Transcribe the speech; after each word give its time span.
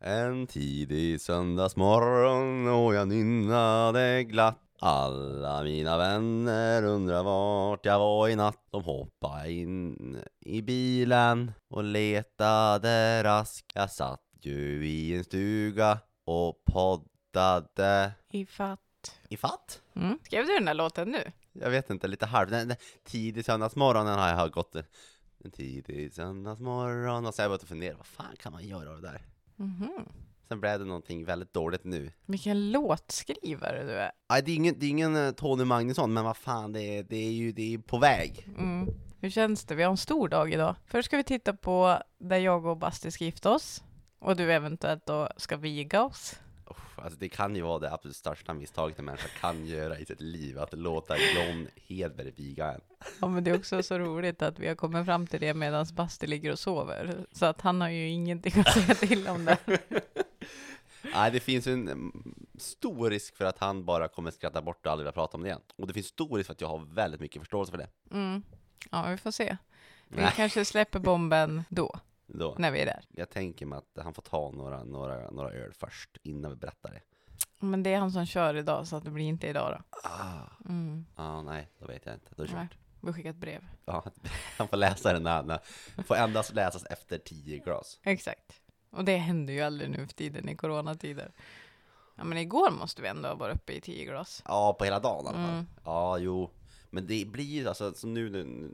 En 0.00 0.46
tidig 0.46 1.20
söndagsmorgon 1.20 2.68
och 2.68 2.94
jag 2.94 3.08
nynnade 3.08 4.24
glatt 4.24 4.58
Alla 4.80 5.62
mina 5.62 5.98
vänner 5.98 6.84
undrar 6.84 7.22
vart 7.22 7.86
jag 7.86 7.98
var 7.98 8.28
i 8.28 8.36
natt 8.36 8.66
De 8.70 8.84
hoppade 8.84 9.52
in 9.52 10.18
i 10.40 10.62
bilen 10.62 11.52
och 11.68 11.84
letade 11.84 13.22
rask 13.22 13.64
Jag 13.74 13.90
satt 13.90 14.20
ju 14.40 14.86
i 14.86 15.16
en 15.16 15.24
stuga 15.24 15.98
och 16.24 16.64
poddade 16.64 18.12
I 18.30 18.46
fatt. 18.46 18.80
I 19.28 19.36
fatt? 19.36 19.82
Mm. 19.94 20.18
Skrev 20.24 20.46
du 20.46 20.54
den 20.54 20.64
där 20.64 20.74
låten 20.74 21.10
nu? 21.10 21.32
Jag 21.52 21.70
vet 21.70 21.90
inte, 21.90 22.08
lite 22.08 22.26
halv... 22.26 22.50
Den, 22.50 22.68
den, 22.68 22.76
tidig 23.04 23.44
söndagsmorgonen 23.44 24.18
har 24.18 24.28
jag 24.28 24.50
gått 24.50 24.76
En 25.44 25.50
tidig 25.50 26.12
söndagsmorgon 26.12 27.26
och 27.26 27.34
så 27.34 27.42
har 27.42 27.44
jag 27.44 27.50
börjat 27.50 27.68
fundera, 27.68 27.96
vad 27.96 28.06
fan 28.06 28.36
kan 28.38 28.52
man 28.52 28.66
göra 28.66 28.90
av 28.90 29.02
det 29.02 29.08
där? 29.08 29.22
Mhm. 29.58 30.08
Sen 30.48 30.60
blev 30.60 30.78
det 30.78 30.84
någonting 30.84 31.24
väldigt 31.24 31.52
dåligt 31.52 31.84
nu 31.84 32.12
Vilken 32.26 32.70
låtskrivare 32.70 33.84
du 33.84 33.92
är. 33.92 34.10
Nej, 34.30 34.42
det 34.42 34.50
är 34.52 34.56
ingen, 34.56 34.74
det 34.78 34.86
är 34.86 34.90
ingen 34.90 35.16
eh, 35.16 35.30
Tony 35.30 35.64
Magnusson, 35.64 36.12
men 36.12 36.24
vad 36.24 36.36
fan, 36.36 36.72
det 36.72 36.82
är, 36.82 37.02
det 37.02 37.16
är 37.16 37.30
ju 37.30 37.52
det 37.52 37.74
är 37.74 37.78
på 37.78 37.98
väg 37.98 38.48
Mm. 38.58 38.88
Hur 39.20 39.30
känns 39.30 39.64
det? 39.64 39.74
Vi 39.74 39.82
har 39.82 39.90
en 39.90 39.96
stor 39.96 40.28
dag 40.28 40.52
idag. 40.52 40.74
Först 40.86 41.06
ska 41.06 41.16
vi 41.16 41.24
titta 41.24 41.52
på 41.52 41.98
där 42.18 42.38
jag 42.38 42.66
och 42.66 42.76
Basti 42.76 43.10
ska 43.10 43.24
gifta 43.24 43.50
oss. 43.50 43.82
Och 44.18 44.36
du 44.36 44.52
eventuellt 44.52 45.06
då 45.06 45.28
ska 45.36 45.56
viga 45.56 46.04
oss. 46.04 46.34
Alltså 46.96 47.18
det 47.18 47.28
kan 47.28 47.56
ju 47.56 47.62
vara 47.62 47.78
det 47.78 47.92
absolut 47.92 48.16
största 48.16 48.54
misstaget 48.54 48.98
en 48.98 49.04
människa 49.04 49.28
kan 49.40 49.66
göra 49.66 49.98
i 49.98 50.04
sitt 50.04 50.20
liv, 50.20 50.58
att 50.58 50.72
låta 50.72 51.16
John 51.16 51.68
Hedberg 51.76 52.30
viga 52.30 52.72
en 52.72 52.80
Ja 53.20 53.28
men 53.28 53.44
det 53.44 53.50
är 53.50 53.58
också 53.58 53.82
så 53.82 53.98
roligt 53.98 54.42
att 54.42 54.58
vi 54.58 54.68
har 54.68 54.74
kommit 54.74 55.06
fram 55.06 55.26
till 55.26 55.40
det 55.40 55.54
medan 55.54 55.86
Basti 55.92 56.26
ligger 56.26 56.52
och 56.52 56.58
sover. 56.58 57.26
Så 57.32 57.46
att 57.46 57.60
han 57.60 57.80
har 57.80 57.88
ju 57.88 58.08
ingenting 58.08 58.60
att 58.60 58.72
säga 58.72 58.94
till 58.94 59.28
om 59.28 59.44
det. 59.44 59.58
Nej, 61.14 61.30
det 61.30 61.40
finns 61.40 61.66
en 61.66 61.88
mm, 61.88 62.34
stor 62.58 63.10
risk 63.10 63.36
för 63.36 63.44
att 63.44 63.58
han 63.58 63.84
bara 63.84 64.08
kommer 64.08 64.30
skratta 64.30 64.62
bort 64.62 64.86
och 64.86 64.92
aldrig 64.92 65.04
vilja 65.04 65.12
prata 65.12 65.36
om 65.36 65.42
det 65.42 65.48
igen 65.48 65.60
Och 65.76 65.86
det 65.86 65.94
finns 65.94 66.06
stor 66.06 66.36
risk 66.36 66.46
för 66.46 66.52
att 66.52 66.60
jag 66.60 66.68
har 66.68 66.94
väldigt 66.94 67.20
mycket 67.20 67.42
förståelse 67.42 67.70
för 67.70 67.78
det 67.78 67.88
Mm. 68.10 68.42
Ja 68.90 69.06
vi 69.10 69.16
får 69.16 69.30
se. 69.30 69.56
Vi 70.08 70.22
Nej. 70.22 70.32
kanske 70.36 70.64
släpper 70.64 70.98
bomben 70.98 71.64
då, 71.68 72.00
Då. 72.28 72.54
när 72.58 72.70
vi 72.70 72.80
är 72.80 72.86
där. 72.86 73.04
Jag 73.10 73.30
tänker 73.30 73.66
mig 73.66 73.78
att 73.78 74.04
han 74.04 74.14
får 74.14 74.22
ta 74.22 74.50
några, 74.50 74.84
några, 74.84 75.30
några 75.30 75.50
öl 75.50 75.72
först, 75.74 76.18
innan 76.22 76.50
vi 76.50 76.56
berättar 76.56 76.90
det 76.92 77.00
Men 77.58 77.82
det 77.82 77.92
är 77.92 77.98
han 77.98 78.12
som 78.12 78.26
kör 78.26 78.54
idag 78.54 78.86
så 78.86 78.96
att 78.96 79.04
det 79.04 79.10
blir 79.10 79.24
inte 79.24 79.46
idag 79.48 79.72
då. 79.78 79.98
Ah, 80.08 80.68
Mm. 80.68 81.06
ah 81.14 81.42
nej, 81.42 81.68
då 81.78 81.86
vet 81.86 82.06
jag 82.06 82.14
inte, 82.14 82.32
då 82.36 82.42
är 82.42 82.46
det 82.46 82.52
kört 82.52 82.76
Vi 83.00 83.12
skickar 83.12 83.30
ett 83.30 83.36
brev. 83.36 83.64
ja, 83.84 84.04
Han 84.58 84.68
får 84.68 84.76
läsa 84.76 85.12
den 85.12 85.22
när, 85.22 85.42
när 85.42 85.58
får 86.02 86.14
endast 86.16 86.54
läsas 86.54 86.84
efter 86.84 87.18
tio 87.18 87.58
glas 87.58 88.00
Exakt. 88.02 88.60
Och 88.90 89.04
det 89.04 89.16
händer 89.16 89.52
ju 89.54 89.60
aldrig 89.60 89.90
nu 89.90 90.06
för 90.06 90.14
tiden 90.14 90.48
i 90.48 90.56
coronatider. 90.56 91.32
Ja 92.16 92.24
men 92.24 92.38
igår 92.38 92.70
måste 92.70 93.02
vi 93.02 93.08
ändå 93.08 93.28
ha 93.28 93.34
varit 93.34 93.56
uppe 93.56 93.72
i 93.72 93.80
10 93.80 94.04
glas. 94.04 94.42
Ja, 94.44 94.72
på 94.78 94.84
hela 94.84 95.00
dagen 95.00 95.24
i 95.24 95.28
alla 95.28 95.36
fall 95.38 95.50
Mm. 95.54 95.66
Ja, 95.84 96.18
jo 96.18 96.50
Men 96.90 97.06
det 97.06 97.24
blir 97.28 97.68
alltså, 97.68 97.94
som 97.94 98.14
nu, 98.14 98.30
nu, 98.30 98.72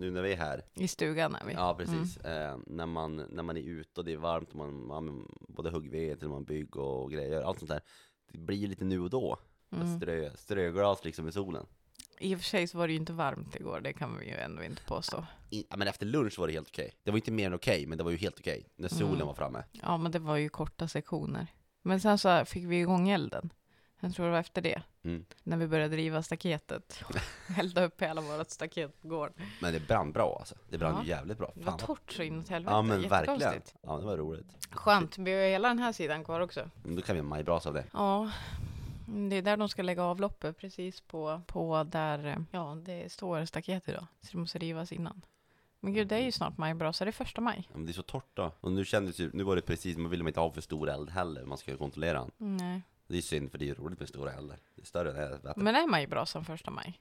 nu 0.00 0.10
när 0.10 0.22
vi 0.22 0.32
är 0.32 0.36
här 0.36 0.62
I 0.74 0.88
stugan 0.88 1.34
är 1.34 1.44
vi. 1.46 1.52
Ja, 1.52 1.74
precis. 1.78 2.16
Eh, 2.16 2.58
när, 2.66 2.86
man, 2.86 3.16
när 3.16 3.42
man 3.42 3.56
är 3.56 3.60
ute 3.62 4.00
och 4.00 4.04
det 4.04 4.12
är 4.12 4.16
varmt 4.16 4.50
och 4.50 4.56
man, 4.56 4.86
man 4.86 5.28
både 5.48 5.70
huggved 5.70 6.18
till 6.18 6.28
man 6.28 6.44
bygger 6.44 6.80
och 6.80 7.10
grejer, 7.10 7.42
allt 7.42 7.58
sånt 7.58 7.70
där. 7.70 7.80
Det 8.32 8.38
blir 8.38 8.56
ju 8.58 8.66
lite 8.66 8.84
nu 8.84 9.00
och 9.00 9.10
då. 9.10 9.38
Mm. 9.72 9.96
Strö, 10.00 10.30
ströglas 10.36 11.04
liksom 11.04 11.28
i 11.28 11.32
solen. 11.32 11.66
I 12.18 12.34
och 12.34 12.38
för 12.38 12.44
sig 12.44 12.66
så 12.68 12.78
var 12.78 12.86
det 12.86 12.92
ju 12.92 12.98
inte 12.98 13.12
varmt 13.12 13.56
igår, 13.56 13.80
det 13.80 13.92
kan 13.92 14.18
vi 14.18 14.26
ju 14.26 14.34
ändå 14.36 14.62
inte 14.64 14.82
påstå. 14.82 15.26
Ja, 15.50 15.76
men 15.76 15.88
efter 15.88 16.06
lunch 16.06 16.38
var 16.38 16.46
det 16.46 16.52
helt 16.52 16.68
okej. 16.68 16.92
Det 17.02 17.10
var 17.10 17.18
inte 17.18 17.32
mer 17.32 17.46
än 17.46 17.54
okej, 17.54 17.86
men 17.86 17.98
det 17.98 18.04
var 18.04 18.10
ju 18.10 18.16
helt 18.16 18.38
okej. 18.38 18.68
När 18.76 18.88
solen 18.88 19.14
Mm. 19.14 19.26
var 19.26 19.34
framme. 19.34 19.64
Ja 19.72 19.96
men 19.96 20.12
det 20.12 20.18
var 20.18 20.36
ju 20.36 20.48
korta 20.48 20.88
sektioner. 20.88 21.46
Men 21.82 22.00
sen 22.00 22.18
så 22.18 22.44
fick 22.44 22.64
vi 22.64 22.80
igång 22.80 23.08
elden. 23.08 23.50
Jag 24.04 24.14
tror 24.14 24.26
det 24.26 24.32
var 24.32 24.38
efter 24.38 24.62
det. 24.62 24.82
Mm. 25.02 25.24
När 25.42 25.56
vi 25.56 25.66
började 25.66 25.94
driva 25.94 26.22
staketet. 26.22 27.00
Elda 27.58 27.84
upp 27.84 28.02
hela 28.02 28.20
vårt 28.20 28.50
staket 28.50 29.00
på 29.02 29.08
gården. 29.08 29.34
Men 29.60 29.72
det 29.72 29.80
brann 29.80 30.12
bra 30.12 30.36
alltså. 30.38 30.54
Det 30.68 30.78
brann 30.78 30.94
Ja. 30.94 31.02
ju 31.02 31.08
jävligt 31.08 31.38
bra. 31.38 31.52
Det 31.54 31.64
var 31.64 31.78
torrt 31.78 32.12
så 32.12 32.22
inåt 32.22 32.48
helvete. 32.48 32.74
Ja 32.74 32.82
men 32.82 33.08
verkligen. 33.08 33.62
Ja 33.82 33.96
det 33.96 34.04
var 34.06 34.16
roligt. 34.16 34.66
Skönt, 34.70 35.18
vi 35.18 35.32
har 35.32 35.40
hela 35.48 35.68
den 35.68 35.78
här 35.78 35.92
sidan 35.92 36.24
kvar 36.24 36.40
också. 36.40 36.70
Men 36.82 36.96
Då 36.96 37.02
kan 37.02 37.16
vi 37.16 37.20
ha 37.20 37.28
majbrasa 37.28 37.68
av 37.68 37.74
det. 37.74 37.84
Ja, 37.92 38.30
det 39.06 39.36
är 39.36 39.42
där 39.42 39.56
de 39.56 39.68
ska 39.68 39.82
lägga 39.82 40.02
avloppet, 40.02 40.58
precis 40.58 41.00
på, 41.00 41.42
på 41.46 41.84
där 41.84 42.44
ja, 42.50 42.78
det 42.84 43.12
står 43.12 43.44
staket 43.44 43.88
idag. 43.88 44.06
Så 44.20 44.28
det 44.32 44.38
måste 44.38 44.58
rivas 44.58 44.92
innan. 44.92 45.22
Men 45.80 45.92
gud, 45.94 46.08
det 46.08 46.16
är 46.16 46.22
ju 46.22 46.32
snart 46.32 46.58
majbrasa, 46.58 47.04
det 47.04 47.10
är 47.10 47.12
första 47.12 47.40
maj. 47.40 47.68
Ja, 47.72 47.76
men 47.76 47.86
det 47.86 47.92
är 47.92 47.94
så 47.94 48.02
torrt 48.02 48.30
då. 48.34 48.52
Och 48.60 48.72
nu 48.72 48.84
kändes 48.84 49.18
ju, 49.18 49.30
nu 49.32 49.42
var 49.42 49.56
det 49.56 49.62
precis, 49.62 49.96
man 49.96 50.10
ville 50.10 50.24
inte 50.28 50.40
ha 50.40 50.50
för 50.50 50.60
stor 50.60 50.88
eld 50.90 51.10
heller. 51.10 51.44
Man 51.44 51.58
ska 51.58 51.70
ju 51.70 51.76
kontrollera 51.76 52.18
den. 52.18 52.56
Nej. 52.56 52.82
Det 53.14 53.18
är 53.18 53.22
synd 53.22 53.50
för 53.50 53.58
det 53.58 53.68
är 53.70 53.74
roligt 53.74 53.98
med 54.00 54.08
stora 54.08 54.32
eldar. 54.32 54.58
Det 54.74 54.82
är 54.82 54.86
större 54.86 55.08
än 55.10 55.14
det 55.42 55.48
här. 55.48 55.54
Men 55.56 55.74
är 55.76 55.86
majbrasan 55.86 56.44
första 56.44 56.70
maj? 56.70 57.00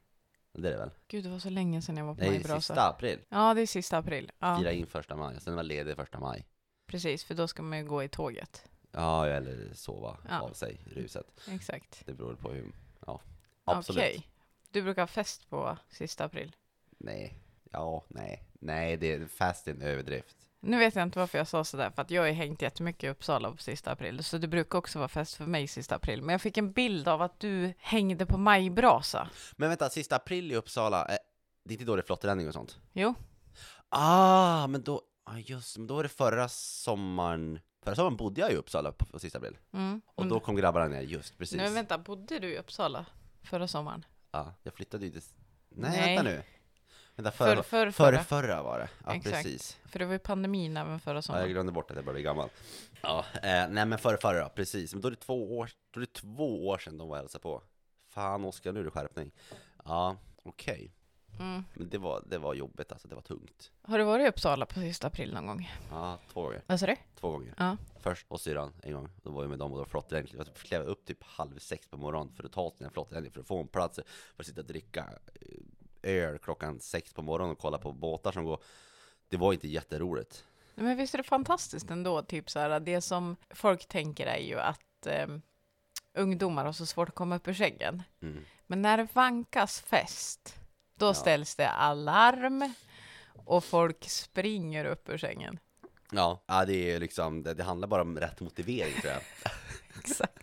Det 0.52 0.68
är 0.68 0.72
det 0.72 0.78
väl? 0.78 0.90
Gud, 1.08 1.24
det 1.24 1.30
var 1.30 1.40
så 1.40 1.50
länge 1.50 1.82
sedan 1.82 1.98
jag 1.98 2.06
var 2.06 2.14
på 2.16 2.22
Nej, 2.22 2.30
majbrasa. 2.30 2.62
sista 2.62 2.90
april. 2.90 3.20
Ja, 3.30 3.54
det 3.54 3.62
är 3.62 3.68
sista 3.68 3.98
april. 3.98 4.32
Ja, 4.40 4.58
Fira 4.60 4.72
in 4.72 4.88
första 4.88 5.16
maj, 5.16 5.42
sen 5.42 5.56
var 5.56 5.64
ledig 5.64 5.96
första 5.96 6.20
maj. 6.20 6.46
precis, 6.88 7.24
för 7.24 7.34
då 7.36 7.48
ska 7.48 7.64
man 7.64 7.78
ju 7.78 7.86
gå 7.86 8.04
i 8.04 8.08
tåget. 8.10 8.70
Ja, 8.92 9.28
eller 9.28 9.74
sova 9.74 10.18
Ja. 10.30 10.40
av 10.40 10.54
sig 10.54 10.82
i 10.86 10.90
ruset. 10.94 11.42
Exakt. 11.50 12.04
Det 12.06 12.14
beror 12.14 12.36
på 12.36 12.52
hur, 12.52 12.72
ja. 13.06 13.22
Absolut. 13.64 14.00
Okej. 14.04 14.28
Du 14.72 14.82
brukar 14.82 15.02
ha 15.02 15.08
fest 15.08 15.50
på 15.50 15.78
sista 15.90 16.26
april. 16.26 16.56
Nej, 16.98 17.38
ja, 17.72 18.04
nej. 18.08 18.44
Nej, 18.54 18.98
det 18.98 19.12
är 19.14 19.26
fast 19.26 19.68
en 19.68 19.82
överdrift. 19.82 20.38
Nu 20.66 20.78
vet 20.80 20.96
jag 20.96 21.04
inte 21.04 21.20
varför 21.20 21.38
jag 21.38 21.48
sa 21.48 21.64
sådär, 21.64 21.90
för 21.96 22.02
att 22.02 22.12
jag 22.12 22.22
har 22.22 22.30
hängt 22.30 22.62
jättemycket 22.62 23.04
i 23.04 23.10
Uppsala 23.10 23.52
på 23.52 23.58
sista 23.58 23.92
april, 23.92 24.24
så 24.24 24.38
det 24.38 24.48
brukar 24.48 24.78
också 24.80 25.00
vara 25.00 25.10
fest 25.10 25.36
för 25.36 25.46
mig 25.46 25.68
sista 25.68 25.96
april. 25.96 26.22
Men 26.22 26.34
jag 26.34 26.42
fick 26.42 26.58
en 26.58 26.72
bild 26.72 27.08
av 27.08 27.22
att 27.22 27.40
du 27.40 27.74
hängde 27.78 28.26
på 28.26 28.38
majbrasa. 28.38 29.30
Men 29.58 29.70
vänta, 29.70 29.90
sista 29.90 30.16
april 30.16 30.52
i 30.52 30.56
Uppsala, 30.56 31.06
eh, 31.06 31.18
det 31.66 31.72
är 31.72 31.74
inte 31.74 31.86
då 31.86 31.96
det 31.96 32.02
är 32.02 32.06
flotträddning 32.06 32.48
och 32.48 32.54
sånt? 32.54 32.80
Jo, 32.94 33.14
Ah, 33.90 34.68
men 34.68 34.84
då, 34.84 35.02
ah, 35.24 35.38
just 35.38 35.78
men 35.78 35.88
då 35.88 35.96
var 35.96 36.04
det 36.04 36.10
förra 36.10 36.48
sommaren. 36.50 37.60
Förra 37.84 37.96
sommaren 37.96 38.18
bodde 38.18 38.42
jag 38.42 38.52
i 38.52 38.56
Uppsala 38.56 38.92
på, 38.92 39.06
på 39.06 39.20
sista 39.20 39.38
april. 39.38 39.58
mm. 39.74 40.02
Och 40.16 40.28
då 40.28 40.40
kom 40.40 40.56
grabbarna 40.56 40.88
ner, 40.88 41.02
just 41.02 41.38
precis. 41.38 41.58
Men 41.58 41.74
vänta, 41.74 41.98
bodde 41.98 42.40
du 42.40 42.54
i 42.54 42.58
Uppsala 42.58 43.06
förra 43.44 43.68
sommaren? 43.68 44.06
Ja, 44.32 44.54
jag 44.64 44.74
flyttade 44.74 45.06
ju 45.06 45.12
till... 45.12 45.22
Nej, 45.70 45.92
Nej. 45.92 46.16
vänta 46.16 46.24
nu. 46.32 46.44
Vänta, 47.16 47.32
förra, 47.32 47.56
För, 47.56 47.64
för, 47.64 47.92
förra, 47.92 47.92
förra. 47.92 48.24
förra 48.24 48.64
var 48.64 48.80
det. 48.80 48.90
Ja, 49.06 49.14
Exakt. 49.16 49.36
precis. 49.36 49.78
För 49.86 50.00
det 50.00 50.06
var 50.06 50.14
ju 50.14 50.20
pandemin 50.20 50.78
även 50.78 51.00
förra 51.00 51.14
Ja, 51.14 51.18
jag 51.18 51.24
sommaren. 51.24 51.50
glömde 51.50 51.72
bort 51.72 51.92
att 51.92 51.96
jag 51.98 52.06
började 52.06 52.18
bli 52.18 52.24
gammal. 52.24 52.50
Ja, 53.02 53.26
eh, 53.36 53.42
nej 53.70 53.86
men 53.86 53.98
förra, 53.98 54.18
förra, 54.18 54.50
precis. 54.50 54.94
Men 54.94 55.02
då 55.02 55.08
är 55.08 55.12
det 55.12 55.18
två 55.18 55.58
år, 55.58 55.70
då 55.92 56.00
är 56.00 56.02
det 56.06 56.14
två 56.14 56.68
år 56.68 56.78
sedan 56.78 56.98
de 56.98 57.08
var 57.08 57.16
och 57.16 57.22
hälsade 57.22 57.42
på. 57.42 57.62
Fan 58.10 58.44
Oskar, 58.46 58.72
nu 58.72 58.80
är 58.80 58.84
det 58.84 58.92
skärpning. 58.92 59.32
Ja, 59.86 60.18
okej. 60.44 60.94
Mm. 61.40 61.64
Men 61.74 61.90
det 61.90 61.98
var, 61.98 62.24
det 62.26 62.38
var 62.38 62.54
jobbigt 62.54 62.92
alltså, 62.92 63.08
det 63.08 63.16
var 63.16 63.22
tungt. 63.22 63.72
Har 63.82 63.98
du 63.98 64.04
varit 64.04 64.26
i 64.26 64.30
Uppsala 64.30 64.66
på 64.66 64.80
sista 64.80 65.08
april 65.08 65.34
någon 65.34 65.48
gång? 65.48 65.72
Ja, 65.92 66.18
två 66.34 66.42
gånger. 66.42 66.64
Vad 66.68 66.80
sa 66.80 66.86
du? 66.86 66.96
Två 67.20 67.32
gånger. 67.32 67.54
Ja. 67.58 67.78
Först 68.00 68.30
hos 68.30 68.42
syrran 68.42 68.74
en 68.84 68.94
gång, 68.94 69.10
då 69.24 69.32
var 69.32 69.44
jag 69.44 69.50
med 69.50 69.60
dem 69.60 69.72
och 69.74 69.78
då 69.80 69.86
flottade 69.86 70.22
jag 70.22 70.48
Jag 70.48 70.56
klev 70.56 70.82
upp 70.82 71.06
typ 71.06 71.24
halv 71.24 71.58
sex 71.60 71.88
på 71.88 71.98
morgonen 71.98 72.34
för 72.34 72.44
att 72.44 72.52
ta 72.52 72.70
till 72.70 72.86
en 72.86 72.92
flotträddning 72.92 73.32
för 73.32 73.42
att 73.42 73.48
få 73.48 73.60
en 73.62 73.68
plats 73.68 74.00
för 74.36 74.44
att 74.44 74.46
sitta 74.48 74.62
och 74.62 74.68
dricka 74.68 75.06
eh, 75.42 75.48
öl 76.04 76.38
klockan 76.40 76.80
sex 76.80 77.14
på 77.14 77.22
morgonen 77.22 77.52
och 77.52 77.60
kolla 77.60 77.78
på 77.78 77.92
båtar 77.92 78.32
som 78.32 78.44
går. 78.44 78.60
Det 79.30 79.38
var 79.38 79.54
inte 79.54 79.68
jätteroligt. 79.68 80.46
Men 80.76 80.98
visst 80.98 81.14
är 81.14 81.18
det 81.18 81.24
fantastiskt 81.24 81.90
ändå, 81.90 82.22
typ 82.22 82.50
så 82.50 82.60
här, 82.60 82.80
det 82.80 83.02
som 83.02 83.36
folk 83.50 83.88
tänker 83.88 84.28
är 84.28 84.38
ju 84.38 84.60
att 84.60 85.06
eh, 85.08 85.28
ungdomar 86.14 86.66
har 86.66 86.74
så 86.74 86.86
svårt 86.86 87.10
att 87.10 87.16
komma 87.16 87.36
upp 87.36 87.48
ur 87.48 87.54
sängen. 87.54 88.04
Mm. 88.22 88.46
Men 88.68 88.82
när 88.82 88.98
det 88.98 89.08
vankas 89.14 89.80
fest, 89.82 90.56
då 91.00 91.06
Ja. 91.06 91.14
ställs 91.14 91.56
det 91.56 91.70
alarm 91.70 92.74
och 93.46 93.64
folk 93.64 94.10
springer 94.10 94.86
upp 94.86 95.10
ur 95.10 95.18
sängen. 95.18 95.60
Ja, 96.12 96.44
ja 96.46 96.66
det 96.66 96.92
är 96.92 97.00
liksom, 97.00 97.44
det, 97.44 97.54
det 97.54 97.64
handlar 97.64 97.88
bara 97.88 98.02
om 98.02 98.20
rätt 98.20 98.42
motivering 98.42 99.02
tror 99.02 99.14
jag. 99.14 99.22
Exakt. 100.00 100.43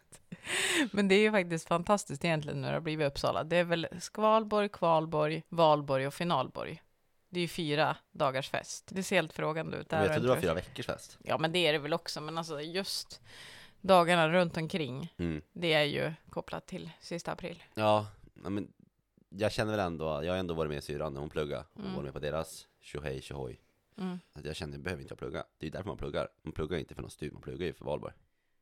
Men 0.92 1.08
det 1.08 1.14
är 1.14 1.20
ju 1.20 1.30
faktiskt 1.30 1.68
fantastiskt 1.68 2.24
egentligen 2.24 2.60
när 2.60 2.68
det 2.68 2.74
har 2.76 2.80
blivit 2.80 3.06
Uppsala. 3.08 3.44
Det 3.44 3.56
är 3.56 3.64
väl 3.64 3.86
Skvalborg, 4.00 4.68
Kvalborg, 4.68 5.42
Valborg 5.48 6.06
och 6.06 6.14
Finalborg. 6.14 6.82
Det 7.28 7.40
är 7.40 7.42
ju 7.42 7.48
fyra 7.48 7.96
dagars 8.12 8.48
fest. 8.50 8.88
Det 8.92 9.02
ser 9.02 9.16
helt 9.16 9.32
frågande 9.32 9.76
ut. 9.76 9.86
Jag 9.92 9.98
har 9.98 10.06
trodde 10.06 10.20
det 10.20 10.28
var 10.34 10.40
fyra 10.40 10.54
veckors 10.54 10.86
fest. 10.86 11.18
Ja, 11.24 11.38
men 11.38 11.52
det 11.52 11.58
är 11.66 11.72
det 11.72 11.78
väl 11.78 11.92
också. 11.94 12.20
Men 12.20 12.38
alltså 12.38 12.60
just 12.60 13.20
dagarna 13.80 14.28
runt 14.28 14.56
omkring, 14.56 15.14
Mm. 15.18 15.42
det 15.52 15.72
är 15.72 15.84
ju 15.84 16.12
kopplat 16.30 16.66
till 16.66 16.90
sista 17.00 17.32
april. 17.32 17.62
Ja, 17.74 18.06
men 18.34 18.72
jag 19.28 19.52
känner 19.52 19.70
väl 19.70 19.80
ändå, 19.80 20.04
jag 20.24 20.32
har 20.32 20.38
ändå 20.38 20.54
varit 20.54 20.70
med 20.70 20.84
syrran 20.84 21.12
när 21.14 21.20
hon 21.20 21.30
pluggade 21.30 21.64
och 21.72 21.80
Mm. 21.80 21.92
varit 21.94 22.04
med 22.04 22.12
på 22.12 22.18
deras 22.18 22.66
tjohej 22.80 23.22
tjohoj. 23.22 23.60
Mm. 23.98 24.18
Att 24.32 24.44
jag 24.44 24.56
känner, 24.56 24.72
jag 24.74 24.82
behöver 24.82 25.02
inte 25.02 25.16
plugga. 25.16 25.44
Det 25.58 25.64
är 25.64 25.66
ju 25.66 25.70
därför 25.70 25.88
man 25.88 25.96
pluggar. 25.96 26.28
Man 26.42 26.52
pluggar 26.52 26.78
inte 26.78 26.94
för 26.94 27.02
någon 27.02 27.10
studie, 27.10 27.32
man 27.32 27.42
pluggar 27.42 27.66
ju 27.66 27.72
för 27.72 27.84
Valborg. 27.84 28.14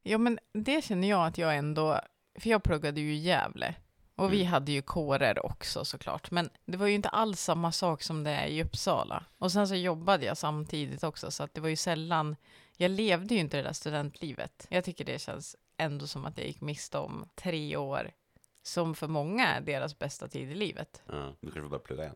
Ja, 0.03 0.19
men 0.19 0.39
det 0.53 0.85
känner 0.85 1.09
jag 1.09 1.27
att 1.27 1.39
jag 1.39 1.57
ändå, 1.57 2.01
för 2.39 2.51
jag 2.51 2.63
pluggade 2.63 3.01
ju 3.01 3.15
i 3.15 3.19
Gävle. 3.19 3.75
Och 4.17 4.33
vi 4.33 4.41
Mm. 4.41 4.53
hade 4.53 4.73
ju 4.73 4.83
kårer 4.83 5.47
också 5.47 5.85
såklart, 5.85 6.31
men 6.31 6.51
det 6.67 6.77
var 6.77 6.87
ju 6.87 6.95
inte 6.95 7.09
alls 7.09 7.41
samma 7.41 7.73
sak 7.73 8.03
som 8.03 8.25
det 8.25 8.31
är 8.31 8.47
i 8.47 8.63
Uppsala. 8.63 9.25
Och 9.39 9.53
sen 9.53 9.69
så 9.69 9.75
jobbade 9.75 10.27
jag 10.27 10.37
samtidigt 10.39 11.05
också, 11.05 11.31
så 11.31 11.43
att 11.43 11.55
det 11.55 11.61
var 11.61 11.69
ju 11.69 11.77
sällan 11.77 12.37
Jag 12.81 12.91
levde 12.91 13.35
ju 13.35 13.41
inte 13.41 13.57
det 13.57 13.63
där 13.63 13.73
studentlivet. 13.73 14.67
Jag 14.71 14.85
tycker 14.85 15.05
det 15.05 15.19
känns 15.19 15.57
ändå 15.77 16.07
som 16.07 16.25
att 16.25 16.39
jag 16.39 16.47
gick 16.47 16.61
miste 16.61 16.99
om 16.99 17.29
tre 17.35 17.77
år 17.77 18.11
som 18.63 18.95
för 18.95 19.09
många 19.09 19.47
är 19.47 19.61
deras 19.61 19.99
bästa 19.99 20.29
tid 20.29 20.51
i 20.51 20.55
livet. 20.55 21.03
Ja, 21.07 21.33
du 21.41 21.47
kanske 21.47 21.61
får 21.63 21.69
börja 21.69 21.81
plugga 21.83 22.03
igen. 22.03 22.15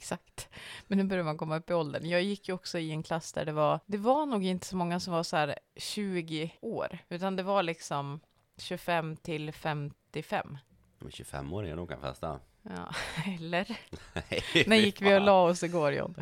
Exakt. 0.00 0.48
Men 0.86 0.98
nu 0.98 1.04
börjar 1.04 1.24
man 1.24 1.38
komma 1.38 1.56
upp 1.56 1.70
i 1.70 1.74
åldern. 1.74 2.08
Jag 2.08 2.22
gick 2.22 2.48
ju 2.48 2.54
också 2.54 2.78
i 2.78 2.90
en 2.90 3.02
klass 3.02 3.32
där 3.32 3.44
det 3.44 3.52
var, 3.52 3.80
det 3.86 3.98
var 3.98 4.26
nog 4.26 4.44
inte 4.44 4.66
så 4.66 4.76
många 4.76 5.00
som 5.00 5.12
var 5.12 5.22
så 5.22 5.36
här 5.36 5.58
20 5.76 6.52
år, 6.60 6.98
utan 7.08 7.36
det 7.36 7.42
var 7.42 7.62
liksom 7.62 8.20
25 8.56 9.16
till 9.16 9.52
55. 9.52 10.58
De 10.98 11.06
är 11.06 11.10
25-åringar, 11.10 11.76
de 11.76 11.86
kan 11.86 12.00
festa. 12.00 12.40
Ja, 12.62 12.94
eller? 13.38 13.78
Nej, 14.14 14.64
När 14.66 14.76
gick 14.76 15.02
vi 15.02 15.16
och 15.16 15.20
la 15.20 15.42
oss 15.42 15.62
igår 15.62 15.92
John? 15.92 16.14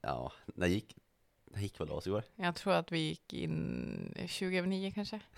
Ja, 0.00 0.32
när 0.46 0.66
gick, 0.66 0.96
när 1.44 1.60
gick 1.60 1.80
vi 1.80 1.84
och 1.84 1.88
la 1.88 1.94
oss 1.94 2.06
igår? 2.06 2.22
Jag 2.36 2.54
tror 2.54 2.72
att 2.72 2.92
vi 2.92 2.98
gick 2.98 3.32
in 3.32 4.14
20 4.28 4.58
över 4.58 4.68
9 4.68 4.90
kanske. 4.90 5.20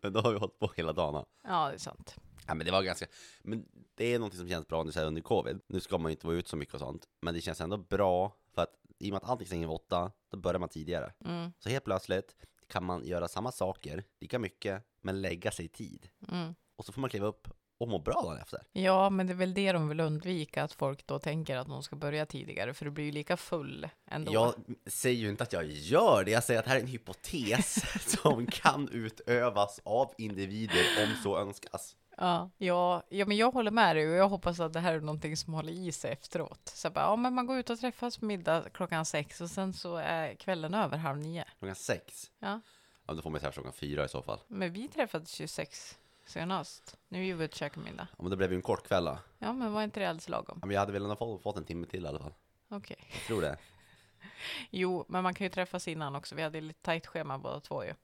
Men 0.00 0.12
då 0.12 0.20
har 0.20 0.32
vi 0.32 0.38
hållit 0.38 0.58
på 0.58 0.72
hela 0.76 0.92
dagarna. 0.92 1.24
Ja, 1.44 1.68
det 1.68 1.74
är 1.74 1.78
sant. 1.78 2.16
Ja, 2.50 2.54
men 2.54 2.66
det 2.66 2.72
var 2.72 2.82
ganska, 2.82 3.06
men 3.42 3.64
det 3.94 4.14
är 4.14 4.18
någonting 4.18 4.38
som 4.38 4.48
känns 4.48 4.66
bra 4.68 4.82
nu 4.84 4.92
så 4.92 5.00
här 5.00 5.06
under 5.06 5.22
covid. 5.22 5.60
Nu 5.66 5.80
ska 5.80 5.98
man 5.98 6.10
ju 6.10 6.14
inte 6.14 6.26
vara 6.26 6.36
ut 6.36 6.48
så 6.48 6.56
mycket 6.56 6.74
och 6.74 6.80
sånt, 6.80 7.04
men 7.20 7.34
det 7.34 7.40
känns 7.40 7.60
ändå 7.60 7.76
bra 7.76 8.36
för 8.54 8.62
att 8.62 8.74
i 8.98 9.08
och 9.10 9.12
med 9.12 9.16
att 9.22 9.28
allting 9.30 9.46
stänger 9.46 9.66
vid 9.66 9.74
åtta, 9.74 10.12
då 10.30 10.38
börjar 10.38 10.58
man 10.58 10.68
tidigare. 10.68 11.12
Mm, 11.24 11.52
Så 11.58 11.68
helt 11.68 11.84
plötsligt 11.84 12.36
kan 12.68 12.84
man 12.84 13.04
göra 13.06 13.28
samma 13.28 13.52
saker, 13.52 14.04
lika 14.20 14.38
mycket, 14.38 14.82
men 15.00 15.20
lägga 15.22 15.50
sig 15.50 15.64
i 15.64 15.68
tid. 15.68 16.08
mm. 16.32 16.54
Och 16.76 16.84
så 16.86 16.92
får 16.92 17.00
man 17.00 17.10
kliva 17.10 17.26
upp 17.26 17.48
och 17.78 17.88
må 17.88 17.98
bra 17.98 18.22
dagen 18.22 18.38
efter. 18.38 18.60
Ja, 18.72 19.10
men 19.10 19.26
det 19.26 19.32
är 19.32 19.34
väl 19.34 19.54
det 19.54 19.72
de 19.72 19.88
vill 19.88 20.00
undvika, 20.00 20.62
att 20.62 20.72
folk 20.72 21.06
då 21.06 21.18
tänker 21.18 21.56
att 21.56 21.66
de 21.66 21.82
ska 21.82 21.96
börja 21.96 22.26
tidigare, 22.26 22.74
för 22.74 22.84
du 22.84 22.90
blir 22.90 23.04
ju 23.04 23.12
lika 23.12 23.36
full 23.36 23.88
ändå. 24.06 24.32
Jag 24.32 24.54
säger 24.86 25.16
ju 25.20 25.28
inte 25.28 25.42
att 25.42 25.52
jag 25.52 25.66
gör 25.66 26.24
det, 26.24 26.30
jag 26.30 26.44
säger 26.44 26.58
att 26.60 26.64
det 26.64 26.70
här 26.70 26.76
är 26.78 26.80
en 26.80 26.86
hypotes 26.86 27.84
som 28.20 28.46
kan 28.46 28.88
utövas 28.88 29.80
av 29.84 30.12
individer 30.18 30.84
om 31.02 31.14
så 31.22 31.38
önskas. 31.38 31.96
Ja, 32.22 32.50
ja, 32.58 33.02
ja, 33.08 33.26
men 33.26 33.36
jag 33.36 33.50
håller 33.50 33.70
med 33.70 33.96
dig 33.96 34.08
och 34.10 34.14
jag 34.16 34.28
hoppas 34.28 34.60
att 34.60 34.72
det 34.72 34.80
här 34.80 34.94
är 34.94 35.00
någonting 35.00 35.36
som 35.36 35.54
håller 35.54 35.72
i 35.72 35.92
sig 35.92 36.12
efteråt. 36.12 36.68
Så 36.74 36.90
bara, 36.90 37.04
ja, 37.04 37.16
men 37.16 37.34
man 37.34 37.46
går 37.46 37.58
ut 37.58 37.70
och 37.70 37.78
träffas 37.80 38.18
på 38.18 38.24
middag 38.24 38.64
klockan 38.72 39.04
sex 39.04 39.40
och 39.40 39.50
sen 39.50 39.72
så 39.72 39.96
är 39.96 40.34
kvällen 40.34 40.74
över 40.74 40.96
halv 40.98 41.18
nio. 41.18 41.44
Klockan 41.58 41.74
sex. 41.76 42.30
Ja, 42.38 42.60
Ja, 43.06 43.14
då 43.14 43.22
får 43.22 43.30
man 43.30 43.40
träffas 43.40 43.54
klockan 43.54 43.72
fyra 43.72 44.04
i 44.04 44.08
så 44.08 44.22
fall. 44.22 44.40
men 44.48 44.72
vi 44.72 44.88
träffades 44.88 45.40
ju 45.40 45.46
sex 45.46 45.98
senast. 46.26 46.96
Nu 47.08 47.18
är 47.28 47.34
vi 47.34 47.44
ute 47.44 47.52
och 47.52 47.58
käkar 47.58 47.80
middag. 47.80 48.08
Ja, 48.16 48.22
men 48.22 48.30
det 48.30 48.36
blev 48.36 48.50
ju 48.50 48.56
en 48.56 48.62
kort 48.62 48.86
kväll 48.88 49.04
då. 49.04 49.18
Ja, 49.38 49.52
men 49.52 49.72
var 49.72 49.82
inte 49.82 50.00
det 50.00 50.06
alldeles 50.06 50.28
lagom? 50.28 50.58
Ja, 50.62 50.66
men 50.66 50.74
jag 50.74 50.80
hade 50.80 50.92
väl 50.92 51.02
ändå 51.02 51.16
fått, 51.16 51.42
fått 51.42 51.56
en 51.56 51.64
timme 51.64 51.86
till 51.86 52.04
i 52.04 52.08
alla 52.08 52.18
fall. 52.18 52.34
Okej. 52.68 52.96
Jag 53.12 53.22
tror 53.26 53.42
det. 53.42 53.56
Jo, 54.70 55.04
men 55.08 55.22
man 55.22 55.34
kan 55.34 55.44
ju 55.44 55.48
träffas 55.50 55.88
innan 55.88 56.16
också. 56.16 56.34
Vi 56.34 56.42
hade 56.42 56.60
lite 56.60 56.82
tajt 56.82 57.06
schema 57.06 57.38
båda 57.38 57.60
två 57.60 57.84
ju. 57.84 57.94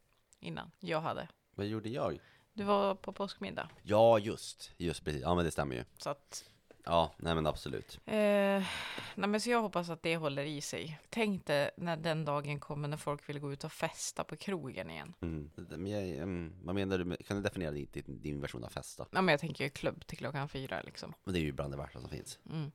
Innan. 0.41 0.71
Jag 0.81 1.01
hade. 1.01 1.29
Vad 1.55 1.67
gjorde 1.67 1.89
jag? 1.89 2.19
Du 2.57 2.65
var 2.65 2.95
på 2.95 3.13
påskmiddag. 3.13 3.69
Ja, 3.83 4.19
just, 4.19 4.73
just 4.77 5.05
precis. 5.05 5.23
Ja, 5.23 5.35
men 5.35 5.45
det 5.45 5.51
stämmer 5.51 5.77
ju. 5.77 5.85
Så 5.99 6.11
att 6.11 6.45
Ja, 6.85 7.15
nej 7.17 7.35
men 7.35 7.47
absolut. 7.47 8.01
Eh, 8.07 8.15
nej 8.15 9.29
men 9.29 9.41
så 9.41 9.51
jag 9.51 9.63
hoppas 9.63 9.91
att 9.91 10.03
det 10.03 10.17
håller 10.17 10.45
i 10.45 10.61
sig. 10.61 11.01
Tänk 11.11 11.47
dig 11.47 11.71
när 11.77 11.97
den 11.97 12.25
dagen 12.25 12.61
kommer 12.61 12.89
när 12.89 12.97
folk 12.97 13.29
vill 13.29 13.39
gå 13.39 13.53
ut 13.53 13.65
och 13.65 13.73
festa 13.73 14.25
på 14.25 14.37
krogen 14.37 14.91
igen. 14.91 15.15
Mm. 15.21 15.51
Men 15.57 15.87
jag, 15.87 16.09
mm, 16.09 16.55
vad 16.63 16.75
menar 16.75 16.99
du? 16.99 17.05
med- 17.05 17.27
Kan 17.27 17.37
du 17.37 17.43
definiera 17.43 17.71
din, 17.71 17.89
din, 18.07 18.41
version 18.41 18.65
av 18.65 18.69
festa? 18.69 19.07
Ja 19.11 19.23
men 19.23 19.33
jag 19.33 19.41
tänker 19.41 19.65
ju 19.65 19.71
klubb 19.71 20.07
till 20.07 20.19
klockan 20.19 20.49
fyra 20.49 20.83
liksom. 20.83 21.15
Men 21.25 21.35
det 21.35 21.41
är 21.41 21.43
ju 21.43 21.53
bland 21.53 21.73
det 21.73 21.77
värsta 21.77 22.01
som 22.01 22.11
finns. 22.11 22.39
Mm. 22.51 22.71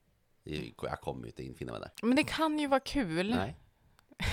Jag 0.82 1.00
kommer 1.02 1.22
ju 1.22 1.28
inte 1.28 1.44
infinna 1.44 1.72
mig 1.72 1.82
där. 1.82 1.92
Men 2.02 2.16
det 2.16 2.24
kan 2.24 2.60
ju 2.60 2.68
vara 2.68 2.80
kul. 2.80 3.30
Nej. 3.30 3.56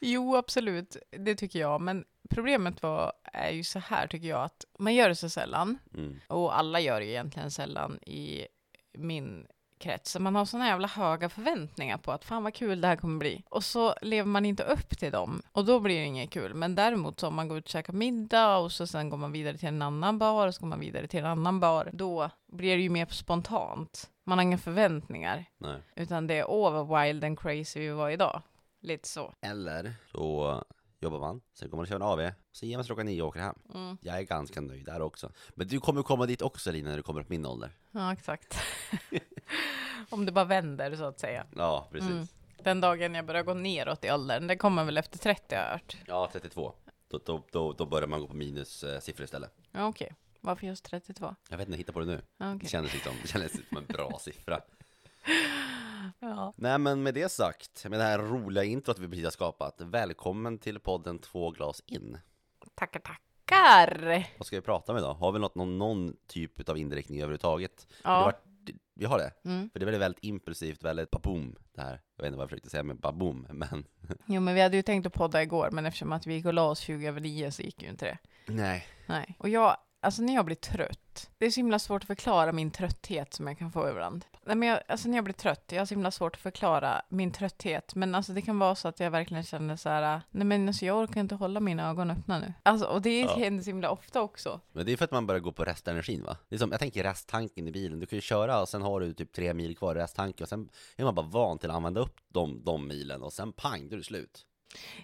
Jo 0.00 0.36
absolut, 0.36 0.96
det 1.10 1.34
tycker 1.34 1.58
jag. 1.58 1.80
Men 1.80 2.04
problemet 2.28 2.82
var, 2.82 3.12
är 3.24 3.50
ju 3.50 3.64
så 3.64 3.78
här 3.78 4.06
tycker 4.06 4.28
jag 4.28 4.44
att 4.44 4.64
man 4.78 4.94
gör 4.94 5.08
det 5.08 5.14
så 5.14 5.28
sällan. 5.28 5.78
Mm. 5.94 6.20
Och 6.26 6.58
alla 6.58 6.80
gör 6.80 7.00
det 7.00 7.06
ju 7.06 7.12
egentligen 7.12 7.50
sällan 7.50 7.98
i 8.02 8.46
min 8.92 9.46
krets. 9.78 10.10
Så 10.12 10.20
man 10.20 10.34
har 10.34 10.44
såna 10.44 10.66
jävla 10.66 10.88
höga 10.88 11.28
förväntningar 11.28 11.98
på 11.98 12.12
att 12.12 12.24
fan 12.24 12.42
vad 12.44 12.54
kul 12.54 12.80
det 12.80 12.88
här 12.88 12.96
kommer 12.96 13.18
bli. 13.18 13.44
Och 13.50 13.64
så 13.64 13.94
lever 14.02 14.28
man 14.28 14.44
inte 14.44 14.62
upp 14.62 14.98
till 14.98 15.12
dem. 15.12 15.42
Och 15.52 15.64
då 15.64 15.80
blir 15.80 15.98
det 15.98 16.04
inget 16.04 16.30
kul. 16.30 16.54
Men 16.54 16.74
däremot 16.74 17.20
så 17.20 17.28
om 17.28 17.34
man 17.34 17.48
går 17.48 17.58
ut 17.58 17.64
och 17.64 17.70
käkar 17.70 17.92
middag 17.92 18.56
och 18.58 18.72
så 18.72 18.86
sen 18.86 19.10
går 19.10 19.16
man 19.16 19.32
vidare 19.32 19.58
till 19.58 19.68
en 19.68 19.82
annan 19.82 20.18
bar 20.18 20.46
och 20.46 20.54
så 20.54 20.60
går 20.60 20.68
man 20.68 20.80
vidare 20.80 21.06
till 21.06 21.20
en 21.20 21.26
annan 21.26 21.60
bar. 21.60 21.90
Då 21.92 22.30
blir 22.52 22.76
det 22.76 22.82
ju 22.82 22.90
mer 22.90 23.06
spontant. 23.06 24.10
Man 24.24 24.38
har 24.38 24.42
inga 24.42 24.58
förväntningar. 24.58 25.44
Nej. 25.58 25.80
Utan 25.96 26.26
det 26.26 26.34
är 26.34 26.50
åh 26.50 26.72
vad 26.72 27.02
wild 27.02 27.24
and 27.24 27.38
crazy 27.38 27.80
vi 27.80 27.88
var 27.88 28.10
idag. 28.10 28.42
Lite 28.80 29.08
så. 29.08 29.34
Eller 29.40 29.94
så 30.12 30.64
jobbar 31.00 31.20
man, 31.20 31.40
sen 31.52 31.70
kommer 31.70 31.76
man 31.76 31.82
och 31.82 31.88
kör 31.88 31.96
en 31.96 32.02
AV, 32.02 32.30
så 32.52 32.66
ger 32.66 32.76
man 32.76 32.84
sig 32.84 32.88
klockan 32.88 33.06
nio 33.06 33.22
och 33.22 33.28
åker 33.28 33.40
hem. 33.40 33.54
Mm. 33.74 33.98
Jag 34.00 34.18
är 34.18 34.22
ganska 34.22 34.60
nöjd 34.60 34.84
där 34.84 35.02
också. 35.02 35.32
Men 35.54 35.68
du 35.68 35.80
kommer 35.80 36.02
komma 36.02 36.26
dit 36.26 36.42
också 36.42 36.72
Lina 36.72 36.90
när 36.90 36.96
du 36.96 37.02
kommer 37.02 37.20
upp 37.20 37.28
min 37.28 37.46
ålder. 37.46 37.70
Ja, 37.90 38.12
exakt. 38.12 38.58
om 40.10 40.26
det 40.26 40.32
bara 40.32 40.44
vänder 40.44 40.96
så 40.96 41.04
att 41.04 41.20
säga. 41.20 41.46
Ja, 41.56 41.88
precis. 41.92 42.10
Mm. 42.10 42.26
Den 42.62 42.80
dagen 42.80 43.14
jag 43.14 43.26
börjar 43.26 43.42
gå 43.42 43.54
neråt 43.54 44.04
i 44.04 44.12
åldern, 44.12 44.46
det 44.46 44.56
kommer 44.56 44.84
väl 44.84 44.98
efter 44.98 45.18
30 45.18 45.54
har 45.54 45.62
jag 45.62 45.70
hört. 45.70 45.96
Ja, 46.06 46.28
32. 46.32 46.72
Då, 47.08 47.20
då, 47.24 47.42
då, 47.52 47.72
då 47.72 47.86
börjar 47.86 48.08
man 48.08 48.20
gå 48.20 48.26
på 48.26 48.34
minussiffror 48.34 49.24
istället. 49.24 49.50
Ja, 49.72 49.86
okej. 49.86 50.14
Varför 50.40 50.66
just 50.66 50.84
32? 50.84 51.34
Jag 51.50 51.58
vet 51.58 51.68
inte, 51.68 51.78
hitta 51.78 51.92
på 51.92 52.00
det 52.00 52.06
nu. 52.06 52.22
Ja, 52.38 52.46
Det 52.46 52.68
kändes, 52.68 52.92
liksom, 52.94 53.12
det 53.22 53.28
kändes 53.32 53.52
som 53.68 53.76
en 53.76 53.86
bra 53.86 54.18
siffra. 54.20 54.60
Ja. 56.20 56.54
Nej 56.56 56.78
men 56.78 57.02
med 57.02 57.14
det 57.14 57.32
sagt, 57.32 57.84
med 57.88 58.00
det 58.00 58.04
här 58.04 58.18
roliga 58.18 58.64
introt 58.64 58.98
vi 58.98 59.08
precis 59.08 59.24
har 59.24 59.30
skapat, 59.30 59.80
välkommen 59.80 60.58
till 60.58 60.80
podden 60.80 61.18
Två 61.18 61.50
glas 61.50 61.82
in. 61.86 62.18
Tackar, 62.74 63.00
tackar! 63.00 64.26
Vad 64.38 64.46
ska 64.46 64.56
vi 64.56 64.62
prata 64.62 64.92
om 64.92 64.98
idag? 64.98 65.14
Har 65.14 65.32
vi 65.32 65.38
något, 65.38 65.54
någon, 65.54 65.78
någon 65.78 66.16
typ 66.26 66.68
av 66.68 66.78
inriktning 66.78 67.18
överhuvudtaget? 67.18 67.86
Ja. 68.04 68.20
var, 68.20 68.34
vi 68.94 69.04
har 69.04 69.18
det. 69.18 69.32
Mm. 69.44 69.70
För 69.70 69.78
det 69.78 69.84
är 69.84 69.86
väldigt, 69.86 70.02
väldigt 70.02 70.24
impulsivt, 70.24 70.82
väldigt 70.82 71.10
baboom 71.10 71.56
det 71.74 71.80
här. 71.80 72.00
Jag 72.16 72.22
vet 72.22 72.26
inte 72.26 72.36
vad 72.36 72.42
jag 72.42 72.50
försökte 72.50 72.70
säga 72.70 72.82
med 72.82 72.96
baboom, 72.96 73.46
men 73.50 73.84
Jo, 74.26 74.40
men 74.40 74.54
vi 74.54 74.60
hade 74.60 74.76
ju 74.76 74.82
tänkt 74.82 75.06
att 75.06 75.12
podda 75.12 75.42
igår, 75.42 75.68
men 75.72 75.86
eftersom 75.86 76.12
att 76.12 76.26
vi 76.26 76.34
gick 76.34 76.46
och 76.46 76.54
la 76.54 76.70
oss 76.70 76.78
20 76.78 77.06
över 77.06 77.20
9 77.20 77.50
så 77.50 77.62
gick 77.62 77.82
ju 77.82 77.88
inte 77.88 78.04
det. 78.04 78.18
nej. 78.52 78.86
Nej. 79.06 79.36
Och 79.38 79.48
jag, 79.48 79.76
alltså 80.00 80.22
när 80.22 80.34
jag 80.34 80.44
blir 80.44 80.56
trött, 80.56 81.30
det 81.38 81.46
är 81.46 81.50
så 81.50 81.60
himla 81.60 81.78
svårt 81.78 82.02
att 82.02 82.06
förklara 82.06 82.52
min 82.52 82.70
trötthet 82.70 83.34
som 83.34 83.46
jag 83.46 83.58
kan 83.58 83.72
få 83.72 83.88
ibland. 83.90 84.24
Nej, 84.44 84.56
men 84.56 84.68
jag, 84.68 84.80
alltså 84.88 85.08
när 85.08 85.16
jag 85.16 85.24
blir 85.24 85.34
trött, 85.34 85.64
jag 85.72 85.78
har 85.80 85.86
så 85.86 85.94
himla 85.94 86.10
svårt 86.10 86.34
att 86.34 86.40
förklara 86.42 87.02
min 87.08 87.30
trötthet, 87.32 87.94
men 87.94 88.14
alltså 88.14 88.32
det 88.32 88.42
kan 88.42 88.58
vara 88.58 88.74
så 88.74 88.88
att 88.88 89.00
jag 89.00 89.10
verkligen 89.10 89.42
känner 89.42 89.76
så 89.76 89.88
här, 89.88 90.20
nej 90.30 90.44
men 90.46 90.68
alltså 90.68 90.84
jag 90.84 90.98
orkar 90.98 91.20
inte 91.20 91.34
hålla 91.34 91.60
mina 91.60 91.90
ögon 91.90 92.10
öppna 92.10 92.38
nu. 92.38 92.52
Alltså, 92.62 92.86
och 92.86 93.02
det 93.02 93.20
Ja. 93.20 93.36
händer 93.36 93.64
så 93.64 93.70
himla 93.70 93.90
ofta 93.90 94.22
också. 94.22 94.60
Men 94.72 94.86
det 94.86 94.92
är 94.92 94.96
för 94.96 95.04
att 95.04 95.10
man 95.10 95.26
börjar 95.26 95.40
gå 95.40 95.52
på 95.52 95.64
restenergin 95.64 96.24
va? 96.24 96.36
Det 96.48 96.54
är 96.54 96.58
som, 96.58 96.70
jag 96.70 96.80
tänker 96.80 97.02
resttanken 97.02 97.68
i 97.68 97.72
bilen, 97.72 98.00
du 98.00 98.06
kan 98.06 98.16
ju 98.16 98.20
köra 98.20 98.60
och 98.60 98.68
sen 98.68 98.82
har 98.82 99.00
du 99.00 99.14
typ 99.14 99.32
tre 99.32 99.54
mil 99.54 99.76
kvar 99.76 99.96
i 99.96 99.98
resttanken 99.98 100.44
och 100.44 100.48
sen 100.48 100.68
är 100.96 101.04
man 101.04 101.14
bara 101.14 101.26
van 101.26 101.58
till 101.58 101.70
att 101.70 101.76
använda 101.76 102.00
upp 102.00 102.16
de, 102.28 102.64
de 102.64 102.88
milen 102.88 103.22
och 103.22 103.32
sen 103.32 103.52
pang, 103.52 103.88
då 103.88 103.94
är 103.94 103.98
det 103.98 104.04
slut. 104.04 104.44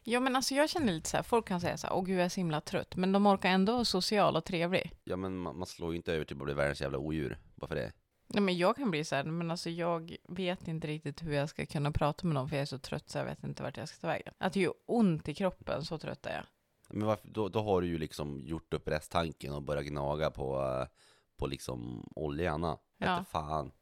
Ja 0.03 0.21
men 0.21 0.37
alltså 0.37 0.55
jag 0.55 0.71
känner 0.71 0.93
lite 0.93 1.09
så 1.09 1.17
här, 1.17 1.25
folk 1.25 1.49
kan 1.49 1.61
säga 1.61 1.77
så 1.77 1.87
här, 1.87 1.95
åh 1.95 2.05
gud 2.05 2.19
jag 2.19 2.25
är 2.25 2.29
så 2.29 2.41
himla 2.41 2.61
trött, 2.61 2.97
men 2.97 3.13
de 3.13 3.27
orkar 3.27 3.49
ändå 3.49 3.73
vara 3.73 3.85
social 3.85 4.37
och 4.37 4.45
trevlig. 4.45 4.93
Ja 5.05 5.17
men 5.17 5.37
man, 5.37 5.59
man 5.59 5.67
slår 5.67 5.91
ju 5.93 5.97
inte 5.97 6.13
över 6.13 6.25
till 6.25 6.37
att 6.37 6.45
bli 6.45 6.55
världens 6.55 6.81
jävla 6.81 6.99
odjur, 6.99 7.39
bara 7.55 7.67
för 7.69 7.75
det. 7.75 7.93
Nej 8.27 8.43
men 8.43 8.57
jag 8.59 8.77
kan 8.77 8.91
bli 8.91 9.05
så 9.05 9.15
här, 9.15 9.25
men 9.25 9.51
alltså 9.51 9.71
jag 9.71 10.17
vet 10.29 10.69
inte 10.69 10.87
riktigt 10.87 11.23
hur 11.23 11.33
jag 11.33 11.49
ska 11.49 11.67
kunna 11.67 11.93
prata 11.93 12.27
med 12.27 12.35
någon 12.35 12.49
för 12.49 12.57
jag 12.57 12.63
är 12.63 12.67
så 12.67 12.79
trött 12.79 13.11
så 13.11 13.19
jag 13.19 13.25
vet 13.25 13.45
inte 13.45 13.63
vart 13.63 13.77
jag 13.77 13.89
ska 13.89 14.01
ta 14.01 14.07
vägen. 14.07 14.35
Att 14.39 14.53
det 14.53 14.61
gör 14.61 14.75
ont 14.87 15.29
i 15.29 15.35
kroppen, 15.35 15.85
så 15.85 15.99
trött 15.99 16.27
är 16.27 16.35
jag. 16.35 16.45
Men 16.89 17.07
varför, 17.07 17.29
då, 17.29 17.49
då 17.49 17.63
har 17.63 17.81
du 17.81 17.87
ju 17.87 17.99
liksom 17.99 18.41
gjort 18.41 18.75
upp 18.75 18.89
resttanken 18.89 19.53
och 19.53 19.63
börjat 19.63 19.85
gnaga 19.85 20.31
på, 20.31 20.87
på 21.37 21.47
liksom 21.47 22.09
oljan. 22.15 22.77
Ja. 22.99 23.25
Fan. 23.31 23.73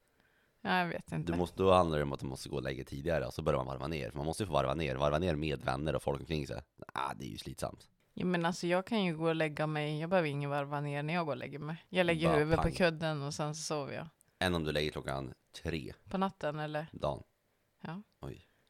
Ja, 0.65 0.79
jag 0.79 0.87
vet 0.87 1.13
inte. 1.13 1.33
Du 1.33 1.39
måste, 1.39 1.63
då 1.63 1.73
handlar 1.73 1.99
det 1.99 2.03
om 2.05 2.13
att 2.13 2.21
du 2.21 2.27
måste 2.27 2.49
gå 2.49 2.57
och 2.57 2.63
lägga 2.63 2.85
tidigare 2.85 3.27
och 3.27 3.35
så 3.35 3.43
börjar 3.43 3.59
man 3.59 3.67
varva 3.67 3.89
ner. 3.89 4.11
För 4.11 4.17
man 4.17 4.27
måste 4.27 4.43
ju 4.43 4.47
få 4.47 4.53
varva 4.53 4.75
ner, 4.75 4.95
varva 4.97 5.19
ner 5.19 5.35
med 5.35 5.63
vänner 5.65 5.95
och 5.97 6.03
folk 6.03 6.21
omkring 6.21 6.47
sig. 6.47 6.63
Ah, 6.93 7.15
det 7.15 7.25
är 7.25 7.29
ju 7.29 7.39
slitsamt. 7.39 7.89
Ja, 8.15 8.25
men 8.27 8.47
alltså 8.47 8.67
jag 8.67 8.87
kan 8.87 9.05
ju 9.05 9.17
gå 9.17 9.29
och 9.29 9.35
lägga 9.35 9.67
mig, 9.67 10.01
jag 10.01 10.11
behöver 10.11 10.29
ingen 10.29 10.51
varva 10.51 10.81
ner 10.81 11.03
när 11.03 11.15
jag 11.15 11.27
går 11.27 11.33
och 11.33 11.37
lägger 11.39 11.59
mig. 11.59 11.77
Jag 11.89 12.07
lägger 12.07 12.29
Bara 12.29 12.39
huvudet 12.39 12.61
pang. 12.63 12.71
på 12.71 12.77
kudden 12.77 13.23
och 13.23 13.35
sen 13.35 13.55
så 13.55 13.63
sover 13.63 13.95
jag. 13.95 14.07
Än 14.39 14.55
om 14.55 14.65
du 14.65 14.73
lägger 14.73 14.91
klockan 14.91 15.35
tre 15.63 15.93
På 16.11 16.19
natten 16.19 16.59
eller 16.59 16.87
dagen. 16.93 17.23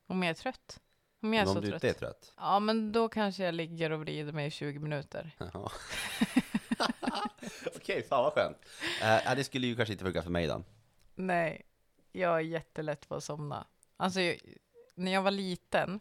om 0.06 0.22
jag 0.22 0.30
är 0.30 0.34
trött. 0.34 0.80
Om 1.22 1.34
jag 1.34 1.42
är 1.42 1.46
Men 1.46 1.54
så 1.54 1.58
om 1.58 1.64
du 1.64 1.70
trött. 1.70 1.84
inte 1.84 1.96
är 1.96 2.00
trött. 2.06 2.32
Ja 2.36 2.60
men 2.60 2.92
då 2.92 3.08
kanske 3.08 3.44
jag 3.44 3.54
ligger 3.54 3.90
och 3.90 4.00
vrider 4.00 4.32
mig 4.32 4.46
i 4.46 4.50
20 4.50 4.78
minuter. 4.78 5.30
Ja. 5.38 5.72
Okej, 7.76 8.02
fan 8.08 8.24
vad 8.24 8.32
skönt. 8.32 8.56
Eh, 9.02 9.20
ja, 9.24 9.34
det 9.34 9.44
skulle 9.44 9.66
ju 9.66 9.76
kanske 9.76 9.92
inte 9.92 10.04
funka 10.04 10.22
för 10.22 10.30
mig 10.30 10.46
då. 10.46 10.62
Nej, 11.14 11.62
jag 12.12 12.36
är 12.36 12.40
jättelätt 12.40 13.08
på 13.08 13.14
att 13.14 13.24
somna. 13.24 13.66
Alltså, 13.96 14.20
jag, 14.20 14.36
när 14.94 15.12
jag 15.12 15.22
var 15.22 15.30
liten, 15.30 16.00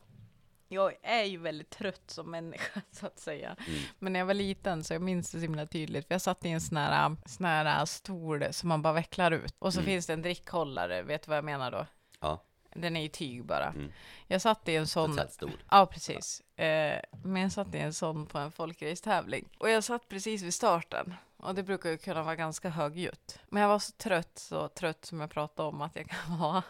jag 0.68 0.94
är 1.02 1.24
ju 1.24 1.38
väldigt 1.38 1.70
trött 1.70 2.04
som 2.08 2.32
människa 2.32 2.82
så 2.92 3.06
att 3.06 3.20
säga. 3.20 3.56
Mm. 3.68 3.80
Men 4.00 4.14
när 4.14 4.20
jag 4.20 4.26
var 4.28 4.34
liten 4.34 4.84
så 4.84 4.94
jag 4.94 5.02
minns 5.02 5.32
det 5.32 5.38
så 5.38 5.42
himla 5.42 5.66
tydligt, 5.66 6.08
för 6.08 6.14
jag 6.14 6.22
satt 6.22 6.46
i 6.46 6.50
en 6.50 6.62
sån 6.62 6.78
här, 6.78 7.16
sån 7.26 7.46
här 7.46 7.86
stol 7.86 8.46
som 8.54 8.70
man 8.70 8.82
bara 8.82 8.94
vecklar 8.94 9.32
ut. 9.32 9.56
Och 9.60 9.74
så 9.74 9.80
Mm. 9.80 9.86
finns 9.86 10.08
det 10.08 10.14
en 10.14 10.22
drickhållare, 10.22 11.02
vet 11.02 11.24
du 11.24 11.30
vad 11.30 11.38
jag 11.38 11.46
menar 11.46 11.72
då? 11.72 11.86
Ja. 12.20 12.44
Den 12.76 12.96
är 12.98 13.04
i 13.04 13.10
tyg 13.10 13.46
bara. 13.46 13.68
Mm. 13.68 13.92
Jag 14.28 14.42
satt 14.42 14.70
i 14.70 14.76
en 14.76 14.88
sån. 14.88 15.18
tältstol. 15.18 15.52
Ja, 15.72 15.86
precis. 15.86 16.42
Eh, 16.60 17.02
men 17.24 17.42
jag 17.42 17.52
satt 17.52 17.76
i 17.76 17.78
en 17.78 17.94
sån 17.94 18.26
på 18.26 18.38
en 18.38 18.52
folkracetävling. 18.52 19.50
Och 19.58 19.70
jag 19.70 19.84
satt 19.84 20.10
precis 20.10 20.42
vid 20.42 20.54
starten. 20.54 21.14
Och 21.44 21.56
det 21.56 21.64
brukar 21.64 21.90
ju 21.90 21.98
kunna 21.98 22.24
vara 22.24 22.36
ganska 22.36 22.70
högljutt. 22.70 23.40
Men 23.50 23.62
jag 23.62 23.70
var 23.70 23.80
så 23.80 23.92
trött, 23.92 24.38
så 24.40 24.68
trött 24.68 25.06
som 25.06 25.20
jag 25.20 25.30
pratade 25.30 25.70
om 25.70 25.82
att 25.82 25.96
jag 25.96 26.10
kan 26.10 26.40
vara. 26.40 26.64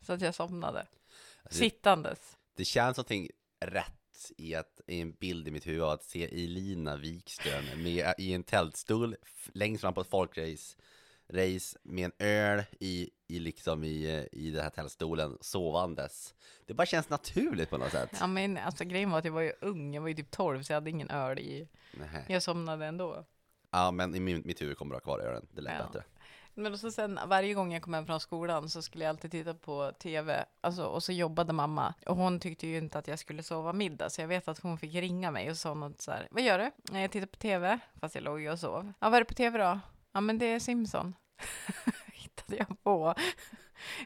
Så 0.00 0.12
att 0.12 0.20
jag 0.20 0.34
somnade. 0.34 0.86
Alltså, 1.42 1.58
Sittandes. 1.58 2.36
Det 2.56 2.64
känns 2.64 2.96
någonting 2.96 3.28
rätt 3.60 4.32
i, 4.36 4.54
att, 4.54 4.80
i 4.86 5.00
en 5.00 5.12
bild 5.12 5.48
i 5.48 5.50
mitt 5.50 5.66
huvud 5.66 5.82
att 5.82 6.04
se 6.04 6.24
Elina 6.24 6.96
Wikström 6.96 7.64
med, 7.82 8.14
i 8.18 8.34
en 8.34 8.42
tältstol 8.42 9.16
längst 9.52 9.80
fram 9.80 9.94
på 9.94 10.00
ett 10.00 10.10
folkrace 10.10 10.76
race 11.32 11.78
med 11.82 12.04
en 12.04 12.12
öl 12.26 12.62
i, 12.80 13.10
i, 13.28 13.38
liksom 13.38 13.84
i, 13.84 14.28
i 14.32 14.50
den 14.50 14.62
här 14.62 14.70
tältstolen 14.70 15.38
sovandes. 15.40 16.34
Det 16.66 16.74
bara 16.74 16.86
känns 16.86 17.08
naturligt 17.08 17.70
på 17.70 17.78
något 17.78 17.92
sätt. 17.92 18.16
Ja, 18.20 18.26
men 18.26 18.56
alltså 18.56 18.84
grejen 18.84 19.10
var 19.10 19.18
att 19.18 19.24
jag 19.24 19.32
var 19.32 19.40
ju 19.40 19.52
ung. 19.60 19.94
Jag 19.94 20.02
var 20.02 20.08
ju 20.08 20.14
typ 20.14 20.30
12 20.30 20.62
så 20.62 20.72
jag 20.72 20.76
hade 20.76 20.90
ingen 20.90 21.10
öl 21.10 21.38
i. 21.38 21.68
Nähä. 21.92 22.24
Jag 22.28 22.42
somnade 22.42 22.86
ändå. 22.86 23.24
Ja, 23.70 23.90
men 23.90 24.14
i 24.14 24.20
min, 24.20 24.42
mitt 24.44 24.62
huvud 24.62 24.78
kommer 24.78 24.94
det 24.94 24.96
ha 24.96 25.00
kvar 25.00 25.18
ölen. 25.18 25.46
Det 25.54 25.60
lät 25.60 25.74
Ja. 25.78 25.86
bättre. 25.86 26.04
Men 26.54 26.78
så 26.78 26.90
sen 26.90 27.18
varje 27.26 27.54
gång 27.54 27.72
jag 27.72 27.82
kom 27.82 27.94
hem 27.94 28.06
från 28.06 28.20
skolan 28.20 28.68
så 28.68 28.82
skulle 28.82 29.04
jag 29.04 29.08
alltid 29.08 29.30
titta 29.30 29.54
på 29.54 29.92
tv. 29.98 30.44
Alltså, 30.60 30.84
och 30.84 31.02
så 31.02 31.12
jobbade 31.12 31.52
mamma. 31.52 31.94
Och 32.06 32.16
hon 32.16 32.40
tyckte 32.40 32.66
ju 32.66 32.78
inte 32.78 32.98
att 32.98 33.08
jag 33.08 33.18
skulle 33.18 33.42
sova 33.42 33.72
middag. 33.72 34.10
Så 34.10 34.20
jag 34.20 34.28
vet 34.28 34.48
att 34.48 34.58
hon 34.58 34.78
fick 34.78 34.94
ringa 34.94 35.30
mig 35.30 35.50
och 35.50 35.56
sa 35.56 35.74
något 35.74 36.00
så 36.00 36.10
här. 36.12 36.28
Vad 36.30 36.42
gör 36.42 36.58
du? 36.58 36.70
"Nej, 36.90 37.02
Jag 37.02 37.10
tittar 37.10 37.26
på 37.26 37.36
tv. 37.36 37.78
Fast 38.00 38.14
jag 38.14 38.24
låg 38.24 38.40
ju 38.40 38.50
och 38.50 38.58
sov. 38.58 38.92
Ja, 39.00 39.08
vad 39.10 39.14
är 39.14 39.18
det 39.20 39.24
på 39.24 39.34
tv 39.34 39.58
då? 39.58 39.80
Ja, 40.12 40.20
men 40.20 40.38
det 40.38 40.46
är 40.46 40.60
Simpson. 40.60 41.14
Hittade 42.12 42.56
jag 42.56 42.82
på. 42.82 43.14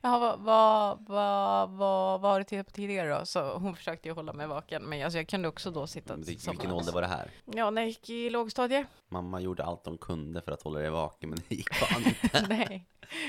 Ja, 0.02 0.18
vad, 0.18 0.38
vad, 0.40 0.98
vad, 1.08 1.70
vad, 1.70 2.20
vad 2.20 2.30
har 2.32 2.38
du 2.38 2.44
tittat 2.44 2.66
på 2.66 2.72
tidigare 2.72 3.18
då? 3.18 3.26
Så 3.26 3.58
hon 3.58 3.76
försökte 3.76 4.08
ju 4.08 4.14
hålla 4.14 4.32
mig 4.32 4.46
vaken. 4.46 4.82
Men 4.82 5.04
alltså, 5.04 5.18
jag 5.18 5.28
kunde 5.28 5.48
också 5.48 5.70
då 5.70 5.86
sitta 5.86 6.16
Men 6.16 6.24
somna. 6.24 6.52
Vilken 6.52 6.72
ålder 6.72 6.92
var 6.92 7.00
det 7.02 7.06
här? 7.08 7.30
Ja, 7.44 7.70
när 7.70 7.82
jag 7.82 7.88
gick 7.88 8.10
i 8.10 8.30
lågstadiet. 8.30 8.86
Mamma 9.08 9.40
gjorde 9.40 9.64
allt 9.64 9.86
hon 9.86 9.98
kunde 9.98 10.42
för 10.42 10.52
att 10.52 10.62
hålla 10.62 10.78
dig 10.80 10.90
vaken, 10.90 11.30
men 11.30 11.38
det 11.48 11.54
gick 11.54 11.74
fan 11.74 12.02
inte. 12.06 12.46
Nej, 12.48 12.86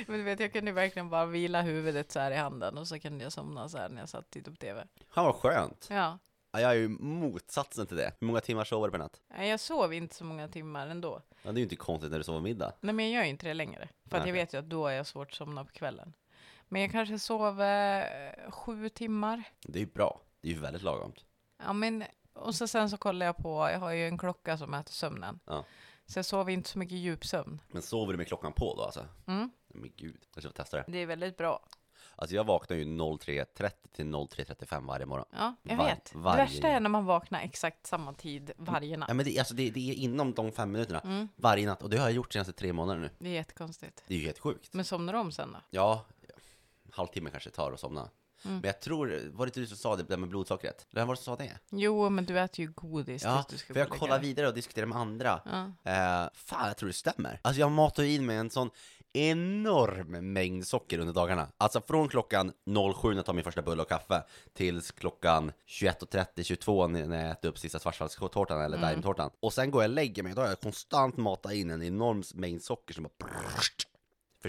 men 0.07 0.17
du 0.17 0.23
vet, 0.23 0.39
jag 0.39 0.53
kunde 0.53 0.71
verkligen 0.71 1.09
bara 1.09 1.25
vila 1.25 1.61
huvudet 1.61 2.11
så 2.11 2.19
här 2.19 2.31
i 2.31 2.35
handen 2.35 2.77
och 2.77 2.87
så 2.87 2.99
kunde 2.99 3.23
jag 3.23 3.33
somna 3.33 3.69
så 3.69 3.77
här 3.77 3.89
när 3.89 3.99
jag 4.01 4.09
satt 4.09 4.25
och 4.25 4.31
tittade 4.31 4.55
på 4.55 4.59
tv. 4.61 4.83
Han 5.09 5.25
var 5.25 5.33
skönt. 5.33 5.87
Ja, 5.91 6.17
Ja, 6.51 6.61
Jag 6.61 6.71
är 6.71 6.75
ju 6.75 6.87
motsatsen 6.89 7.87
till 7.87 7.97
det. 7.97 8.11
Hur 8.19 8.27
många 8.27 8.41
timmar 8.41 8.63
sover 8.63 8.87
du 8.87 8.91
per 8.91 8.97
natt? 8.99 9.21
Nej, 9.37 9.49
jag 9.49 9.59
sov 9.59 9.93
inte 9.93 10.15
så 10.15 10.23
många 10.25 10.47
timmar 10.47 10.87
ändå. 10.87 11.21
Ja, 11.43 11.51
det 11.51 11.57
är 11.57 11.59
ju 11.59 11.63
inte 11.63 11.75
konstigt 11.75 12.11
när 12.11 12.17
du 12.17 12.23
sover 12.23 12.39
middag. 12.41 12.73
Nej, 12.81 12.93
men 12.93 13.05
jag 13.05 13.13
gör 13.13 13.23
ju 13.23 13.29
inte 13.29 13.47
det 13.47 13.53
längre. 13.53 13.89
För 14.09 14.17
att 14.17 14.23
Nej, 14.23 14.29
jag 14.29 14.33
vet 14.33 14.53
ju 14.53 14.57
att 14.57 14.69
då 14.69 14.87
är 14.87 14.93
jag 14.93 15.07
svårt 15.07 15.27
att 15.27 15.33
somna 15.33 15.65
på 15.65 15.71
kvällen. 15.71 16.13
Men 16.75 16.82
jag 16.82 16.91
kanske 16.91 17.20
sov 17.20 17.62
eh, 17.62 18.51
sju 18.51 18.89
timmar. 18.89 19.44
Det 19.62 19.79
är 19.79 19.86
ju 19.86 19.91
bra. 19.91 20.22
Det 20.41 20.50
är 20.50 20.53
ju 20.53 20.60
väldigt 20.60 20.82
lagomt. 20.84 21.25
Ja, 21.65 21.74
men 21.74 22.03
och 22.34 22.55
så 22.55 22.67
sen 22.67 22.89
så 22.89 22.98
kollar 22.98 23.25
jag 23.25 23.38
på, 23.38 23.70
jag 23.72 23.79
har 23.79 23.91
ju 23.91 24.08
en 24.08 24.17
klocka 24.17 24.58
som 24.58 24.72
mäter 24.72 24.94
sömnen. 24.94 25.39
Ja. 25.46 25.65
Så 26.05 26.20
jag 26.20 26.25
sover 26.25 26.51
inte 26.53 26.70
så 26.70 26.79
mycket 26.79 26.98
djupsömn. 26.98 27.62
Men 27.67 27.82
sover 27.82 28.13
du 28.13 28.17
med 28.17 28.27
klockan 28.27 28.53
på 28.53 28.75
då 28.75 28.84
alltså? 28.84 29.05
Mm. 29.27 29.50
Men 29.67 29.91
gud, 29.96 30.22
jag 30.34 30.44
ska 30.44 30.51
testa 30.51 30.77
det. 30.77 30.84
Det 30.88 30.98
är 30.98 31.05
väldigt 31.05 31.38
bra. 31.38 31.60
Alltså 32.15 32.36
jag 32.36 32.44
vaknar 32.44 32.77
ju 32.77 32.84
03.30 32.84 33.72
till 33.96 34.05
03.35 34.05 34.88
varje 34.88 35.05
morgon. 35.05 35.25
Ja, 35.32 35.55
jag 35.63 35.77
Var- 35.77 35.86
vet. 35.86 36.15
varje- 36.15 36.46
Det 36.46 36.51
värsta 36.51 36.67
är 36.67 36.79
när 36.79 36.89
man 36.89 37.05
vaknar 37.05 37.41
exakt 37.41 37.88
samma 37.88 38.13
tid 38.13 38.51
varje 38.58 38.98
natt. 38.98 39.10
Ja 39.10 39.13
men 39.13 39.25
det, 39.25 39.39
alltså 39.39 39.53
det, 39.55 39.70
det 39.70 39.89
är 39.89 39.94
inom 39.94 40.34
de 40.34 40.51
fem 40.51 40.72
minuterna 40.72 41.00
Mm, 41.00 41.27
varje 41.36 41.65
natt 41.67 41.84
och 41.84 41.89
det 41.89 41.98
har 41.98 42.05
jag 42.05 42.15
gjort 42.15 42.34
senaste 42.34 42.53
tre 42.53 42.74
månader 42.74 43.00
nu. 43.00 43.10
det 43.20 43.29
är 43.29 43.34
jättekonstigt. 43.34 44.03
Det 44.08 44.13
är 44.13 44.17
ju 44.20 44.25
helt 44.25 44.39
sjukt. 44.39 44.74
Men 44.74 44.86
somnar 44.86 45.13
du 45.13 45.20
om 45.20 45.32
sen 45.32 45.51
då? 45.51 45.60
Ja, 45.70 46.05
halvtimme 46.95 47.29
kanske 47.29 47.49
tar 47.49 47.71
att 47.71 47.79
somna. 47.79 48.01
Mm. 48.01 48.57
Men 48.57 48.63
jag 48.67 48.79
tror, 48.81 49.21
var 49.33 49.45
det 49.45 49.49
inte 49.49 49.59
du 49.59 49.67
som 49.67 49.77
sa 49.77 49.95
det 49.95 50.03
där 50.03 50.17
med 50.17 50.29
blodsockret? 50.29 50.87
Vem 50.91 51.07
var 51.07 51.15
det 51.15 51.21
som 51.21 51.37
sa 51.37 51.43
det? 51.43 51.59
Jo, 51.71 52.09
men 52.09 52.25
du 52.25 52.39
äter 52.39 52.65
ju 52.65 52.71
godis 52.71 53.23
Ja, 53.23 53.43
tills 53.43 53.47
du 53.61 53.65
ska 53.65 53.73
för 53.73 53.79
jag 53.79 53.89
kollar 53.89 54.19
vidare 54.19 54.47
och 54.47 54.53
diskuterar 54.53 54.85
med 54.85 54.97
andra. 54.97 55.41
Ja. 55.45 55.91
Eh, 55.91 56.29
fan, 56.33 56.67
jag 56.67 56.77
tror 56.77 56.87
det 56.87 56.93
stämmer. 56.93 57.39
Alltså 57.41 57.59
jag 57.59 57.71
matar 57.71 58.03
in 58.03 58.25
med 58.25 58.39
en 58.39 58.49
sån 58.49 58.69
enorm 59.13 60.33
mängd 60.33 60.67
socker 60.67 60.99
under 60.99 61.13
dagarna. 61.13 61.47
Alltså 61.57 61.81
från 61.81 62.07
klockan 62.09 62.51
07 63.01 63.07
när 63.09 63.15
jag 63.15 63.25
tar 63.25 63.33
min 63.33 63.43
första 63.43 63.61
bulle 63.61 63.81
och 63.81 63.89
kaffe 63.89 64.23
tills 64.53 64.91
klockan 64.91 65.51
21.30, 65.67 66.43
22 66.43 66.87
när 66.87 67.21
jag 67.23 67.31
äter 67.31 67.49
upp 67.49 67.57
sista 67.57 67.79
svartfallstårtan 67.79 68.61
eller 68.61 68.77
Mm. 68.77 68.89
daimtårtan. 68.89 69.29
Och 69.39 69.53
sen 69.53 69.71
går 69.71 69.83
jag 69.83 69.89
och 69.89 69.95
lägger 69.95 70.23
mig, 70.23 70.33
då 70.33 70.41
har 70.41 70.47
jag 70.47 70.59
konstant 70.59 71.17
matat 71.17 71.53
in 71.53 71.71
en 71.71 71.83
enorm 71.83 72.23
mängd 72.33 72.63
socker 72.63 72.93
som 72.93 73.03
bara 73.19 73.29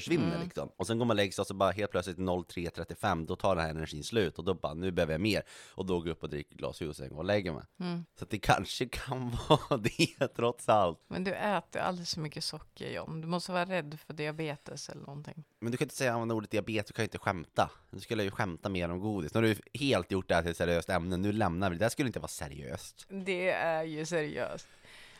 försvinner 0.00 0.26
Mm. 0.34 0.42
liksom. 0.42 0.70
Och 0.76 0.86
sen 0.86 0.98
går 0.98 1.04
man 1.04 1.14
och 1.14 1.16
lägger 1.16 1.32
sig 1.32 1.42
och 1.42 1.46
så 1.46 1.54
bara 1.54 1.70
helt 1.70 1.90
plötsligt 1.90 2.18
03.35, 2.18 3.26
då 3.26 3.36
tar 3.36 3.54
den 3.56 3.64
här 3.64 3.70
energin 3.70 4.04
slut 4.04 4.38
och 4.38 4.44
då 4.44 4.54
bara, 4.54 4.74
nu 4.74 4.90
behöver 4.90 5.14
jag 5.14 5.20
mer. 5.20 5.42
Och 5.74 5.86
då 5.86 5.98
går 5.98 6.06
jag 6.08 6.12
upp 6.12 6.22
och 6.22 6.30
dricker 6.30 6.52
ett 6.54 6.58
glas 6.58 6.80
juice 6.80 7.00
och 7.00 7.08
går 7.08 7.16
och 7.18 7.24
lägger 7.24 7.52
mig. 7.52 7.62
Mm. 7.80 8.04
Så 8.18 8.24
det 8.24 8.38
kanske 8.38 8.86
kan 8.86 9.30
vara 9.48 9.76
det 9.76 10.28
trots 10.36 10.68
allt. 10.68 11.00
Men 11.08 11.24
du 11.24 11.34
äter 11.34 11.80
alldeles 11.80 12.14
för 12.14 12.20
mycket 12.20 12.44
socker, 12.44 12.90
John. 12.90 13.20
Du 13.20 13.26
måste 13.26 13.52
vara 13.52 13.64
rädd 13.64 13.98
för 14.06 14.14
diabetes 14.14 14.88
eller 14.88 15.02
någonting. 15.02 15.44
Men 15.60 15.72
du 15.72 15.78
kan 15.78 15.84
inte 15.84 15.96
säga 15.96 16.12
använda 16.12 16.34
ordet 16.34 16.50
diabetes, 16.50 16.86
du 16.86 16.92
kan 16.92 17.02
ju 17.02 17.06
inte 17.06 17.18
skämta. 17.18 17.70
Du 17.90 18.00
skulle 18.00 18.22
ju 18.24 18.30
skämta 18.30 18.68
mer 18.68 18.88
om 18.90 19.00
godis. 19.00 19.34
Nu 19.34 19.40
har 19.40 19.42
du 19.72 19.78
helt 19.80 20.10
gjort 20.10 20.28
det 20.28 20.34
här 20.34 20.42
till 20.42 20.50
ett 20.50 20.56
seriöst 20.56 20.90
ämne, 20.90 21.16
nu 21.16 21.32
lämnar 21.32 21.70
vi 21.70 21.76
det. 21.76 21.84
Det 21.84 21.90
skulle 21.90 22.06
inte 22.06 22.18
vara 22.20 22.28
seriöst. 22.28 23.06
Det 23.08 23.50
är 23.50 23.82
ju 23.82 24.06
seriöst. 24.06 24.66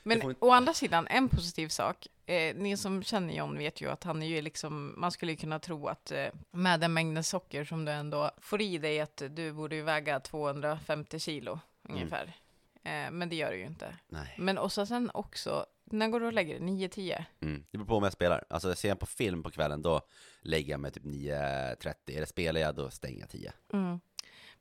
Men 0.07 0.23
inte- 0.23 0.45
å 0.45 0.51
andra 0.51 0.75
sidan, 0.75 1.07
en 1.11 1.29
positiv 1.29 1.69
sak. 1.69 2.07
Eh, 2.27 2.57
ni 2.57 2.77
som 2.77 3.03
känner 3.03 3.35
John 3.35 3.59
vet 3.59 3.81
ju 3.81 3.91
att 3.91 4.05
han 4.05 4.23
är 4.23 4.27
ju 4.27 4.43
liksom, 4.43 4.95
man 4.97 5.13
skulle 5.13 5.33
ju 5.33 5.37
kunna 5.39 5.59
tro 5.59 5.87
att 5.89 6.13
eh, 6.13 6.27
med 6.51 6.81
den 6.81 6.93
mängden 6.93 7.25
socker 7.25 7.65
som 7.65 7.85
du 7.85 7.93
ändå 7.93 8.31
får 8.39 8.61
i 8.63 8.79
dig, 8.79 9.01
att 9.01 9.23
du 9.31 9.53
borde 9.53 9.77
ju 9.77 9.83
väga 9.83 10.21
250 10.21 11.19
kilo 11.19 11.61
ungefär. 11.83 12.37
Eh, 12.85 13.11
men 13.11 13.29
det 13.29 13.37
gör 13.37 13.51
du 13.51 13.57
ju 13.59 13.67
inte. 13.67 13.97
Nej. 14.09 14.35
Men 14.39 14.59
och 14.59 14.73
så 14.73 14.87
sen 14.87 15.11
också, 15.15 15.67
när 15.85 16.09
går 16.09 16.21
du 16.21 16.27
och 16.27 16.33
lägger 16.33 16.55
dig? 16.61 16.63
9-10? 16.69 17.25
Mm. 17.41 17.65
Det 17.71 17.79
beror 17.79 17.89
på 17.89 17.97
om 17.97 18.03
jag 18.05 18.13
spelar. 18.13 18.45
Alltså 18.51 18.75
ser 18.75 18.89
jag 18.89 18.99
på 18.99 19.07
film 19.07 19.43
på 19.43 19.51
kvällen, 19.51 19.83
då 19.83 20.01
lägger 20.43 20.71
jag 20.71 20.81
mig 20.81 20.91
typ 20.93 21.05
9.30. 21.05 21.95
Eller 22.07 22.27
spelar 22.27 22.61
jag, 22.61 22.75
då 22.75 22.91
stänger 22.91 23.21
jag 23.21 23.29
10. 23.31 23.53
Mm. 23.73 24.01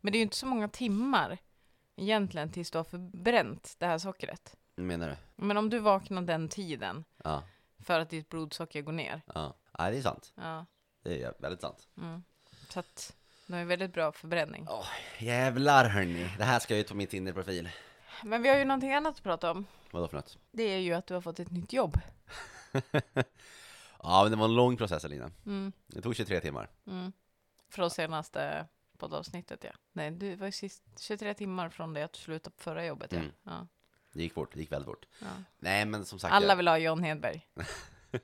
Men 0.02 0.12
det 0.12 0.16
är 0.16 0.20
ju 0.20 0.24
inte 0.24 0.36
så 0.38 0.46
många 0.46 0.68
timmar 0.68 1.38
egentligen 1.96 2.52
tills 2.52 2.72
du 2.72 2.78
har 2.78 2.84
förbränt 2.86 3.76
det 3.80 3.86
här 3.86 3.98
sockret. 3.98 4.56
Menar 4.76 5.10
du? 5.10 5.16
Men 5.46 5.58
om 5.58 5.70
du 5.70 5.80
vaknar 5.80 6.22
den 6.22 6.50
tiden 6.50 7.06
Ja, 7.24 7.44
för 7.80 8.00
att 8.00 8.10
ditt 8.10 8.30
blodsocker 8.30 8.82
går 8.82 8.92
ner. 8.92 9.22
ja. 9.34 9.56
Nej, 9.80 9.92
det 9.92 9.98
är 9.98 10.02
sant. 10.02 10.34
Ja. 10.36 10.66
Det 11.04 11.24
är 11.24 11.34
väldigt 11.40 11.62
sant. 11.62 11.88
Mm. 11.98 12.24
Så 12.70 12.80
att 12.80 13.16
de 13.48 13.54
är 13.54 13.66
väldigt 13.66 13.94
bra 13.94 14.12
förbränning. 14.12 14.68
Åh, 14.70 14.88
jävlar 15.20 15.90
hörni. 15.90 16.30
Det 16.38 16.44
här 16.44 16.60
ska 16.60 16.78
ut 16.78 16.88
på 16.88 16.96
min 16.96 17.08
Tinder-profil. 17.08 17.70
Men 18.24 18.42
vi 18.42 18.50
har 18.50 18.58
ju 18.58 18.66
någonting 18.66 18.94
annat 18.94 19.16
att 19.16 19.24
prata 19.24 19.52
om. 19.52 19.66
Vadå 19.92 20.08
för 20.08 20.18
något? 20.18 20.38
Det 20.52 20.64
är 20.64 20.78
ju 20.78 20.94
att 20.94 21.08
du 21.08 21.14
har 21.14 21.22
fått 21.22 21.40
ett 21.40 21.52
nytt 21.52 21.74
jobb. 21.74 21.98
Ja, 24.04 24.24
men 24.24 24.32
det 24.32 24.38
var 24.38 24.46
en 24.46 24.56
lång 24.56 24.78
process 24.78 25.06
Alina. 25.06 25.32
Mm. 25.46 25.72
Det 25.88 26.02
tog 26.02 26.16
23 26.16 26.40
timmar. 26.40 26.70
Mm. 26.88 27.12
Från 27.70 27.92
senaste 27.92 28.68
poddavsnittet 28.98 29.64
ja. 29.64 29.72
Nej, 29.94 30.12
du 30.12 30.36
var 30.36 30.46
ju 30.46 30.52
sist 30.52 30.84
23 31.00 31.34
timmar 31.34 31.70
från 31.70 31.94
det 31.94 32.04
att 32.04 32.14
du 32.14 32.20
slutade 32.20 32.56
på 32.56 32.64
förra 32.64 32.86
jobbet 32.86 33.12
ja. 33.12 33.18
Mm. 33.20 33.32
ja. 33.44 33.68
Det 34.16 34.24
gick 34.24 34.34
fort, 34.34 34.54
det 34.54 34.60
gick 34.60 34.72
väldigt 34.72 34.86
fort. 34.86 35.06
ja. 35.22 35.28
Nej, 35.60 35.86
men 35.86 36.06
som 36.06 36.20
sagt. 36.20 36.34
Alla 36.34 36.48
jag- 36.48 36.56
vill 36.56 36.68
ha 36.68 36.78
John 36.78 37.04
Hedberg. 37.04 37.48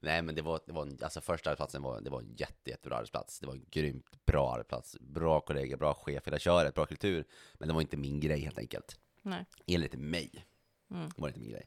Nej 0.00 0.22
men 0.22 0.34
det 0.34 0.42
var, 0.42 0.60
det 0.66 0.72
var 0.72 0.82
en, 0.82 0.98
alltså 1.02 1.20
första 1.20 1.50
arbetsplatsen 1.50 1.82
var, 1.82 2.00
det 2.00 2.10
var 2.10 2.20
en 2.20 2.34
jätte, 2.36 2.70
jättebra 2.70 2.96
arbetsplats. 2.96 3.40
Det 3.40 3.46
var 3.46 3.54
en 3.54 3.66
grymt 3.70 4.26
bra 4.26 4.52
arbetsplats. 4.54 4.96
Bra 5.00 5.40
kollegor, 5.40 5.76
bra 5.76 5.94
chef, 5.94 6.26
hela 6.26 6.38
köret, 6.38 6.74
bra 6.74 6.86
kultur. 6.86 7.24
Men 7.54 7.68
det 7.68 7.74
var 7.74 7.80
inte 7.80 7.96
min 7.96 8.20
grej 8.20 8.40
helt 8.40 8.58
enkelt. 8.58 9.00
Nej. 9.22 9.44
Enligt 9.66 9.94
mig 9.94 10.46
Mm. 10.90 11.10
var 11.16 11.28
det 11.28 11.30
inte 11.30 11.40
min 11.40 11.50
grej. 11.50 11.66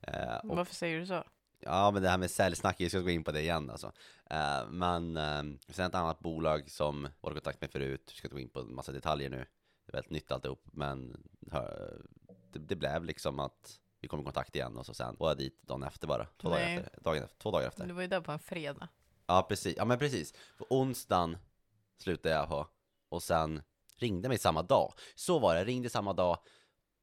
Eh, 0.00 0.36
och, 0.36 0.56
Varför 0.56 0.74
säger 0.74 1.00
du 1.00 1.06
så? 1.06 1.24
ja 1.60 1.90
men 1.90 2.02
det 2.02 2.08
här 2.08 2.18
med 2.18 2.30
säljsnack, 2.30 2.80
jag 2.80 2.90
ska 2.90 3.00
gå 3.00 3.10
in 3.10 3.24
på 3.24 3.32
det 3.32 3.40
igen 3.40 3.70
alltså. 3.70 3.92
Eh, 4.30 4.68
men 4.68 5.16
eh, 5.16 5.42
sen 5.68 5.86
ett 5.86 5.94
annat 5.94 6.18
bolag 6.20 6.70
som 6.70 7.08
var 7.20 7.30
i 7.30 7.34
kontakt 7.34 7.60
med 7.60 7.70
förut, 7.70 8.02
jag 8.06 8.16
ska 8.16 8.26
inte 8.28 8.34
gå 8.34 8.40
in 8.40 8.48
på 8.48 8.60
en 8.60 8.74
massa 8.74 8.92
detaljer 8.92 9.30
nu. 9.30 9.46
Det 9.86 9.90
är 9.90 9.92
väldigt 9.92 10.10
nytt 10.10 10.32
alltihop, 10.32 10.64
men 10.72 11.22
hör, 11.50 12.00
det, 12.52 12.58
det 12.58 12.76
blev 12.76 13.04
liksom 13.04 13.38
att 13.38 13.80
vi 14.00 14.08
kom 14.08 14.20
i 14.20 14.24
kontakt 14.24 14.56
igen 14.56 14.76
och 14.76 14.86
så 14.86 14.94
sen 14.94 15.16
var 15.18 15.28
jag 15.28 15.38
dit 15.38 15.62
dagen 15.62 15.82
efter 15.82 16.06
bara. 16.06 16.26
Två, 16.26 16.48
dagar 16.48 16.76
efter, 16.76 17.00
dagen 17.02 17.22
efter, 17.22 17.38
två 17.38 17.50
dagar 17.50 17.68
efter. 17.68 17.86
Du 17.86 17.94
var 17.94 18.02
ju 18.02 18.08
där 18.08 18.20
på 18.20 18.32
en 18.32 18.38
fredag. 18.38 18.88
Ja, 19.26 19.46
precis. 19.48 19.74
Ja, 19.76 19.84
men 19.84 19.98
precis. 19.98 20.34
På 20.58 20.66
onsdagen 20.70 21.36
slutade 21.98 22.34
jag 22.34 22.48
på 22.48 22.68
och 23.08 23.22
sen 23.22 23.62
ringde 23.96 24.28
mig 24.28 24.38
samma 24.38 24.62
dag. 24.62 24.92
Så 25.14 25.38
var 25.38 25.54
det, 25.54 25.64
ringde 25.64 25.90
samma 25.90 26.12
dag. 26.12 26.38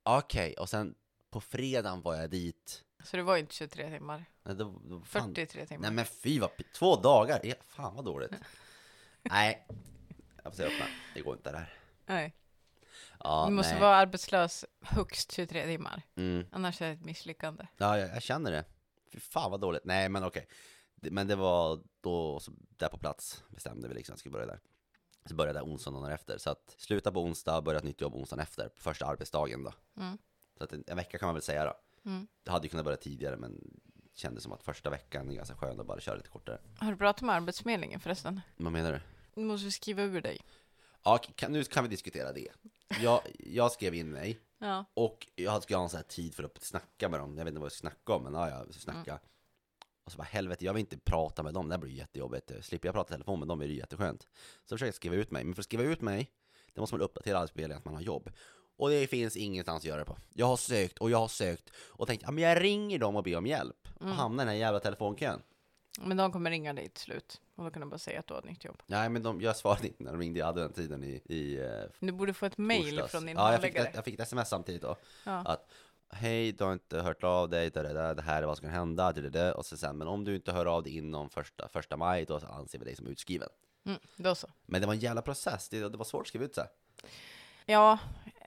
Okej, 0.04 0.54
och 0.54 0.70
sen 0.70 0.96
på 1.30 1.42
fredagen 1.42 2.02
var 2.02 2.16
jag 2.16 2.30
dit. 2.30 2.84
Så 3.04 3.18
det 3.18 3.24
var 3.24 3.38
inte 3.38 3.54
23 3.54 3.90
timmar. 3.90 4.26
Nej, 4.44 4.56
då, 4.56 5.02
fan. 5.06 5.36
43 5.36 5.66
timmar. 5.66 5.82
Nej 5.82 5.92
men 5.92 6.06
fy 6.06 6.40
vad, 6.40 6.50
två 6.74 6.96
dagar? 6.96 7.40
Ja, 7.44 7.56
fan 7.68 7.96
vad 7.96 8.06
dåligt. 8.06 8.32
Nej, 9.22 9.68
jag 10.44 10.54
får 10.54 10.58
se 10.58 10.64
öppna. 10.64 10.86
Det 11.14 11.22
går 11.22 11.36
inte 11.36 11.52
det 11.52 11.58
här. 11.58 11.74
Nej. 12.06 12.34
Ja, 13.20 13.46
du 13.50 13.54
måste 13.56 13.72
nej. 13.74 13.82
vara 13.82 13.96
arbetslös 13.96 14.66
högst 14.82 15.32
23 15.32 15.66
timmar. 15.66 16.02
Mm. 16.16 16.46
Annars 16.52 16.82
är 16.82 16.88
det 16.88 16.94
ett 16.94 17.06
misslyckande. 17.06 17.68
Ja, 17.78 17.98
jag, 18.00 18.10
jag 18.16 18.24
känner 18.24 18.52
det. 18.52 18.66
Fy 19.12 19.20
fan 19.20 19.52
vad 19.52 19.62
dåligt. 19.62 19.86
Nej, 19.86 20.10
men 20.10 20.24
okej. 20.24 20.48
Det- 20.96 21.12
Men 21.12 21.28
det 21.28 21.36
var 21.36 21.80
då, 22.02 22.40
så 22.40 22.52
där 22.78 22.88
på 22.90 22.98
plats 22.98 23.44
bestämde 23.50 23.88
vi 23.88 23.94
liksom 23.94 24.14
att 24.14 24.16
jag 24.16 24.20
skulle 24.20 24.34
börja 24.34 24.46
där. 24.46 24.60
Så 25.26 25.36
började 25.36 25.60
jag 25.60 25.68
onsdagen 25.68 26.02
dagen 26.02 26.12
efter. 26.12 26.38
Så 26.38 26.50
att 26.50 26.76
sluta 26.78 27.12
på 27.12 27.24
onsdag, 27.24 27.62
börja 27.62 27.78
ett 27.78 27.84
nytt 27.86 28.02
jobb 28.02 28.16
onsdagen 28.16 28.44
efter, 28.44 28.70
på 28.70 28.82
första 28.82 29.06
arbetsdagen 29.06 29.64
då. 29.64 29.74
Mm. 29.98 30.18
Så 30.58 30.64
att 30.64 30.74
en, 30.74 30.84
en 30.88 30.98
vecka 30.98 31.18
kan 31.18 31.28
man 31.28 31.36
väl 31.36 31.42
säga 31.42 31.66
då. 31.66 31.74
Mm. 32.10 32.28
Det 32.44 32.52
hade 32.52 32.66
ju 32.66 32.70
kunnat 32.70 32.86
börja 32.86 32.98
tidigare, 32.98 33.38
men 33.38 33.80
kändes 34.16 34.44
som 34.44 34.52
att 34.54 34.64
första 34.64 34.90
veckan 34.90 35.30
är 35.30 35.36
ganska 35.36 35.56
skön 35.56 35.80
att 35.80 35.86
bara 35.88 36.00
köra 36.00 36.16
lite 36.16 36.30
kortare. 36.30 36.60
Har 36.78 36.92
du 36.92 36.98
pratat 36.98 37.22
med 37.22 37.36
Arbetsförmedlingen 37.36 38.00
förresten? 38.00 38.42
Vad 38.58 38.72
menar 38.72 38.92
du? 38.92 39.00
Nu 39.42 39.48
måste 39.48 39.66
vi 39.66 39.72
skriva 39.72 40.02
ur 40.02 40.22
dig. 40.22 40.42
Ja, 41.04 41.18
kan, 41.36 41.52
nu 41.52 41.64
kan 41.64 41.84
vi 41.84 41.90
diskutera 41.90 42.34
det. 42.34 42.48
Jag, 43.02 43.22
jag 43.40 43.72
skrev 43.72 43.96
in 43.96 44.12
mig, 44.12 44.40
Ja. 44.62 44.86
och 44.94 45.28
jag 45.36 45.64
skulle 45.64 45.78
ha 45.78 45.84
en 45.84 45.90
sån 45.90 45.98
här 45.98 46.04
tid 46.04 46.36
för 46.36 46.44
att 46.44 46.64
snacka 46.64 47.10
med 47.10 47.20
dem. 47.20 47.38
Jag 47.38 47.46
vet 47.46 47.52
inte 47.52 47.60
vad 47.60 47.66
jag 47.66 47.72
ska 47.72 47.80
snacka 47.82 48.14
om, 48.14 48.24
men 48.24 48.34
ja, 48.34 48.50
jag 48.50 48.74
ska 48.74 48.80
snacka. 48.92 49.20
Och 50.06 50.12
så 50.12 50.18
bara, 50.18 50.24
helvete, 50.24 50.66
jag 50.66 50.74
vill 50.74 50.80
inte 50.80 50.98
prata 50.98 51.44
med 51.44 51.54
dem, 51.54 51.70
det 51.70 51.74
här 51.76 51.80
blir 51.80 51.92
jättejobbigt. 51.92 52.52
Slipper 52.62 52.88
jag 52.88 52.96
prata 52.96 53.14
i 53.14 53.16
telefon 53.18 53.40
med 53.40 53.48
dem 53.48 53.62
är 53.62 53.68
det 53.68 53.74
jätteskönt. 53.74 54.28
Så 54.66 54.76
försöker 54.76 54.88
jag 54.88 54.96
skriva 54.96 55.16
ut 55.16 55.32
mig, 55.32 55.44
men 55.44 55.54
för 55.56 55.62
att 55.62 55.66
skriva 55.66 55.84
ut 55.84 56.02
mig, 56.02 56.32
det 56.74 56.82
måste 56.82 56.96
man 56.96 57.02
uppdatera 57.02 57.38
Arbetsförmedlingen 57.38 57.78
att 57.78 57.86
man 57.86 57.94
har 57.94 58.02
jobb. 58.02 58.30
Och 58.78 58.90
det 58.90 59.08
finns 59.08 59.38
ingenstans 59.38 59.82
att 59.82 59.86
göra 59.88 60.00
det 60.00 60.06
på. 60.06 60.18
Jag 60.34 60.46
har 60.46 60.58
sökt 60.58 60.98
och 60.98 61.10
jag 61.12 61.18
har 61.18 61.28
sökt 61.28 61.70
och 61.76 62.08
tänkt, 62.08 62.24
ja 62.26 62.32
men 62.32 62.44
jag 62.44 62.62
ringer 62.64 63.00
dem 63.00 63.16
och 63.16 63.24
ber 63.24 63.38
om 63.38 63.46
hjälp. 63.48 63.88
Och 64.00 64.08
hamnar 64.08 64.44
i 64.44 64.46
den 64.46 64.54
här 64.54 64.60
jävla 64.60 64.80
telefonkön. 64.80 65.42
Men 66.06 66.18
de 66.18 66.32
kommer 66.32 66.50
ringa 66.50 66.74
dig 66.74 66.90
till 66.90 67.02
slut. 67.04 67.42
Och 67.56 67.64
då 67.64 67.72
kan 67.72 67.82
du 67.82 67.88
bara 67.88 67.98
säga 67.98 68.20
att 68.20 68.28
du 68.28 68.34
har 68.34 68.40
ett 68.40 68.46
nytt 68.46 68.64
jobb. 68.66 68.82
Nej 68.86 69.10
men 69.10 69.24
de, 69.24 69.42
jag 69.42 69.56
svarade 69.56 69.88
inte 69.88 70.04
när 70.04 70.12
de 70.12 70.20
ringde, 70.20 70.40
jag 70.40 70.46
hade 70.46 70.62
den 70.62 70.74
tiden 70.74 71.04
i, 71.04 71.22
i 71.26 71.58
eh, 71.60 71.84
Du 72.00 72.12
borde 72.12 72.34
få 72.34 72.46
ett 72.46 72.58
mail 72.58 72.90
torsdags. 72.90 73.12
från 73.12 73.26
din 73.26 73.38
Ja, 73.38 73.52
jag 73.52 73.62
fick, 73.62 73.66
handläggare. 73.66 73.88
ett- 73.90 73.96
jag 73.96 74.06
fick 74.06 74.14
ett 74.14 74.20
sms 74.20 74.50
samtidigt 74.50 74.82
då. 74.82 74.96
Ja. 75.26 75.32
Att 75.46 75.72
hej, 76.12 76.52
du 76.52 76.64
har 76.64 76.74
inte 76.74 77.02
hört 77.02 77.24
av 77.24 77.50
dig, 77.50 77.70
det, 77.70 77.82
det, 77.94 78.14
det 78.14 78.22
här 78.22 78.42
är 78.42 78.46
vad 78.48 78.58
som 78.58 78.64
kan 78.68 78.74
hända, 78.76 79.12
det, 79.12 79.22
det, 79.22 79.30
det. 79.30 79.54
och 79.54 79.66
så 79.66 79.78
sen, 79.78 79.98
men 79.98 80.08
om 80.08 80.24
du 80.26 80.36
inte 80.36 80.52
hör 80.52 80.66
av 80.66 80.84
dig 80.84 80.98
inom 80.98 81.30
första, 81.30 81.68
första 81.68 81.98
maj, 81.98 82.26
då 82.26 82.40
anser 82.50 82.80
vi 82.80 82.86
dig 82.86 82.96
som 82.96 83.08
utskriven. 83.08 83.50
Mm, 83.86 84.00
då 84.16 84.36
så. 84.36 84.48
Men 84.66 84.82
det 84.82 84.88
var 84.88 84.94
en 84.94 85.00
jävla 85.00 85.22
process, 85.22 85.70
det, 85.70 85.80
det 85.90 85.98
var 85.98 86.06
svårt 86.06 86.22
att 86.22 86.28
skriva 86.28 86.46
ut 86.46 86.56
sig. 86.56 86.68
Ja, 87.66 87.98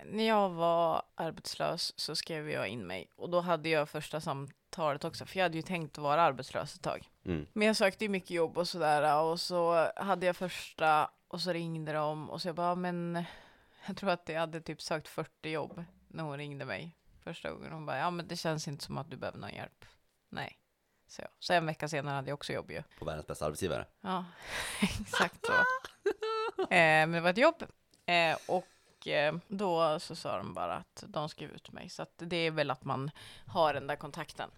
när 0.06 0.24
jag 0.28 0.50
var 0.50 1.02
arbetslös 1.14 1.98
så 1.98 2.16
skrev 2.16 2.50
jag 2.50 2.68
in 2.68 2.86
mig. 2.86 3.08
Och 3.16 3.30
då 3.30 3.40
hade 3.40 3.68
jag 3.68 3.88
första 3.88 4.20
samtalet 4.20 4.56
också, 4.78 5.26
för 5.26 5.38
jag 5.38 5.44
hade 5.44 5.56
ju 5.56 5.62
tänkt 5.62 5.98
att 5.98 6.04
vara 6.04 6.22
arbetslös 6.22 6.74
ett 6.74 6.82
tag. 6.82 7.08
Mm. 7.24 7.46
Men 7.52 7.66
jag 7.66 7.76
sökte 7.76 8.04
ju 8.04 8.08
mycket 8.08 8.30
jobb 8.30 8.58
och 8.58 8.68
sådär 8.68 9.22
och 9.22 9.40
så 9.40 9.90
hade 9.96 10.26
jag 10.26 10.36
första 10.36 11.10
och 11.28 11.40
så 11.40 11.52
ringde 11.52 11.92
de 11.92 12.30
och 12.30 12.42
så 12.42 12.48
jag 12.48 12.54
bara, 12.54 12.74
men 12.74 13.24
jag 13.86 13.96
tror 13.96 14.10
att 14.10 14.28
jag 14.28 14.40
hade 14.40 14.60
typ 14.60 14.82
sökt 14.82 15.08
40 15.08 15.50
jobb 15.50 15.84
när 16.08 16.24
hon 16.24 16.36
ringde 16.36 16.64
mig 16.64 16.96
första 17.24 17.50
gången. 17.50 17.72
Hon 17.72 17.86
bara, 17.86 17.98
ja 17.98 18.10
men 18.10 18.28
det 18.28 18.36
känns 18.36 18.68
inte 18.68 18.84
som 18.84 18.98
att 18.98 19.10
du 19.10 19.16
behöver 19.16 19.38
någon 19.38 19.54
hjälp. 19.54 19.84
Nej. 20.28 20.58
Så, 21.06 21.22
så 21.38 21.52
en 21.52 21.66
vecka 21.66 21.88
senare 21.88 22.14
hade 22.14 22.28
jag 22.28 22.34
också 22.34 22.52
jobb 22.52 22.70
ju. 22.70 22.82
På 22.98 23.04
världens 23.04 23.26
bästa 23.26 23.46
arbetsgivare. 23.46 23.86
Ja, 24.00 24.24
exakt 25.00 25.46
så. 25.46 25.52
eh, 26.62 26.66
men 26.70 27.12
det 27.12 27.20
var 27.20 27.30
ett 27.30 27.38
jobb. 27.38 27.64
Eh, 28.06 28.36
och 28.48 28.66
eh, 29.06 29.34
då 29.48 29.98
så 30.00 30.16
sa 30.16 30.36
de 30.36 30.54
bara 30.54 30.74
att 30.74 31.04
de 31.08 31.28
skrev 31.28 31.50
ut 31.50 31.72
mig. 31.72 31.88
Så 31.88 32.02
att 32.02 32.12
det 32.16 32.36
är 32.36 32.50
väl 32.50 32.70
att 32.70 32.84
man 32.84 33.10
har 33.46 33.74
den 33.74 33.86
där 33.86 33.96
kontakten. 33.96 34.50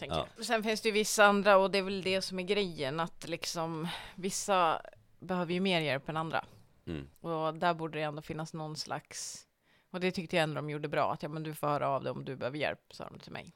Ja. 0.00 0.26
Sen 0.42 0.62
finns 0.62 0.80
det 0.80 0.88
ju 0.88 0.92
vissa 0.92 1.24
andra 1.24 1.56
och 1.56 1.70
det 1.70 1.78
är 1.78 1.82
väl 1.82 2.02
det 2.02 2.22
som 2.22 2.38
är 2.38 2.42
grejen. 2.42 3.00
Att 3.00 3.28
liksom 3.28 3.88
vissa 4.14 4.82
behöver 5.18 5.52
ju 5.52 5.60
mer 5.60 5.80
hjälp 5.80 6.08
än 6.08 6.16
andra. 6.16 6.44
Mm. 6.86 7.08
Och 7.20 7.54
där 7.54 7.74
borde 7.74 7.98
det 7.98 8.04
ändå 8.04 8.22
finnas 8.22 8.54
någon 8.54 8.76
slags 8.76 9.46
och 9.90 10.00
det 10.00 10.10
tyckte 10.10 10.36
jag 10.36 10.42
ändå 10.42 10.54
de 10.54 10.70
gjorde 10.70 10.88
bra, 10.88 11.12
att 11.12 11.22
ja 11.22 11.28
men 11.28 11.42
du 11.42 11.54
får 11.54 11.66
höra 11.66 11.88
av 11.88 12.02
dig 12.02 12.12
om 12.12 12.24
du 12.24 12.36
behöver 12.36 12.58
hjälp, 12.58 12.80
sa 12.90 13.04
de 13.04 13.18
till 13.18 13.32
mig. 13.32 13.52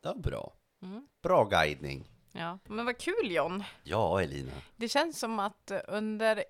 Det 0.00 0.08
var 0.08 0.14
bra. 0.14 0.52
Mm. 0.82 1.08
Bra 1.22 1.44
guidning. 1.44 2.10
Ja, 2.32 2.58
men 2.64 2.84
vad 2.84 2.98
kul 2.98 3.30
John! 3.30 3.64
Ja, 3.82 4.22
Elina. 4.22 4.52
Det 4.76 4.88
känns 4.88 5.18
som 5.18 5.38
att 5.38 5.72
under, 5.88 6.44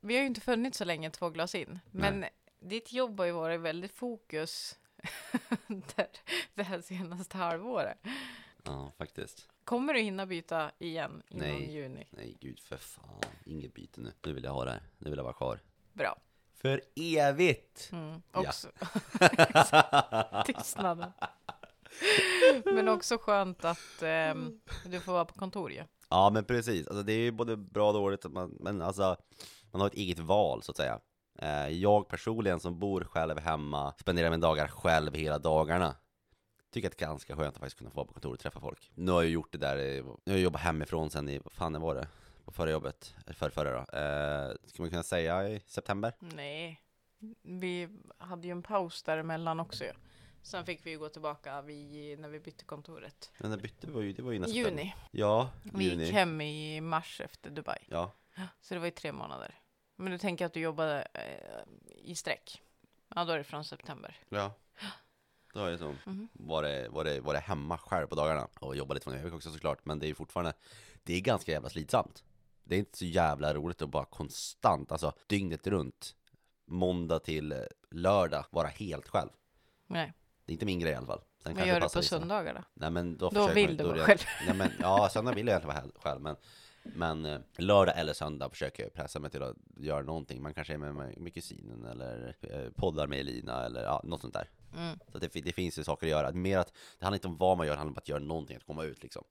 vi 0.00 0.14
har 0.14 0.20
ju 0.20 0.26
inte 0.26 0.40
funnits 0.40 0.78
så 0.78 0.84
länge, 0.84 1.10
två 1.10 1.30
glas 1.30 1.54
in, 1.54 1.78
men 1.90 2.24
ditt 2.60 2.92
jobb 2.92 3.18
har 3.18 3.26
ju 3.26 3.32
varit 3.32 3.60
väldigt 3.60 3.94
fokus 3.94 4.78
under 5.66 6.06
det 6.54 6.62
här 6.62 6.80
senaste 6.80 7.36
halvåret. 7.36 7.98
Ja, 8.64 8.92
faktiskt. 8.98 9.48
Kommer 9.64 9.94
du 9.94 10.00
hinna 10.00 10.26
byta 10.26 10.70
igen 10.78 11.22
innan 11.28 11.48
Nej. 11.48 11.72
juni? 11.72 12.08
Nej, 12.10 12.36
gud 12.40 12.60
för 12.60 12.76
fan. 12.76 13.20
Inget 13.44 13.74
byte 13.74 14.00
nu. 14.00 14.12
Nu 14.22 14.32
vill 14.32 14.44
jag 14.44 14.52
ha 14.52 14.64
det 14.64 14.70
här. 14.70 14.82
Nu 14.98 15.10
vill 15.10 15.16
jag 15.16 15.24
vara 15.24 15.34
kvar. 15.34 15.60
Bra. 15.92 16.18
För 16.54 16.80
evigt! 16.96 17.88
Mm. 17.92 18.22
Ja. 18.32 18.40
Också. 18.40 18.68
Tystnaden. 20.46 21.12
Men 22.64 22.88
också 22.88 23.18
skönt 23.18 23.64
att 23.64 24.02
ehm, 24.02 24.60
du 24.86 25.00
får 25.00 25.12
vara 25.12 25.24
på 25.24 25.34
kontor 25.34 25.72
ju. 25.72 25.84
Ja 26.08 26.30
men 26.30 26.44
precis, 26.44 26.86
alltså 26.86 27.02
det 27.02 27.12
är 27.12 27.18
ju 27.18 27.30
både 27.30 27.56
bra 27.56 27.88
och 27.88 27.94
dåligt, 27.94 28.24
man, 28.24 28.56
men 28.60 28.82
alltså 28.82 29.16
man 29.72 29.80
har 29.80 29.86
ett 29.88 29.94
eget 29.94 30.18
val 30.18 30.62
så 30.62 30.70
att 30.70 30.76
säga. 30.76 31.00
Eh, 31.38 31.68
Jag 31.68 32.08
personligen 32.08 32.60
som 32.60 32.78
bor 32.78 33.04
själv 33.04 33.38
hemma, 33.38 33.94
spenderar 34.00 34.30
mina 34.30 34.46
dagar 34.46 34.68
själv 34.68 35.14
hela 35.14 35.38
dagarna. 35.38 35.94
Tycker 36.72 36.88
att 36.88 36.98
det 36.98 37.04
är 37.04 37.06
ganska 37.08 37.36
skönt 37.36 37.54
att 37.54 37.60
faktiskt 37.60 37.78
kunna 37.78 37.90
få 37.90 37.96
vara 37.96 38.06
på 38.06 38.12
kontoret 38.12 38.38
och 38.38 38.42
träffa 38.42 38.60
folk. 38.60 38.90
Nu 38.94 39.12
har 39.12 39.22
jag 39.22 39.30
gjort 39.30 39.52
det 39.52 39.58
där, 39.58 39.76
nu 39.76 40.02
har 40.02 40.32
jag 40.32 40.40
jobbat 40.40 40.60
hemifrån 40.62 41.10
sen 41.10 41.28
i, 41.28 41.38
vad 41.38 41.52
fan 41.52 41.80
var 41.80 41.94
det? 41.94 42.08
På 42.44 42.52
förra 42.52 42.70
jobbet, 42.70 43.14
eller 43.26 43.34
förra, 43.34 43.50
förra 43.50 43.72
då. 43.72 43.78
Eh, 43.98 44.56
ska 44.66 44.82
man 44.82 44.90
kunna 44.90 45.02
säga 45.02 45.48
i 45.48 45.60
september? 45.66 46.12
Nej, 46.20 46.80
vi 47.42 47.88
hade 48.18 48.46
ju 48.46 48.50
en 48.52 48.62
paus 48.62 49.02
däremellan 49.02 49.60
också 49.60 49.84
ju. 49.84 49.92
Sen 50.42 50.64
fick 50.66 50.86
vi 50.86 50.90
ju 50.90 50.98
gå 50.98 51.08
tillbaka 51.08 51.62
vi, 51.62 52.16
när 52.18 52.28
vi 52.28 52.40
bytte 52.40 52.64
kontoret. 52.64 53.30
Men 53.38 53.50
det 53.50 53.56
bytte 53.56 53.86
var 53.90 54.00
ju, 54.02 54.12
det 54.12 54.22
var 54.22 54.30
ju 54.30 54.36
I 54.36 54.40
nästa 54.40 54.56
juni. 54.56 54.94
Ja, 55.10 55.50
Vi 55.62 55.84
gick 55.84 55.92
juni. 55.92 56.10
hem 56.10 56.40
i 56.40 56.80
mars 56.80 57.20
efter 57.20 57.50
Dubai. 57.50 57.78
Ja, 57.88 58.12
Så 58.60 58.74
det 58.74 58.78
var 58.80 58.86
ju 58.86 58.90
tre 58.90 59.12
månader. 59.12 59.54
Men 60.00 60.12
du 60.12 60.18
tänker 60.18 60.46
att 60.46 60.52
du 60.52 60.60
jobbade 60.60 61.06
eh, 61.14 61.62
i 62.04 62.14
sträck? 62.14 62.62
Ja, 63.14 63.24
då 63.24 63.32
är 63.32 63.38
det 63.38 63.44
från 63.44 63.64
september. 63.64 64.18
ja. 64.28 64.52
Då 65.54 65.60
har 65.60 65.68
jag 65.68 65.78
som 65.78 65.98
Mhm. 66.06 66.28
varit, 66.32 66.90
varit, 66.90 67.22
varit 67.22 67.40
hemma 67.42 67.78
själv 67.78 68.06
på 68.06 68.14
dagarna 68.14 68.48
och 68.60 68.76
jobbat 68.76 68.94
lite 68.94 69.04
från 69.04 69.14
Övik 69.14 69.34
också 69.34 69.50
såklart, 69.52 69.84
men 69.84 69.98
det 69.98 70.06
är 70.06 70.08
ju 70.08 70.14
fortfarande, 70.14 70.52
det 71.02 71.14
är 71.14 71.20
ganska 71.20 71.52
jävla 71.52 71.68
slitsamt. 71.68 72.24
Det 72.64 72.74
är 72.74 72.78
inte 72.78 72.98
så 72.98 73.04
jävla 73.04 73.54
roligt 73.54 73.82
att 73.82 73.88
bara 73.88 74.04
konstant, 74.04 74.92
alltså 74.92 75.12
dygnet 75.26 75.66
runt, 75.66 76.16
måndag 76.64 77.18
till 77.18 77.66
lördag, 77.90 78.44
vara 78.50 78.66
helt 78.68 79.08
själv. 79.08 79.28
Nej, 79.86 80.12
Det 80.44 80.52
är 80.52 80.54
inte 80.54 80.66
min 80.66 80.80
grej 80.80 80.92
i 80.92 80.94
alla 80.94 81.06
fall. 81.06 81.20
Sen 81.42 81.54
kanske 81.54 81.68
gör 81.68 81.80
det 81.80 81.86
du 81.86 81.94
på 81.94 82.02
söndagar 82.02 82.54
då? 82.54 82.60
Nej 82.74 82.90
men 82.90 83.16
då, 83.16 83.30
Då 83.30 83.48
vill 83.48 83.68
man, 83.68 83.76
du 83.76 83.82
då 83.84 83.88
vara 83.90 84.00
är- 84.00 84.06
själv. 84.06 84.20
Nej 84.46 84.56
men, 84.56 84.70
ja, 84.80 85.08
söndag 85.12 85.32
vill 85.34 85.46
jag 85.46 85.60
vara 85.60 85.82
själv, 85.94 86.20
men 86.20 86.36
men 86.82 87.24
eh, 87.24 87.40
lördag 87.56 87.98
eller 87.98 88.12
söndag 88.12 88.50
försöker 88.50 88.82
jag 88.82 88.94
pressa 88.94 89.18
mig 89.18 89.30
till 89.30 89.42
att 89.42 89.56
göra 89.76 90.02
någonting. 90.02 90.42
Man 90.42 90.54
kanske 90.54 90.74
är 90.74 90.78
med, 90.78 90.94
med, 90.94 91.18
med 91.18 91.34
kusinen 91.34 91.84
eller 91.84 92.36
eh, 92.40 92.70
poddar 92.70 93.06
med 93.06 93.20
Elina 93.20 93.64
eller 93.64 93.82
ja, 93.82 94.00
något 94.04 94.20
sånt 94.20 94.34
där. 94.34 94.48
Mm. 94.76 94.98
Så 95.12 95.18
det, 95.18 95.28
det 95.34 95.52
finns 95.52 95.78
ju 95.78 95.84
saker 95.84 96.06
att 96.06 96.10
göra. 96.10 96.32
Mer 96.32 96.58
att, 96.58 96.72
det 96.98 97.04
handlar 97.04 97.16
inte 97.16 97.28
om 97.28 97.36
vad 97.36 97.56
man 97.56 97.66
gör, 97.66 97.74
det 97.74 97.78
handlar 97.78 97.92
om 97.92 97.98
att 97.98 98.08
göra 98.08 98.22
någonting, 98.22 98.56
att 98.56 98.66
komma 98.66 98.84
ut 98.84 99.02
liksom. 99.02 99.24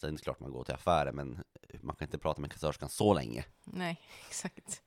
Sen 0.00 0.08
är 0.08 0.12
det 0.12 0.22
klart 0.22 0.40
man 0.40 0.52
går 0.52 0.64
till 0.64 0.74
affären, 0.74 1.16
men 1.16 1.44
man 1.80 1.96
kan 1.96 2.06
inte 2.06 2.18
prata 2.18 2.40
med 2.40 2.52
kassörskan 2.52 2.88
så 2.88 3.14
länge. 3.14 3.44
Nej, 3.64 4.00
exakt. 4.28 4.82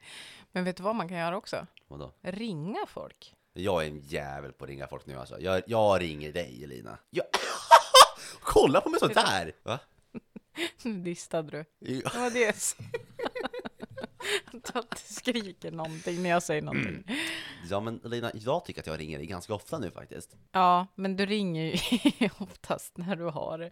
Men 0.51 0.63
vet 0.63 0.77
du 0.77 0.83
vad 0.83 0.95
man 0.95 1.07
kan 1.07 1.17
göra 1.17 1.37
också? 1.37 1.67
Vadå? 1.87 2.13
Ringa 2.21 2.85
folk. 2.87 3.35
Jag 3.53 3.83
är 3.83 3.87
en 3.87 3.99
jävel 3.99 4.53
på 4.53 4.63
att 4.63 4.69
ringa 4.69 4.87
folk 4.87 5.05
nu 5.05 5.19
alltså. 5.19 5.39
Jag, 5.39 5.63
jag 5.67 6.01
ringer 6.01 6.33
dig 6.33 6.63
Elina. 6.63 6.97
Jag... 7.09 7.25
Kolla 8.39 8.81
på 8.81 8.89
mig 8.89 8.99
sådär! 8.99 9.55
Va? 9.63 9.79
Nu 10.83 10.93
distade 11.03 11.51
du. 11.51 11.65
Ja. 11.93 12.09
Det 12.13 12.19
var 12.19 12.29
det 12.29 12.39
jag. 12.39 12.55
Att 14.73 14.89
du 14.89 14.97
skriker 15.13 15.71
någonting 15.71 16.23
när 16.23 16.29
jag 16.29 16.43
säger 16.43 16.61
någonting. 16.61 17.03
Ja 17.69 17.79
men 17.79 18.01
Elina, 18.05 18.31
jag 18.33 18.65
tycker 18.65 18.81
att 18.81 18.87
jag 18.87 18.99
ringer 18.99 19.17
dig 19.17 19.27
ganska 19.27 19.53
ofta 19.53 19.79
nu 19.79 19.91
faktiskt. 19.91 20.35
Ja, 20.51 20.87
men 20.95 21.15
du 21.15 21.25
ringer 21.25 21.65
ju 21.65 21.77
oftast 22.39 22.97
när 22.97 23.15
du 23.15 23.23
har 23.23 23.69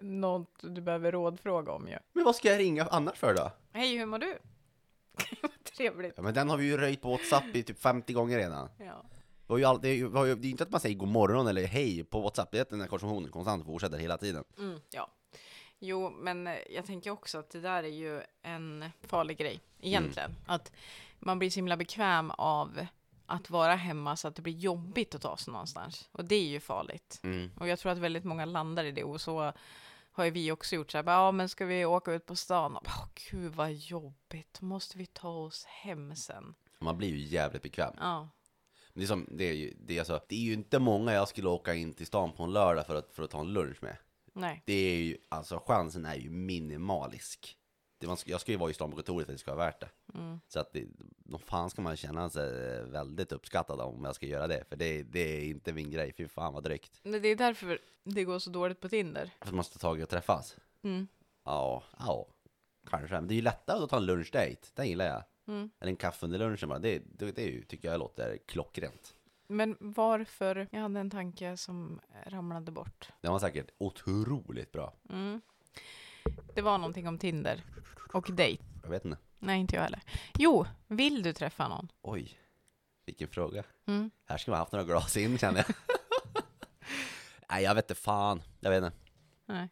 något 0.00 0.54
du 0.60 0.80
behöver 0.80 1.12
rådfråga 1.12 1.72
om 1.72 1.88
ju. 1.88 1.96
Men 2.12 2.24
vad 2.24 2.36
ska 2.36 2.48
jag 2.48 2.58
ringa 2.58 2.84
annars 2.90 3.18
för 3.18 3.34
då? 3.34 3.52
Hej, 3.72 3.98
hur 3.98 4.06
mår 4.06 4.18
du? 4.18 4.38
Vad 5.42 5.50
trevligt. 5.76 6.14
Ja, 6.16 6.22
men 6.22 6.34
den 6.34 6.50
har 6.50 6.56
vi 6.56 6.64
ju 6.66 6.76
röjt 6.76 7.02
på 7.02 7.08
WhatsApp 7.10 7.44
i 7.56 7.62
typ 7.62 7.82
50 7.82 8.12
gånger 8.12 8.38
redan. 8.38 8.68
Ja. 8.78 9.04
Det, 9.48 9.58
ju 9.58 9.64
all, 9.64 9.80
det, 9.80 9.88
är 9.88 9.94
ju- 9.94 10.10
det 10.10 10.18
är 10.20 10.26
ju 10.26 10.50
inte 10.50 10.62
att 10.62 10.70
man 10.70 10.80
säger 10.80 10.96
god 10.96 11.08
morgon 11.08 11.46
eller 11.46 11.66
hej 11.66 12.04
på 12.04 12.20
WhatsApp, 12.20 12.50
det 12.52 12.58
är 12.58 12.62
att 12.62 12.70
den 12.70 12.80
här 12.80 12.88
konversationen 12.88 13.30
konstant 13.30 13.64
fortsätter 13.66 13.98
hela 13.98 14.18
tiden. 14.18 14.44
Mm, 14.58 14.80
ja. 14.90 15.10
Jo, 15.78 16.10
men 16.10 16.46
eh, 16.46 16.54
jag 16.70 16.86
tänker 16.86 17.10
också 17.10 17.38
att 17.38 17.50
det 17.50 17.60
där 17.60 17.82
är 17.82 17.88
ju 17.88 18.22
en 18.42 18.84
farlig 19.02 19.38
grej 19.38 19.60
egentligen. 19.80 20.36
Att 20.46 20.72
man 21.18 21.38
blir 21.38 21.50
så 21.50 21.56
himla 21.56 21.76
bekväm 21.76 22.30
av 22.30 22.86
att 23.26 23.50
vara 23.50 23.74
hemma 23.74 24.16
så 24.16 24.28
att 24.28 24.34
det 24.34 24.42
blir 24.42 24.56
jobbigt 24.56 25.14
att 25.14 25.22
ta 25.22 25.36
sig 25.36 25.52
någonstans. 25.52 26.08
Och 26.12 26.24
det 26.24 26.34
är 26.34 26.48
ju 26.48 26.60
farligt. 26.60 27.20
Mm. 27.22 27.50
Och 27.60 27.68
jag 27.68 27.78
tror 27.78 27.92
att 27.92 27.98
väldigt 27.98 28.24
många 28.24 28.44
landar 28.44 28.84
i 28.84 28.92
det 28.92 29.04
och 29.04 29.20
så 29.20 29.52
har 30.12 30.24
ju 30.24 30.30
vi 30.30 30.52
också 30.52 30.74
gjort 30.74 30.90
så 30.90 30.98
här, 30.98 31.02
bara, 31.02 31.16
ja 31.16 31.32
men 31.32 31.48
ska 31.48 31.66
vi 31.66 31.84
åka 31.84 32.12
ut 32.12 32.26
på 32.26 32.36
stan? 32.36 32.76
Och 32.76 32.86
Åh, 32.86 33.06
gud 33.30 33.54
vad 33.54 33.72
jobbigt, 33.72 34.60
måste 34.60 34.98
vi 34.98 35.06
ta 35.06 35.28
oss 35.28 35.64
hem 35.64 36.16
sen? 36.16 36.54
Man 36.78 36.98
blir 36.98 37.08
ju 37.08 37.18
jävligt 37.18 37.62
bekväm. 37.62 37.94
Ja, 38.00 38.28
Det 38.94 39.02
är, 39.02 39.06
som, 39.06 39.26
det, 39.30 39.44
är 39.44 39.54
ju, 39.54 39.74
det, 39.80 39.94
är 39.94 39.98
alltså, 39.98 40.20
det 40.28 40.34
är 40.34 40.40
ju 40.40 40.52
inte 40.52 40.78
många 40.78 41.12
jag 41.12 41.28
skulle 41.28 41.48
åka 41.48 41.74
in 41.74 41.94
till 41.94 42.06
stan 42.06 42.32
på 42.32 42.42
en 42.42 42.52
lördag 42.52 42.86
för 42.86 42.94
att, 42.94 43.12
för 43.12 43.22
att 43.22 43.30
ta 43.30 43.40
en 43.40 43.52
lunch 43.52 43.82
med. 43.82 43.96
Nej, 44.38 44.62
Det 44.66 44.72
är 44.72 44.96
ju, 45.02 45.16
alltså 45.28 45.58
chansen 45.66 46.04
är 46.06 46.14
ju 46.16 46.30
minimalisk. 46.30 47.54
Det, 48.00 48.06
man, 48.06 48.16
ska- 48.16 48.30
jag 48.30 48.40
ska 48.40 48.52
ju 48.52 48.58
vara 48.58 48.70
i 48.70 48.74
stan 48.74 48.90
på 48.90 48.96
kontoret 48.96 49.26
för 49.26 49.32
att 49.32 49.38
det 49.38 49.40
ska 49.40 49.54
vara 49.54 49.64
värt 49.66 49.80
det. 49.80 49.88
Mm. 50.18 50.40
Så 50.48 50.60
att 50.60 50.76
nog 51.24 51.40
fan 51.40 51.70
ska 51.70 51.82
man 51.82 51.96
känna 51.96 52.30
sig 52.30 52.82
väldigt 52.84 53.32
uppskattad 53.32 53.80
om 53.80 54.04
jag 54.04 54.14
ska 54.14 54.26
göra 54.26 54.46
det. 54.46 54.64
För 54.68 54.76
det, 54.76 55.02
det 55.02 55.20
är 55.20 55.44
inte 55.44 55.72
min 55.72 55.90
grej, 55.90 56.12
fy 56.16 56.28
fan 56.28 56.54
vad 56.54 56.64
drygt. 56.64 57.00
Men 57.02 57.22
det 57.22 57.28
är 57.28 57.36
därför 57.36 57.78
det 58.04 58.24
går 58.24 58.38
så 58.38 58.50
dåligt 58.50 58.80
på 58.80 58.88
Tinder. 58.88 59.24
För 59.38 59.44
att 59.46 59.50
man 59.50 59.56
måste 59.56 59.78
ta 59.78 59.88
tag 59.88 60.00
i 60.00 60.02
att 60.02 60.08
träffas. 60.10 60.56
Mm. 60.82 61.08
Ja, 61.44 61.82
ja, 61.98 62.26
kanske. 62.90 63.14
Men 63.14 63.26
det 63.28 63.34
är 63.34 63.36
ju 63.36 63.42
lättare 63.42 63.82
att 63.84 63.90
ta 63.90 63.96
en 63.96 64.06
lunchdate, 64.06 64.56
den 64.74 64.86
gillar 64.88 65.06
jag. 65.06 65.22
Mm. 65.54 65.70
Eller 65.80 65.90
en 65.90 65.96
kaffe 65.96 66.26
under 66.26 66.38
lunchen 66.38 66.68
bara, 66.68 66.78
det, 66.78 67.02
det, 67.18 67.32
det 67.32 67.62
tycker 67.62 67.90
jag 67.90 67.98
låter 67.98 68.38
klockrent. 68.46 69.14
Men 69.48 69.76
varför? 69.80 70.68
Jag 70.70 70.80
hade 70.80 71.00
en 71.00 71.10
tanke 71.10 71.56
som 71.56 72.00
ramlade 72.26 72.72
bort. 72.72 73.08
Den 73.20 73.32
var 73.32 73.38
säkert 73.38 73.70
otroligt 73.78 74.72
bra. 74.72 74.92
Mm. 75.10 75.40
Det 76.54 76.62
var 76.62 76.78
någonting 76.78 77.08
om 77.08 77.18
Tinder 77.18 77.62
och 78.12 78.28
dejt. 78.32 78.64
Jag 78.82 78.90
vet 78.90 79.04
inte. 79.04 79.18
Nej, 79.38 79.60
inte 79.60 79.76
jag 79.76 79.82
heller. 79.82 80.02
Jo, 80.38 80.66
vill 80.86 81.22
du 81.22 81.32
träffa 81.32 81.68
någon? 81.68 81.88
Oj, 82.02 82.38
vilken 83.06 83.28
fråga. 83.28 83.64
Mm. 83.86 84.10
Här 84.26 84.38
ska 84.38 84.50
man 84.50 84.58
haft 84.58 84.72
några 84.72 84.84
glas 84.84 85.16
in 85.16 85.38
känner 85.38 85.58
jag. 85.58 85.76
Nej, 87.50 87.64
jag 87.64 87.74
vet 87.74 87.84
inte 87.90 88.00
fan. 88.00 88.42
Jag 88.60 88.70
vet 88.70 88.84
inte. 88.84 88.96
Nej. 89.46 89.68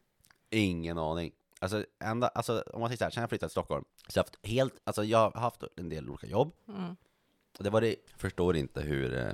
Ingen 0.51 0.99
aning. 0.99 1.33
Alltså, 1.59 1.85
ända, 1.99 2.29
alltså 2.29 2.65
om 2.73 2.81
man 2.81 2.89
säger 2.89 2.99
så 2.99 3.05
här, 3.05 3.11
sen 3.11 3.21
jag 3.21 3.31
flyttade 3.31 3.49
till 3.49 3.53
Stockholm, 3.53 3.85
så 4.09 4.19
jag 4.19 4.23
har 4.23 4.27
haft 4.27 4.47
helt, 4.47 4.75
alltså 4.85 5.05
jag 5.05 5.31
har 5.31 5.41
haft 5.41 5.63
en 5.77 5.89
del 5.89 6.11
olika 6.11 6.27
jobb. 6.27 6.53
Mm. 6.69 6.97
Och 7.59 7.65
det 7.65 7.71
var 7.71 7.81
det, 7.81 7.97
förstår 8.17 8.57
inte 8.57 8.81
hur, 8.81 9.17
eh, 9.17 9.33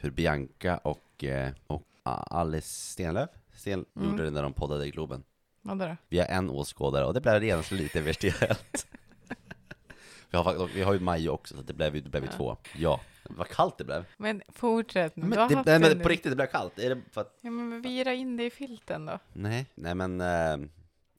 hur 0.00 0.10
Bianca 0.10 0.76
och, 0.78 1.24
eh, 1.24 1.50
och 1.66 1.82
Alice 2.02 2.68
Stenlöf 2.92 3.30
Sten, 3.54 3.84
Mm. 3.96 4.10
gjorde 4.10 4.24
det 4.24 4.30
när 4.30 4.42
de 4.42 4.52
poddade 4.52 4.86
i 4.86 4.90
Globen. 4.90 5.24
Vadå 5.62 5.84
då? 5.86 5.96
Vi 6.08 6.18
har 6.18 6.26
en 6.26 6.50
åskådare 6.50 7.04
och 7.04 7.14
det 7.14 7.20
blev 7.20 7.40
redan 7.40 7.62
så 7.62 7.74
lite 7.74 8.00
virtuellt. 8.00 8.86
vi, 10.30 10.38
har, 10.38 10.66
vi 10.74 10.82
har 10.82 10.92
ju 10.92 11.00
Majo 11.00 11.30
också, 11.32 11.56
så 11.56 11.62
det 11.62 11.72
blev, 11.72 11.94
ju- 11.94 12.00
det 12.00 12.08
blev 12.10 12.22
ju 12.22 12.28
Ja. 12.30 12.36
två. 12.36 12.56
Ja, 12.76 13.00
vad 13.24 13.48
kallt 13.48 13.78
det 13.78 13.84
blev. 13.84 14.04
Men 14.16 14.42
fortsätt 14.48 15.16
nu. 15.16 15.26
Men, 15.26 15.48
det, 15.48 15.62
nej, 15.66 15.74
en 15.74 15.80
men 15.82 16.00
på 16.00 16.08
riktigt, 16.08 16.32
det 16.32 16.36
blev 16.36 16.46
kallt. 16.46 16.78
Är 16.78 16.94
det 16.94 17.00
för 17.12 17.20
att, 17.20 17.38
Ja, 17.40 17.50
men 17.50 17.82
vira 17.82 18.14
in 18.14 18.36
det 18.36 18.44
i 18.44 18.50
filten 18.50 19.06
då. 19.06 19.18
nej, 19.32 19.66
nej 19.74 19.94
men 19.94 20.20
eh, 20.20 20.26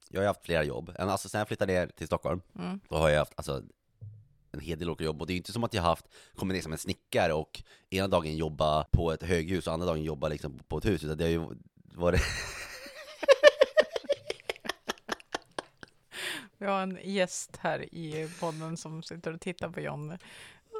jag 0.09 0.19
har 0.19 0.21
ju 0.21 0.27
haft 0.27 0.45
flera 0.45 0.63
jobb. 0.63 0.91
Alltså 0.99 1.29
sen 1.29 1.39
jag 1.39 1.47
flyttade 1.47 1.73
ner 1.73 1.87
till 1.87 2.07
Stockholm, 2.07 2.41
Mm. 2.59 2.79
då 2.89 2.95
har 2.95 3.09
jag 3.09 3.19
haft 3.19 3.33
alltså, 3.35 3.61
en 4.51 4.59
hel 4.59 4.79
del 4.79 4.89
olika 4.89 5.03
jobb. 5.03 5.21
Och 5.21 5.27
det 5.27 5.31
är 5.31 5.35
ju 5.35 5.39
inte 5.39 5.53
som 5.53 5.63
att 5.63 5.73
jag 5.73 5.81
haft, 5.81 6.05
kommit 6.35 6.55
ner 6.55 6.61
som 6.61 6.71
en 6.71 6.77
snickare 6.77 7.33
och 7.33 7.63
ena 7.89 8.07
dagen 8.07 8.35
jobba 8.37 8.83
på 8.83 9.11
ett 9.11 9.23
höghus 9.23 9.67
och 9.67 9.73
andra 9.73 9.85
dagen 9.87 10.03
jobba 10.03 10.27
liksom 10.27 10.59
på 10.67 10.77
ett 10.77 10.85
hus. 10.85 11.03
Utan 11.03 11.17
det 11.17 11.23
har 11.23 11.31
ju 11.31 11.47
varit 11.95 12.21
Vi 16.57 16.65
har 16.65 16.81
en 16.81 16.97
gäst 17.03 17.57
här 17.57 17.95
i 17.95 18.29
podden 18.39 18.77
som 18.77 19.03
sitter 19.03 19.33
och 19.33 19.41
tittar 19.41 19.69
på 19.69 19.79
John 19.79 20.17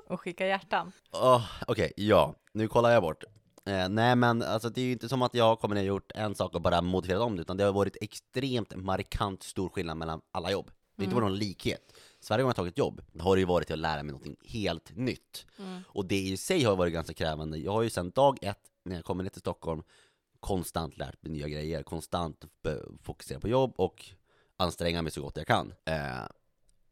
och 0.08 0.22
skickar 0.22 0.46
hjärtan. 0.46 0.92
Åh, 1.12 1.46
Okej, 1.68 1.94
ja, 1.96 2.36
nu 2.54 2.68
kollar 2.68 2.92
jag 2.92 3.04
bort. 3.04 3.24
Eh, 3.66 3.90
nej 3.90 4.16
men 4.16 4.42
alltså 4.44 4.70
det 4.70 4.82
är 4.82 4.86
ju 4.86 4.92
inte 4.92 5.10
som 5.10 5.22
att 5.22 5.34
jag 5.34 5.60
kommer 5.60 5.76
ner 5.76 5.82
och 5.82 5.88
gjort 5.88 6.12
en 6.16 6.36
sak 6.36 6.56
och 6.56 6.62
bara 6.62 6.82
modifierat 6.82 7.22
om 7.22 7.36
det, 7.36 7.42
utan 7.42 7.58
det 7.58 7.64
har 7.64 7.72
varit 7.72 7.98
extremt 8.02 8.76
markant 8.76 9.44
stor 9.44 9.70
skillnad 9.70 9.98
mellan 9.98 10.22
alla 10.32 10.52
jobb. 10.52 10.72
Det 10.96 11.02
har 11.02 11.04
inte 11.04 11.16
varit 11.16 11.30
någon 11.30 11.38
likhet. 11.38 11.94
Så 12.24 12.34
varje 12.34 12.44
gång 12.44 12.48
jag 12.50 12.58
har 12.58 12.64
tagit 12.64 12.78
jobb 12.78 13.02
har 13.20 13.36
det 13.36 13.40
ju 13.40 13.46
varit 13.46 13.68
till 13.68 13.74
att 13.74 13.80
lära 13.80 14.04
mig 14.04 14.14
något 14.14 14.28
helt 14.50 14.96
nytt. 14.98 15.46
Och 15.86 16.06
det 16.06 16.20
i 16.20 16.38
sig 16.38 16.64
har 16.64 16.76
varit 16.76 16.94
ganska 16.94 17.14
krävande. 17.14 17.58
Jag 17.58 17.72
har 17.72 17.82
ju 17.82 17.90
sedan 17.90 18.10
dag 18.12 18.38
ett, 18.42 18.60
när 18.84 18.96
jag 18.96 19.06
kommer 19.06 19.24
ner 19.24 19.30
till 19.30 19.40
Stockholm, 19.42 19.84
konstant 20.40 20.98
lärt 20.98 21.24
mig 21.24 21.32
nya 21.32 21.48
grejer, 21.48 21.84
konstant 21.84 22.46
fokuserat 23.04 23.42
på 23.42 23.48
jobb 23.50 23.74
och 23.78 24.06
anstränga 24.58 25.02
mig 25.02 25.12
så 25.12 25.22
gott 25.22 25.38
jag 25.38 25.48
kan. 25.48 25.74
Eh, 25.86 26.24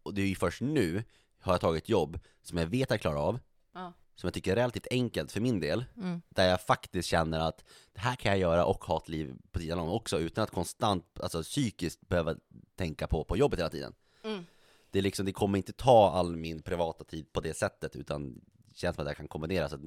och 0.03 0.13
det 0.13 0.21
är 0.21 0.25
ju 0.27 0.35
först 0.35 0.61
nu 0.61 1.03
har 1.39 1.53
jag 1.53 1.61
tagit 1.61 1.89
jobb 1.89 2.19
som 2.41 2.57
jag 2.57 2.65
vet 2.67 2.83
att 2.87 2.91
jag 2.91 3.01
klarar 3.01 3.27
av, 3.27 3.39
Ja. 3.73 3.93
som 4.15 4.27
jag 4.27 4.33
tycker 4.33 4.51
är 4.51 4.55
relativt 4.55 4.87
enkelt 4.91 5.31
för 5.31 5.41
min 5.41 5.59
del, 5.59 5.85
Mm. 5.97 6.21
där 6.29 6.49
jag 6.49 6.61
faktiskt 6.61 7.07
känner 7.09 7.39
att 7.39 7.63
det 7.93 7.99
här 7.99 8.15
kan 8.15 8.31
jag 8.31 8.39
göra 8.39 8.65
och 8.65 8.83
ha 8.83 8.97
ett 8.97 9.09
liv 9.09 9.35
på 9.51 9.59
sidan 9.59 9.79
om 9.79 9.89
också, 9.89 10.19
utan 10.19 10.43
att 10.43 10.51
konstant, 10.51 11.19
alltså 11.19 11.43
psykiskt 11.43 12.07
behöva 12.07 12.35
tänka 12.75 13.07
på, 13.07 13.23
på 13.23 13.37
jobbet 13.37 13.59
hela 13.59 13.69
tiden. 13.69 13.93
Mm. 14.23 14.45
Det, 14.91 15.01
liksom, 15.01 15.25
det 15.25 15.31
kommer 15.31 15.57
inte 15.57 15.73
ta 15.73 16.11
all 16.11 16.35
min 16.35 16.61
privata 16.61 17.03
tid 17.03 17.33
på 17.33 17.41
det 17.41 17.53
sättet, 17.53 17.95
utan 17.95 18.33
det 18.65 18.77
känns 18.77 18.95
som 18.95 19.01
att 19.03 19.07
jag 19.09 19.17
kan 19.17 19.27
kombinera. 19.27 19.69
Så 19.69 19.75
att 19.75 19.81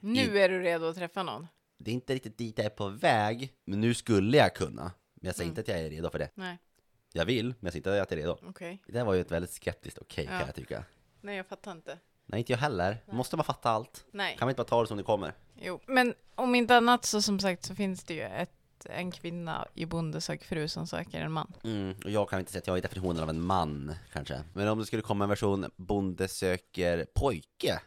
Nu 0.00 0.38
är 0.38 0.48
du 0.48 0.60
redo 0.62 0.86
att 0.86 0.96
träffa 0.96 1.22
någon? 1.22 1.46
det 1.78 1.90
är 1.90 1.94
inte 1.94 2.14
riktigt 2.14 2.38
dit 2.38 2.58
jag 2.58 2.64
är 2.66 2.70
på 2.70 2.88
väg, 2.88 3.52
men 3.64 3.80
nu 3.80 3.94
skulle 3.94 4.36
jag 4.36 4.54
kunna. 4.54 4.82
Men 5.14 5.26
jag 5.28 5.34
säger 5.34 5.46
Mm. 5.46 5.50
inte 5.52 5.60
att 5.60 5.68
jag 5.78 5.86
är 5.86 5.90
redo 5.90 6.10
för 6.10 6.18
det. 6.18 6.30
Nej, 6.34 6.58
Jag 7.12 7.24
vill, 7.24 7.46
men 7.46 7.56
jag 7.60 7.72
säger 7.72 7.78
inte 7.78 7.90
att 8.02 8.10
jag 8.10 8.12
är 8.12 8.22
redo. 8.22 8.38
okej. 8.48 8.82
Det 8.86 8.92
där 8.92 9.04
var 9.04 9.14
ju 9.14 9.20
ett 9.20 9.30
väldigt 9.30 9.50
skeptiskt 9.50 9.98
okej 9.98 10.24
Ja. 10.24 10.38
kan 10.38 10.46
jag 10.46 10.54
tycka. 10.54 10.84
Nej, 11.20 11.36
jag 11.36 11.46
fattar 11.46 11.72
inte. 11.72 11.98
Nej, 12.26 12.38
inte 12.40 12.52
jag 12.52 12.58
heller. 12.58 13.02
Måste 13.06 13.36
man 13.36 13.44
fatta 13.44 13.70
allt? 13.70 14.04
Nej. 14.12 14.36
Kan 14.38 14.46
man 14.46 14.50
inte 14.50 14.56
bara 14.58 14.68
ta 14.68 14.80
det 14.80 14.86
som 14.86 14.96
det 14.96 15.02
kommer? 15.02 15.34
Jo, 15.60 15.80
men 15.86 16.14
om 16.34 16.54
inte 16.54 16.76
annat 16.76 17.04
så 17.04 17.22
som 17.22 17.40
sagt 17.40 17.64
så 17.64 17.74
finns 17.74 18.04
det 18.04 18.14
ju 18.14 18.22
ett, 18.22 18.52
en 18.90 19.10
kvinna 19.10 19.68
i 19.74 19.86
Bonde 19.86 20.20
söker 20.20 20.46
fru 20.46 20.68
som 20.68 20.86
söker 20.86 21.20
en 21.20 21.32
man. 21.32 21.52
Mm, 21.64 21.96
och 22.04 22.10
jag 22.10 22.28
kan 22.28 22.38
inte 22.38 22.52
säga 22.52 22.60
att 22.60 22.66
jag 22.66 22.78
är 22.78 22.82
definitionen 22.82 23.22
av 23.22 23.30
en 23.30 23.40
man, 23.40 23.94
kanske. 24.12 24.42
Men 24.52 24.68
om 24.68 24.78
det 24.78 24.86
skulle 24.86 25.02
komma 25.02 25.24
en 25.24 25.30
version 25.30 25.70
Bonde 25.76 26.28
söker 26.28 27.06
pojke, 27.14 27.80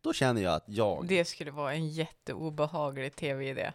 då 0.00 0.12
känner 0.12 0.42
jag 0.42 0.54
att 0.54 0.64
jag... 0.66 1.06
Det 1.08 1.24
skulle 1.24 1.50
vara 1.50 1.74
en 1.74 1.88
jätteobehaglig 1.88 3.16
tv-idé. 3.16 3.72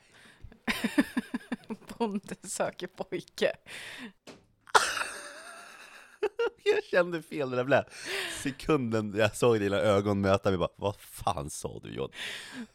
Bonde 1.98 2.36
söker 2.44 2.88
pojke. 2.88 3.52
Jag 6.64 6.84
kände 6.84 7.22
fel 7.22 7.50
det 7.50 7.64
blev. 7.64 7.84
Sekunden 8.44 9.14
jag 9.18 9.36
såg 9.36 9.60
dina 9.60 9.78
ögon 9.78 10.22
möta 10.22 10.50
mig 10.50 10.58
bara, 10.58 10.70
vad 10.76 10.96
fan 11.00 11.50
sa 11.50 11.80
du 11.84 11.94
John? 11.94 12.10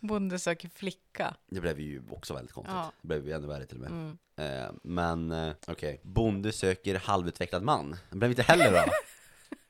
Bonde 0.00 0.38
söker 0.38 0.68
flicka. 0.68 1.34
Det 1.50 1.60
blev 1.60 1.80
ju 1.80 2.02
också 2.10 2.34
väldigt 2.34 2.52
konstigt. 2.52 2.74
Ja. 2.74 2.92
Det 3.00 3.08
blev 3.08 3.26
ju 3.26 3.32
ännu 3.32 3.46
värre 3.46 3.66
till 3.66 3.76
och 3.76 3.90
med. 3.90 3.90
Mm. 3.90 4.18
Eh, 4.66 4.72
men 4.82 5.30
eh, 5.30 5.54
okej, 5.66 6.00
Bonde 6.02 6.52
söker 6.52 6.94
halvutvecklad 6.94 7.62
man. 7.62 7.96
Det 8.10 8.16
blev 8.16 8.30
inte 8.30 8.42
heller 8.42 8.70
bra. 8.70 8.84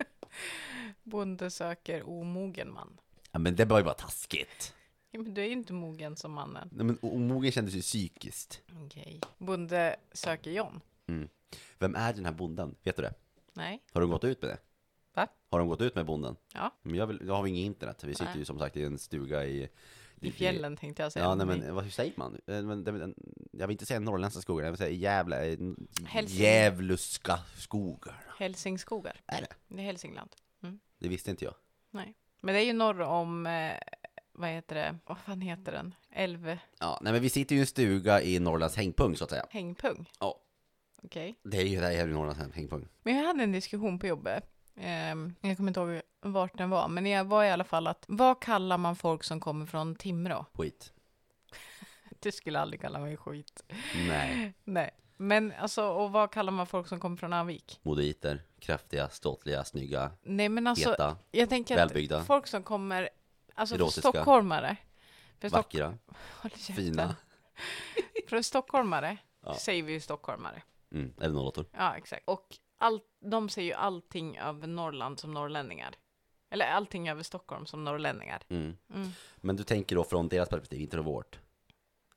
Bonde 1.03 1.51
söker 1.51 2.09
omogen 2.09 2.73
man. 2.73 3.01
ja, 3.33 3.38
men 3.38 3.57
det 3.57 3.64
var 3.64 3.79
ju 3.79 3.85
bara 3.85 3.95
taskigt. 3.95 4.75
Ja, 5.11 5.21
men 5.21 5.35
du 5.35 5.40
är 5.42 5.47
ju 5.47 5.53
inte 5.53 5.73
mogen 5.73 6.16
som 6.16 6.33
mannen. 6.33 6.68
Nej, 6.73 6.87
men 6.87 6.99
omogen 7.01 7.53
kändes 7.53 7.75
ju 7.75 7.81
psykiskt. 7.81 8.61
Okej. 8.85 9.21
Bonde 9.38 9.97
söker 10.12 10.51
John. 10.51 10.81
Vem 11.79 11.95
är 11.95 12.12
den 12.12 12.25
här 12.25 12.33
bonden? 12.33 12.75
Vet 12.83 12.97
du 12.97 13.03
det? 13.03 13.14
Nej. 13.52 13.82
Har 13.92 14.00
de 14.00 14.10
gått 14.10 14.24
ut 14.24 14.42
med 14.42 14.50
det? 14.50 14.58
Va? 15.14 15.28
Har 15.50 15.58
de 15.58 15.68
gått 15.68 15.80
ut 15.80 15.94
med 15.94 16.06
bonden? 16.06 16.36
Ja. 16.54 16.74
Men 16.82 16.94
jag, 16.94 17.06
vill, 17.06 17.22
jag 17.26 17.34
har 17.34 17.46
inget 17.46 17.66
internet, 17.66 18.04
vi 18.04 18.14
sitter 18.14 18.24
Nej. 18.24 18.38
ju 18.38 18.44
som 18.44 18.58
sagt 18.58 18.76
i 18.76 18.84
en 18.84 18.98
stuga 18.98 19.44
i... 19.44 19.68
I 20.20 20.32
fjällen 20.32 20.76
tänkte 20.76 21.02
jag 21.02 21.12
säga. 21.12 21.24
Ja, 21.24 21.34
nej 21.34 21.46
men 21.46 21.74
vad, 21.74 21.84
hur 21.84 21.90
säger 21.90 22.12
man? 22.16 22.40
Eh, 22.46 22.54
jag 23.52 23.66
vill 23.66 23.74
inte 23.74 23.86
säga 23.86 24.00
norrländska 24.00 24.40
skogar, 24.40 24.64
jag 24.64 24.72
vill 24.72 24.78
säga 24.78 24.90
Gävle, 24.90 25.52
eh, 25.52 25.58
Hälsing. 26.06 26.38
Djävluska 26.38 27.38
skogar. 27.56 28.24
Hälsingskogar. 28.38 29.20
Är 29.26 29.40
det? 29.40 29.48
Det 29.68 29.82
är 29.82 29.86
Hälsingland. 29.86 30.30
Det 30.98 31.08
visste 31.08 31.30
inte 31.30 31.44
jag. 31.44 31.54
Nej. 31.90 32.14
Men 32.40 32.54
det 32.54 32.60
är 32.60 32.64
ju 32.64 32.72
norr 32.72 33.00
om, 33.00 33.46
eh, 33.46 33.72
vad 34.32 34.48
heter 34.48 34.74
det, 34.74 34.98
vad 35.06 35.18
fan 35.18 35.40
heter 35.40 35.72
den? 35.72 35.94
Älv... 36.10 36.58
Ja, 36.78 36.98
nej 37.02 37.12
men 37.12 37.22
vi 37.22 37.30
sitter 37.30 37.54
ju 37.54 37.58
i 37.58 37.60
en 37.60 37.66
stuga 37.66 38.22
i 38.22 38.38
Norrlands 38.38 38.76
hängpung 38.76 39.16
så 39.16 39.24
att 39.24 39.30
säga. 39.30 39.46
Hängpung? 39.50 40.10
Ja. 40.20 40.40
Okej. 41.04 41.38
Det 41.42 41.56
är 41.56 41.64
ju 41.64 41.80
det 41.80 41.86
är 41.86 42.06
ju 42.06 42.12
Norrlands 42.12 42.54
hängpung. 42.56 42.88
Men 43.02 43.16
jag 43.16 43.26
hade 43.26 43.42
en 43.42 43.52
diskussion 43.52 43.98
på 43.98 44.06
jobbet. 44.06 44.44
Ehm, 44.76 45.34
jag 45.40 45.56
kommer 45.56 45.70
inte 45.70 45.80
ihåg 45.80 46.00
vart 46.20 46.58
den 46.58 46.70
var, 46.70 46.88
men 46.88 47.06
jag 47.06 47.24
var 47.24 47.44
i 47.44 47.50
alla 47.50 47.64
fall 47.64 47.86
att 47.86 48.04
vad 48.08 48.40
kallar 48.42 48.78
man 48.78 48.96
folk 48.96 49.24
som 49.24 49.40
kommer 49.40 49.66
från 49.66 49.94
Timrå? 49.94 50.46
Skit. 50.54 50.92
Du 52.20 52.32
skulle 52.32 52.60
aldrig 52.60 52.80
kalla 52.80 52.98
mig 52.98 53.16
skit. 53.16 53.62
Nej. 54.08 54.52
Nej. 54.64 54.90
Men 55.16 55.52
alltså, 55.58 55.84
och 55.88 56.12
vad 56.12 56.30
kallar 56.30 56.52
man 56.52 56.66
folk 56.66 56.88
som 56.88 57.00
kommer 57.00 57.16
från 57.16 57.32
Avik? 57.32 57.80
Modoiter, 57.82 58.42
kraftiga, 58.58 59.08
ståtliga, 59.08 59.64
snygga, 59.64 60.10
Nej 60.22 60.48
men 60.48 60.66
alltså, 60.66 60.90
heta, 60.90 61.16
jag 61.30 61.48
tänker 61.48 61.76
välbyggda. 61.76 62.18
att 62.18 62.26
folk 62.26 62.46
som 62.46 62.62
kommer, 62.62 63.08
alltså 63.54 63.74
för 63.74 63.82
Erotiska. 63.82 64.00
stockholmare. 64.00 64.76
För 65.40 65.48
Stock- 65.48 65.58
vackra, 65.58 65.98
Håll 66.42 66.50
käften. 66.50 66.76
fina. 66.76 67.16
För 68.28 68.42
stockholmare 68.42 69.16
Ja. 69.44 69.54
säger 69.54 69.82
vi 69.82 69.92
ju 69.92 70.00
stockholmare. 70.00 70.62
Mm, 70.92 71.14
eller 71.20 71.35
nollåttor. 71.35 71.66
Ja, 71.72 71.96
exakt. 71.96 72.22
Och 72.28 72.46
allt, 72.78 73.05
de 73.20 73.48
ser 73.48 73.62
ju 73.62 73.72
allting 73.72 74.38
över 74.38 74.66
Norrland 74.66 75.20
som 75.20 75.31
norrlänningar. 75.35 75.94
Eller 76.50 76.66
allting 76.66 77.09
över 77.09 77.22
Stockholm 77.22 77.66
som 77.66 77.85
norrlänningar. 77.85 78.42
Mm. 78.48 78.76
Mm. 78.94 79.09
Men 79.37 79.57
du 79.57 79.64
tänker 79.64 79.96
då 79.96 80.05
från 80.05 80.28
deras 80.28 80.48
perspektiv, 80.48 80.81
inte 80.81 80.96
från 80.96 81.05
vårt. 81.05 81.38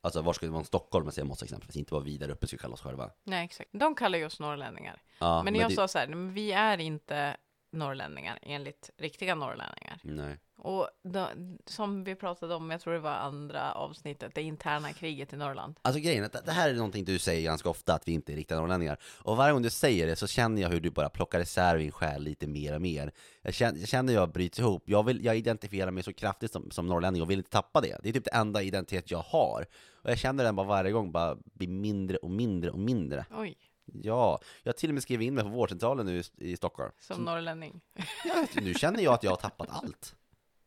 Alltså 0.02 0.22
var 0.22 0.34
skulle 0.34 0.52
man 0.52 0.66
Stockholm 0.66 1.12
säga 1.12 1.26
måste 1.26 1.46
exempelvis, 1.46 1.76
inte 1.76 1.94
vara 1.94 2.04
vidare 2.04 2.32
uppe 2.32 2.48
ska 2.48 2.56
vi 2.56 2.62
kalla 2.62 2.74
oss 2.74 2.82
själva. 2.82 3.12
Nej, 3.24 3.46
exakt. 3.46 3.70
De 3.74 3.96
kallar 3.96 4.18
ju 4.18 4.26
oss 4.26 4.40
norrlänningar. 4.40 5.02
Ja, 5.20 5.44
men 5.44 5.56
jag 5.56 5.70
det, 5.70 5.76
sa 5.76 5.88
så 5.88 6.00
här, 6.00 6.08
men 6.08 6.34
vi 6.34 6.52
är 6.52 6.78
inte 6.78 7.38
norrlänningar 7.76 8.40
enligt 8.42 8.90
riktiga 8.98 9.36
norrlänningar. 9.36 10.00
Nej. 10.04 10.38
Och 10.58 10.90
då, 11.04 11.30
som 11.66 12.04
vi 12.04 12.16
pratade 12.16 12.56
om, 12.56 12.72
jag 12.72 12.82
tror 12.82 12.94
det 12.94 13.00
var 13.00 13.12
andra 13.12 13.72
avsnittet, 13.72 14.36
det 14.36 14.42
interna 14.42 14.94
kriget 14.94 15.34
i 15.34 15.38
Norrland. 15.38 15.80
Alltså 15.82 16.02
grejen 16.02 16.24
är 16.24 16.26
att 16.26 16.46
det 16.46 16.52
här 16.52 16.70
är 16.70 16.74
någonting 16.74 17.06
du 17.06 17.20
säger 17.20 17.44
ganska 17.44 17.70
ofta, 17.70 17.94
att 17.94 18.08
vi 18.08 18.12
inte 18.12 18.34
är 18.34 18.36
riktiga 18.36 18.58
norrlänningar. 18.58 18.98
Och 19.22 19.38
varje 19.38 19.54
gång 19.54 19.62
du 19.62 19.70
säger 19.70 20.08
det 20.08 20.16
så 20.16 20.28
känner 20.28 20.62
jag 20.62 20.70
hur 20.70 20.80
du 20.80 20.90
bara 20.90 21.10
plockar 21.10 21.40
isär 21.40 21.78
din 21.78 21.92
själ 21.92 22.24
lite 22.24 22.48
mer 22.48 22.76
och 22.76 22.82
mer. 22.82 23.12
Jag 23.42 23.54
känner, 23.54 23.80
jag 23.80 23.88
känner 23.88 24.14
hur 24.14 24.20
jag 24.20 24.32
bryts 24.32 24.60
ihop. 24.60 24.84
Jag, 24.86 25.04
vill, 25.04 25.26
jag 25.26 25.38
identifierar 25.38 25.92
mig 25.92 26.04
så 26.04 26.14
kraftigt 26.14 26.52
som, 26.52 26.72
som 26.72 26.88
norrlänning 26.88 27.22
och 27.22 27.30
vill 27.30 27.40
inte 27.40 27.50
tappa 27.50 27.82
det. 27.82 27.98
Det 28.04 28.10
är 28.10 28.14
typ 28.14 28.26
det 28.26 28.34
enda 28.34 28.62
identitet 28.62 29.12
jag 29.12 29.20
har. 29.20 29.66
Och 30.04 30.12
jag 30.12 30.18
känner 30.18 30.44
den 30.44 30.56
bara 30.56 30.68
varje 30.68 30.92
gång 30.92 31.12
bara 31.12 31.38
blir 31.54 31.68
mindre 31.68 32.18
och 32.18 32.32
mindre 32.32 32.72
och 32.72 32.80
mindre. 32.80 33.26
Oj, 33.32 33.58
Ja, 33.86 34.40
jag 34.64 34.78
till 34.78 34.90
och 34.90 34.94
med 34.94 35.04
skrivit 35.04 35.28
in 35.28 35.34
mig 35.36 35.44
på 35.44 35.50
vårdcentralen 35.50 36.06
nu 36.06 36.20
i, 36.20 36.24
i 36.38 36.58
Stockholm. 36.58 36.92
som 37.00 37.24
norrlänning. 37.24 37.82
Ja, 38.26 38.48
nu 38.62 38.74
känner 38.74 39.04
jag 39.04 39.14
att 39.14 39.24
jag 39.24 39.32
har 39.32 39.38
tappat 39.38 39.70
allt. 39.70 40.16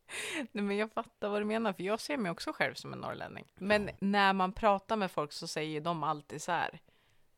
Nej, 0.51 0.63
men 0.63 0.77
jag 0.77 0.91
fattar 0.91 1.29
vad 1.29 1.41
du 1.41 1.45
menar, 1.45 1.73
för 1.73 1.83
jag 1.83 1.99
ser 1.99 2.17
mig 2.17 2.31
också 2.31 2.53
själv 2.53 2.73
som 2.73 2.93
en 2.93 2.99
norrlänning. 2.99 3.45
Men 3.55 3.89
när 3.99 4.33
man 4.33 4.53
pratar 4.53 4.95
med 4.95 5.11
folk 5.11 5.31
så 5.31 5.47
säger 5.47 5.81
de 5.81 6.03
alltid 6.03 6.41
så 6.41 6.51
här. 6.51 6.79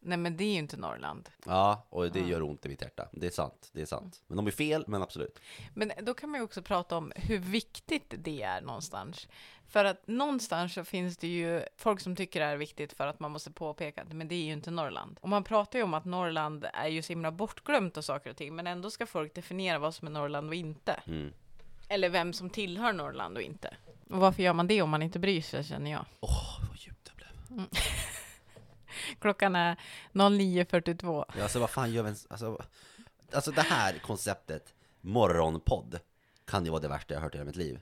Nej, 0.03 0.17
men 0.17 0.37
det 0.37 0.43
är 0.43 0.53
ju 0.53 0.59
inte 0.59 0.77
Norrland. 0.77 1.29
Ja, 1.45 1.87
och 1.89 2.11
det 2.11 2.19
gör 2.19 2.41
ont 2.41 2.65
i 2.65 2.69
mitt 2.69 2.81
hjärta. 2.81 3.09
Det 3.11 3.27
är 3.27 3.31
sant, 3.31 3.69
det 3.73 3.81
är 3.81 3.85
sant. 3.85 4.23
Men 4.27 4.37
de 4.37 4.47
är 4.47 4.51
fel, 4.51 4.83
men 4.87 5.01
absolut. 5.01 5.39
Men 5.73 5.91
då 6.01 6.13
kan 6.13 6.29
man 6.29 6.39
ju 6.39 6.43
också 6.43 6.61
prata 6.61 6.97
om 6.97 7.11
hur 7.15 7.39
viktigt 7.39 8.13
det 8.17 8.41
är 8.41 8.61
någonstans. 8.61 9.27
För 9.71 9.85
att 9.85 10.07
någonstans 10.07 10.73
så 10.73 10.83
finns 10.83 11.17
det 11.17 11.27
ju 11.27 11.63
folk 11.77 11.99
som 11.99 12.15
tycker 12.15 12.39
det 12.39 12.45
är 12.45 12.57
viktigt 12.57 12.93
för 12.93 13.07
att 13.07 13.19
man 13.19 13.31
måste 13.31 13.51
påpeka 13.51 14.01
att 14.01 14.13
men 14.13 14.27
det 14.27 14.35
är 14.35 14.43
ju 14.43 14.53
inte 14.53 14.71
Norrland. 14.71 15.19
Och 15.21 15.29
man 15.29 15.43
pratar 15.43 15.79
ju 15.79 15.83
om 15.83 15.93
att 15.93 16.05
Norrland 16.05 16.65
är 16.73 16.87
ju 16.87 17.01
så 17.01 17.13
himla 17.13 17.31
bortglömt 17.31 17.97
och 17.97 18.05
saker 18.05 18.29
och 18.29 18.37
ting, 18.37 18.55
men 18.55 18.67
ändå 18.67 18.91
ska 18.91 19.05
folk 19.05 19.35
definiera 19.35 19.79
vad 19.79 19.95
som 19.95 20.07
är 20.07 20.11
Norrland 20.11 20.47
och 20.47 20.55
inte. 20.55 20.93
Mm. 21.07 21.33
Eller 21.87 22.09
vem 22.09 22.33
som 22.33 22.49
tillhör 22.49 22.93
Norrland 22.93 23.37
och 23.37 23.43
inte. 23.43 23.75
Och 24.09 24.17
varför 24.17 24.43
gör 24.43 24.53
man 24.53 24.67
det 24.67 24.81
om 24.81 24.89
man 24.89 25.01
inte 25.01 25.19
bryr 25.19 25.41
sig, 25.41 25.63
känner 25.63 25.91
jag. 25.91 26.05
Åh, 26.19 26.59
vad 26.69 26.77
djupt 26.77 27.05
det 27.05 27.11
blev. 27.15 27.65
Klockan 29.19 29.55
är 29.55 29.75
09.42. 30.13 31.25
Ja, 31.37 31.43
alltså 31.43 31.59
vad 31.59 31.69
fan 31.69 31.91
gör 31.91 32.03
vi 32.03 32.07
ens, 32.07 32.27
alltså, 32.29 32.63
alltså 33.33 33.51
det 33.51 33.61
här 33.61 33.99
konceptet, 33.99 34.73
morgonpodd, 35.01 35.99
kan 36.45 36.65
ju 36.65 36.71
vara 36.71 36.81
det 36.81 36.87
värsta 36.87 37.13
jag 37.13 37.21
hört 37.21 37.35
i 37.35 37.37
hela 37.37 37.45
mitt 37.45 37.55
liv. 37.55 37.79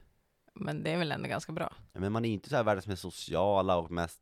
Men 0.60 0.84
det 0.84 0.92
är 0.92 0.98
väl 0.98 1.12
ändå 1.12 1.30
ganska 1.30 1.52
bra. 1.52 1.74
Men 1.94 2.12
man 2.12 2.26
är 2.26 2.30
inte 2.30 2.50
så 2.50 2.56
här 2.56 2.64
världens 2.64 2.88
mest 2.88 3.02
sociala 3.02 3.78
och 3.78 3.92
mest, 3.92 4.20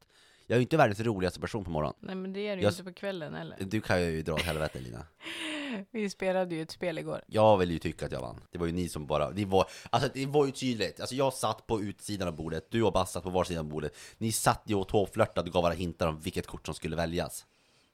jag 0.48 0.56
är 0.56 0.60
ju 0.60 0.62
inte 0.62 0.78
världens 0.78 1.00
roligaste 1.00 1.40
person 1.40 1.64
på 1.64 1.72
morgonen. 1.72 1.96
Nej, 2.00 2.16
men 2.16 2.34
det 2.34 2.40
är 2.40 2.56
det 2.56 2.62
ju 2.62 2.64
Jag- 2.64 2.72
inte 2.74 2.84
på 2.84 2.94
kvällen 2.94 3.34
heller. 3.34 3.58
Du 3.60 3.82
kan 3.82 4.02
ju 4.02 4.22
dra 4.22 4.34
åt 4.34 4.42
helvete 4.42 4.80
Lina. 4.80 5.06
Vi 5.92 6.10
spelade 6.10 6.56
ju 6.56 6.62
ett 6.62 6.72
spel 6.72 6.98
igår. 6.98 7.22
Jag 7.28 7.58
vill 7.58 7.72
ju 7.72 7.80
tycka 7.80 8.06
att 8.06 8.12
jag 8.12 8.22
vann. 8.22 8.40
Det 8.52 8.58
var 8.58 8.66
ju 8.66 8.72
ni 8.72 8.90
som 8.90 9.08
bara, 9.08 9.32
det 9.32 9.46
var, 9.46 9.66
alltså 9.90 10.10
det 10.14 10.26
var 10.26 10.46
ju 10.46 10.52
tydligt. 10.52 11.00
Alltså 11.00 11.16
jag 11.16 11.34
satt 11.34 11.68
på 11.68 11.82
utsidan 11.82 12.28
av 12.28 12.36
bordet, 12.36 12.68
du 12.72 12.84
och 12.84 12.94
Bass 12.94 13.12
satt 13.12 13.24
på 13.24 13.30
var 13.30 13.44
sida 13.44 13.60
av 13.60 13.66
bordet. 13.66 13.98
Ni 14.18 14.32
satt 14.32 14.64
ju 14.66 14.76
och 14.76 14.88
tåflörtade 14.88 15.48
och 15.50 15.54
gav 15.54 15.64
varandra 15.64 15.80
hintar 15.80 16.08
om 16.08 16.20
vilket 16.20 16.48
kort 16.48 16.66
som 16.66 16.76
skulle 16.76 16.96
väljas. 16.96 17.46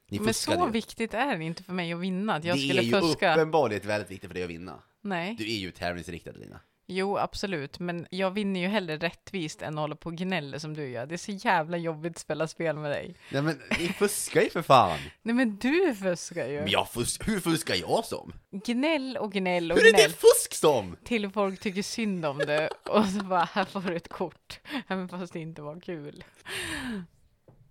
Ni 0.09 0.19
Men 0.19 0.33
så 0.33 0.51
ju. 0.51 0.71
viktigt 0.71 1.13
är 1.13 1.37
det 1.37 1.43
inte 1.43 1.63
för 1.63 1.73
mig 1.73 1.93
att 1.93 1.99
vinna, 1.99 2.35
att 2.35 2.43
jag 2.43 2.57
det 2.57 2.61
skulle 2.61 2.81
är 2.81 2.83
ju 2.83 2.91
fuska. 2.91 3.33
uppenbarligen 3.35 3.87
väldigt 3.87 4.11
viktigt 4.11 4.29
för 4.29 4.33
dig 4.33 4.43
att 4.43 4.49
vinna. 4.49 4.79
Nej, 5.01 5.35
Du 5.39 5.43
är 5.53 5.57
ju 5.57 5.71
tävlingsriktad 5.71 6.31
Lina. 6.31 6.59
Jo 6.87 7.17
absolut, 7.17 7.79
men 7.79 8.07
jag 8.09 8.31
vinner 8.31 8.59
ju 8.59 8.67
hellre 8.67 8.97
rättvist 8.97 9.61
än 9.61 9.73
att 9.73 9.79
hålla 9.81 9.95
på 9.95 10.09
och 10.09 10.15
gnälla 10.15 10.59
som 10.59 10.73
du 10.73 10.89
gör. 10.89 11.05
Det 11.05 11.15
är 11.15 11.17
så 11.17 11.31
jävla 11.31 11.77
jobbigt 11.77 12.11
att 12.15 12.19
spela 12.19 12.47
spel 12.47 12.75
med 12.77 12.91
dig. 12.91 13.15
Nej 13.29 13.41
men 13.41 13.61
ni 13.79 13.87
fuskar 13.87 14.41
ju 14.41 14.49
för 14.49 14.61
fan! 14.61 14.99
Nej 15.21 15.35
men 15.35 15.57
du 15.57 15.95
fuskar 15.95 16.47
ju. 16.47 16.59
Men 16.59 16.69
jag 16.69 16.89
fusk, 16.89 17.27
hur 17.27 17.39
fuskar 17.39 17.75
jag 17.75 18.05
som? 18.05 18.33
Gnäll 18.65 19.17
och 19.17 19.31
gnäll 19.31 19.71
och 19.71 19.77
Hur 19.77 19.85
är 19.87 19.91
gnäll. 19.91 20.11
det 20.11 20.17
fusk 20.17 20.53
som? 20.53 20.95
Till 21.03 21.29
folk 21.29 21.59
tycker 21.59 21.81
synd 21.83 22.25
om 22.25 22.37
det 22.37 22.69
och 22.85 23.05
så 23.05 23.23
bara, 23.25 23.43
här 23.53 23.65
får 23.65 23.81
du 23.81 23.95
ett 23.95 24.09
kort. 24.09 24.59
Även 24.87 25.09
fast 25.09 25.33
det 25.33 25.39
inte 25.39 25.61
var 25.61 25.79
kul. 25.79 26.23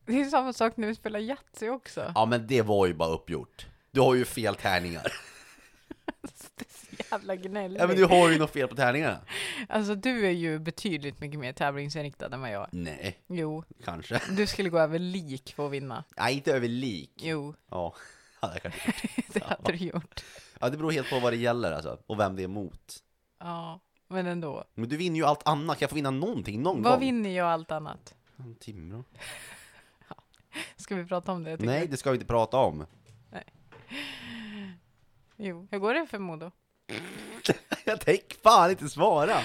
Det 0.07 0.20
är 0.20 0.25
samma 0.25 0.53
sak 0.53 0.77
när 0.77 0.88
vi 0.88 0.94
spelar 0.94 1.20
Yatzy 1.20 1.68
också. 1.68 2.12
Ja 2.14 2.27
men 2.27 2.46
det 2.46 2.62
var 2.62 2.87
ju 2.87 2.94
bara 2.94 3.09
uppgjort. 3.09 3.66
Du 3.90 4.01
har 4.01 4.14
ju 4.14 4.25
fel 4.25 4.55
tärningar. 4.55 5.07
Är 6.62 6.96
så 6.96 7.03
jävla 7.11 7.37
gnälligt. 7.37 7.81
Ja 7.81 7.87
men 7.87 7.96
du 7.96 8.05
har 8.05 8.31
ju 8.31 8.38
något 8.38 8.51
fel 8.51 8.68
på 8.68 8.75
tärningarna. 8.77 9.20
Alltså 9.68 9.94
du 9.94 10.27
är 10.27 10.31
ju 10.31 10.59
betydligt 10.59 11.20
mycket 11.20 11.40
mer 11.40 11.53
tävlingsinriktad 11.53 12.27
än 12.35 12.40
vad 12.40 12.51
jag 12.51 12.62
är. 12.62 12.68
Nej, 12.72 13.18
Jo, 13.27 13.64
kanske. 13.85 14.20
du 14.31 14.46
skulle 14.46 14.68
gå 14.68 14.79
över 14.79 14.98
lik 14.98 15.53
för 15.57 15.66
att 15.66 15.72
vinna. 15.72 16.05
Nej, 16.16 16.35
inte 16.35 16.53
över 16.55 16.68
lik. 16.68 17.12
Jo, 17.16 17.55
Ja, 17.70 17.94
hade 18.40 18.55
jag 18.55 18.62
kanske 18.62 18.88
gjort. 18.90 19.27
det 19.35 19.42
hade 19.44 19.72
du 19.72 19.85
gjort. 19.85 20.25
Ja, 20.61 20.68
det 20.70 20.77
beror 20.77 20.92
helt 20.92 21.11
på 21.11 21.20
vad 21.20 21.33
det 21.33 21.37
gäller 21.37 21.72
alltså, 21.72 21.98
och 22.07 22.20
vem 22.20 22.37
det 22.37 22.42
är 22.42 22.44
emot. 22.44 22.96
Ja, 23.40 23.81
men 24.09 24.27
ändå. 24.27 24.64
Men 24.75 24.88
du 24.88 24.96
vinner 24.96 25.16
ju 25.16 25.25
allt 25.25 25.48
annat, 25.48 25.79
kan 25.79 25.85
jag 25.85 25.90
få 25.90 25.96
vinna 25.96 26.11
någonting 26.11 26.62
någon 26.62 26.83
Vad 26.83 26.92
gång? 26.92 27.01
vinner 27.01 27.31
jag 27.31 27.48
allt 27.48 27.70
annat? 27.70 28.14
En 28.37 28.55
Timrå? 28.55 29.05
Ska 30.77 30.94
vi 30.94 31.05
prata 31.05 31.33
om 31.33 31.44
det? 31.44 31.57
Nej, 31.61 31.87
det 31.88 31.96
ska 31.96 32.11
vi 32.11 32.14
inte 32.16 32.27
prata 32.27 32.57
om. 32.57 32.87
Jo, 35.45 35.69
hur 35.71 35.79
går 35.79 35.95
det 35.95 36.07
för 36.07 36.19
Modo? 36.19 36.51
Jag 37.85 38.01
tänker 38.01 38.37
fan 38.43 38.71
inte 38.71 38.89
svara! 38.89 39.41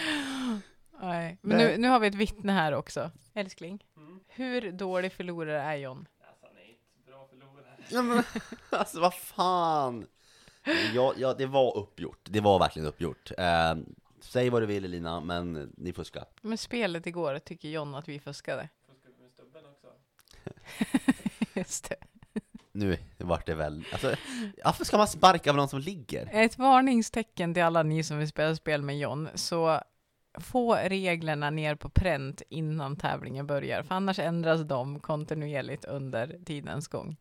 Nej, 1.02 1.38
men 1.42 1.58
nu, 1.58 1.78
nu 1.78 1.88
har 1.88 2.00
vi 2.00 2.08
ett 2.08 2.16
vittne 2.16 2.52
här 2.52 2.72
också. 2.72 3.12
Älskling, 3.34 3.84
hur 4.28 4.72
dålig 4.72 5.14
förlorare 5.14 5.62
är 5.62 5.76
John? 5.76 6.08
Ja, 7.90 8.02
men, 8.02 8.24
alltså 8.70 9.00
vad 9.00 9.14
fan! 9.14 10.08
Ja, 10.94 11.14
ja, 11.18 11.34
det 11.34 11.46
var 11.46 11.78
uppgjort. 11.78 12.20
Det 12.24 12.42
var 12.42 12.60
verkligen 12.60 12.88
uppgjort. 12.88 13.32
Eh, 13.38 13.76
säg 14.20 14.50
vad 14.50 14.62
du 14.62 14.66
vill 14.66 14.86
Elina, 14.86 15.20
men 15.20 15.74
ni 15.78 15.94
fuskar. 15.94 16.26
Men 16.42 16.58
spelet 16.58 17.08
igår 17.08 17.40
tycker 17.40 17.70
John 17.70 17.96
att 17.96 18.08
vi 18.08 18.20
fuskade. 18.20 18.70
Just 21.54 21.90
det. 21.90 22.17
Nu 22.78 22.98
vart 23.18 23.46
det 23.46 23.56
väl, 23.56 23.84
alltså, 23.92 24.16
varför 24.64 24.86
ska 24.86 24.98
man 24.98 25.08
sparka 25.08 25.52
på 25.52 25.58
någon 25.58 25.70
som 25.70 25.80
ligger? 25.80 26.30
Ett 26.32 26.58
varningstecken 26.58 27.54
till 27.54 27.64
alla 27.64 27.84
ni 27.84 28.04
som 28.04 28.18
vill 28.18 28.28
spela 28.28 28.56
spel 28.56 28.82
med 28.82 29.00
John, 29.00 29.30
så 29.36 29.82
få 30.40 30.76
reglerna 30.76 31.50
ner 31.50 31.76
på 31.76 31.90
pränt 31.90 32.42
innan 32.50 32.96
tävlingen 32.96 33.48
börjar, 33.48 33.84
för 33.84 33.96
annars 33.96 34.20
ändras 34.20 34.62
de 34.62 35.00
kontinuerligt 35.00 35.86
under 35.86 36.40
tidens 36.46 36.88
gång. 36.88 37.18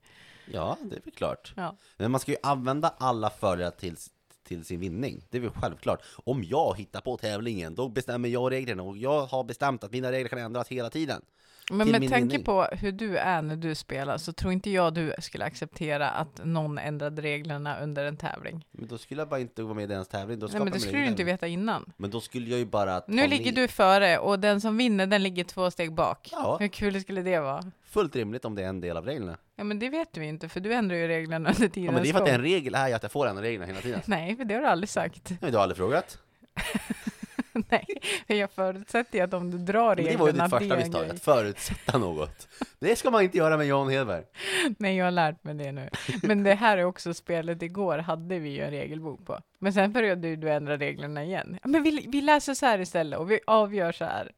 Ja, 0.53 0.77
det 0.83 0.97
är 0.97 1.01
väl 1.05 1.15
klart. 1.15 1.53
Ja. 1.57 1.77
Men 1.97 2.11
man 2.11 2.21
ska 2.21 2.33
ju 2.33 2.39
använda 2.43 2.95
alla 2.99 3.31
fördelar 3.31 3.71
till, 3.71 3.97
till 4.45 4.65
sin 4.65 4.81
vinning. 4.81 5.27
Det 5.31 5.37
är 5.37 5.43
väl 5.43 5.51
självklart. 5.51 6.03
Om 6.25 6.45
jag 6.45 6.77
hittar 6.79 7.01
på 7.01 7.17
tävlingen, 7.17 7.75
då 7.75 7.89
bestämmer 7.89 8.29
jag 8.29 8.53
reglerna 8.53 8.83
och 8.83 8.97
jag 8.97 9.27
har 9.27 9.45
bestämt 9.45 9.85
att 9.85 9.93
mina 9.93 10.13
regler 10.13 10.29
kan 10.29 10.39
ändras 10.39 10.69
hela 10.69 10.91
tiden. 10.91 11.23
Men 11.71 11.91
med 11.91 12.11
tanke 12.11 12.39
på 12.39 12.63
hur 12.73 12.93
du 12.93 13.17
är 13.17 13.43
när 13.43 13.57
du 13.57 13.75
spelar, 13.75 14.19
så 14.19 14.33
tror 14.33 14.53
inte 14.53 14.71
jag 14.71 14.95
du 14.95 15.15
skulle 15.19 15.45
acceptera 15.45 16.11
att 16.11 16.41
någon 16.45 16.79
ändrade 16.79 17.23
reglerna 17.23 17.81
under 17.81 18.05
en 18.05 18.17
tävling. 18.17 18.67
Men 18.73 18.89
då 18.89 18.99
skulle 18.99 19.21
jag 19.21 19.29
bara 19.29 19.41
inte 19.41 19.63
vara 19.63 19.75
med 19.75 19.85
i 19.85 19.87
deras 19.87 20.09
tävling. 20.09 20.39
Då 20.39 20.47
Nej, 20.47 20.61
men 20.61 20.73
det 20.73 20.81
skulle 20.81 20.99
du 20.99 21.07
inte 21.07 21.25
veta 21.25 21.47
innan. 21.47 21.93
Men 21.97 22.11
då 22.11 22.21
skulle 22.21 22.51
jag 22.51 22.59
ju 22.59 22.67
bara 22.67 23.03
Nu 23.09 23.27
ligger 23.27 23.53
ner. 23.53 23.63
du 23.63 23.69
före 23.69 24.19
och 24.19 24.39
den 24.41 24.61
som 24.61 24.77
vinner, 24.77 25.07
den 25.07 25.23
ligger 25.23 25.45
två 25.45 25.71
steg 25.71 25.93
bak. 25.95 26.29
Ja, 26.33 26.57
Hur 26.61 26.69
kul 26.69 27.01
skulle 27.01 27.23
det 27.23 27.41
vara? 27.41 27.73
fullt 27.85 28.17
rimligt 28.17 28.45
om 28.45 28.55
det 28.55 28.63
är 28.63 28.69
en 28.69 28.81
del 28.81 28.97
av 28.97 29.05
reglerna. 29.07 29.37
Ja, 29.57 29.65
men 29.65 29.79
det 29.79 29.89
vet 29.89 30.17
vi 30.17 30.27
inte, 30.27 30.49
för 30.49 30.61
du 30.61 30.73
ändrar 30.75 30.97
ju 30.97 31.09
reglerna 31.09 31.49
under 31.51 31.69
tidens 31.69 31.87
Ja, 31.87 31.93
men 31.93 32.03
det 32.03 32.09
är 32.09 32.13
för 32.13 32.19
att 32.21 32.27
gång. 32.27 32.35
en 32.35 32.41
regel 32.43 32.75
är 32.75 32.89
ju 32.89 32.95
att 32.95 33.03
jag 33.03 33.13
får 33.13 33.27
ändra 33.27 33.43
reglerna 33.43 33.67
hela 33.67 33.81
tiden. 33.81 34.01
Nej, 34.07 34.37
för 34.37 34.45
det 34.45 34.55
har 34.55 34.61
du 34.61 34.67
aldrig 34.69 34.89
sagt. 34.89 35.31
Nej, 35.41 35.51
du 35.51 35.57
har 35.57 35.63
aldrig 35.63 35.77
frågat. 35.77 36.19
Nej, 37.69 37.87
för 38.27 38.35
jag 38.35 38.51
förutsätter 38.51 39.19
ju 39.19 39.25
att 39.25 39.35
om 39.35 39.51
du 39.51 39.59
drar 39.59 39.97
Men 39.97 40.05
det 40.05 40.11
reglerna, 40.11 40.49
var 40.49 40.61
ju 40.61 40.67
ditt 40.67 40.75
första 40.75 40.77
misstag, 40.77 41.11
att 41.11 41.23
förutsätta 41.23 41.99
något. 41.99 42.49
Det 42.79 42.97
ska 42.97 43.11
man 43.11 43.23
inte 43.23 43.39
göra 43.39 43.57
med 43.57 43.67
Jan 43.67 43.89
Hedberg. 43.89 44.25
Nej, 44.79 44.97
jag 44.97 45.05
har 45.05 45.11
lärt 45.11 45.45
mig 45.45 45.55
det 45.55 45.73
nu. 45.73 45.91
Men 46.23 46.43
det 46.43 46.55
här 46.55 46.79
är 46.79 46.85
också 46.85 47.15
spelet 47.15 47.63
igår, 47.63 47.99
hade 47.99 48.39
vi 48.39 48.49
ju 48.49 48.61
en 48.61 48.71
regelbok 48.71 49.27
på. 49.27 49.41
Men 49.59 49.73
sen 49.73 49.93
började 49.93 50.37
du 50.37 50.51
ändra 50.51 50.77
reglerna 50.77 51.25
igen. 51.25 51.59
Men 51.65 51.83
vi, 51.83 52.07
vi 52.09 52.21
läser 52.21 52.55
så 52.55 52.67
här 52.67 52.79
istället 52.79 53.19
och 53.19 53.31
vi 53.31 53.41
avgör 53.47 53.93
så 53.93 54.05
här. 54.05 54.33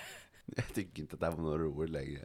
Jag 0.56 0.74
tycker 0.74 1.02
inte 1.02 1.14
att 1.14 1.20
det 1.20 1.26
här 1.26 1.32
var 1.32 1.42
något 1.42 1.60
roligt 1.60 1.90
längre. 1.90 2.24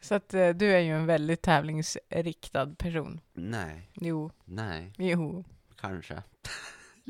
Så 0.00 0.14
att 0.14 0.34
eh, 0.34 0.48
du 0.48 0.72
är 0.72 0.78
ju 0.80 0.96
en 0.96 1.06
väldigt 1.06 1.42
tävlingsriktad 1.42 2.74
person. 2.78 3.20
Nej, 3.32 3.90
Jo, 3.94 4.30
nej, 4.44 4.92
jo, 4.98 5.44
kanske. 5.80 6.22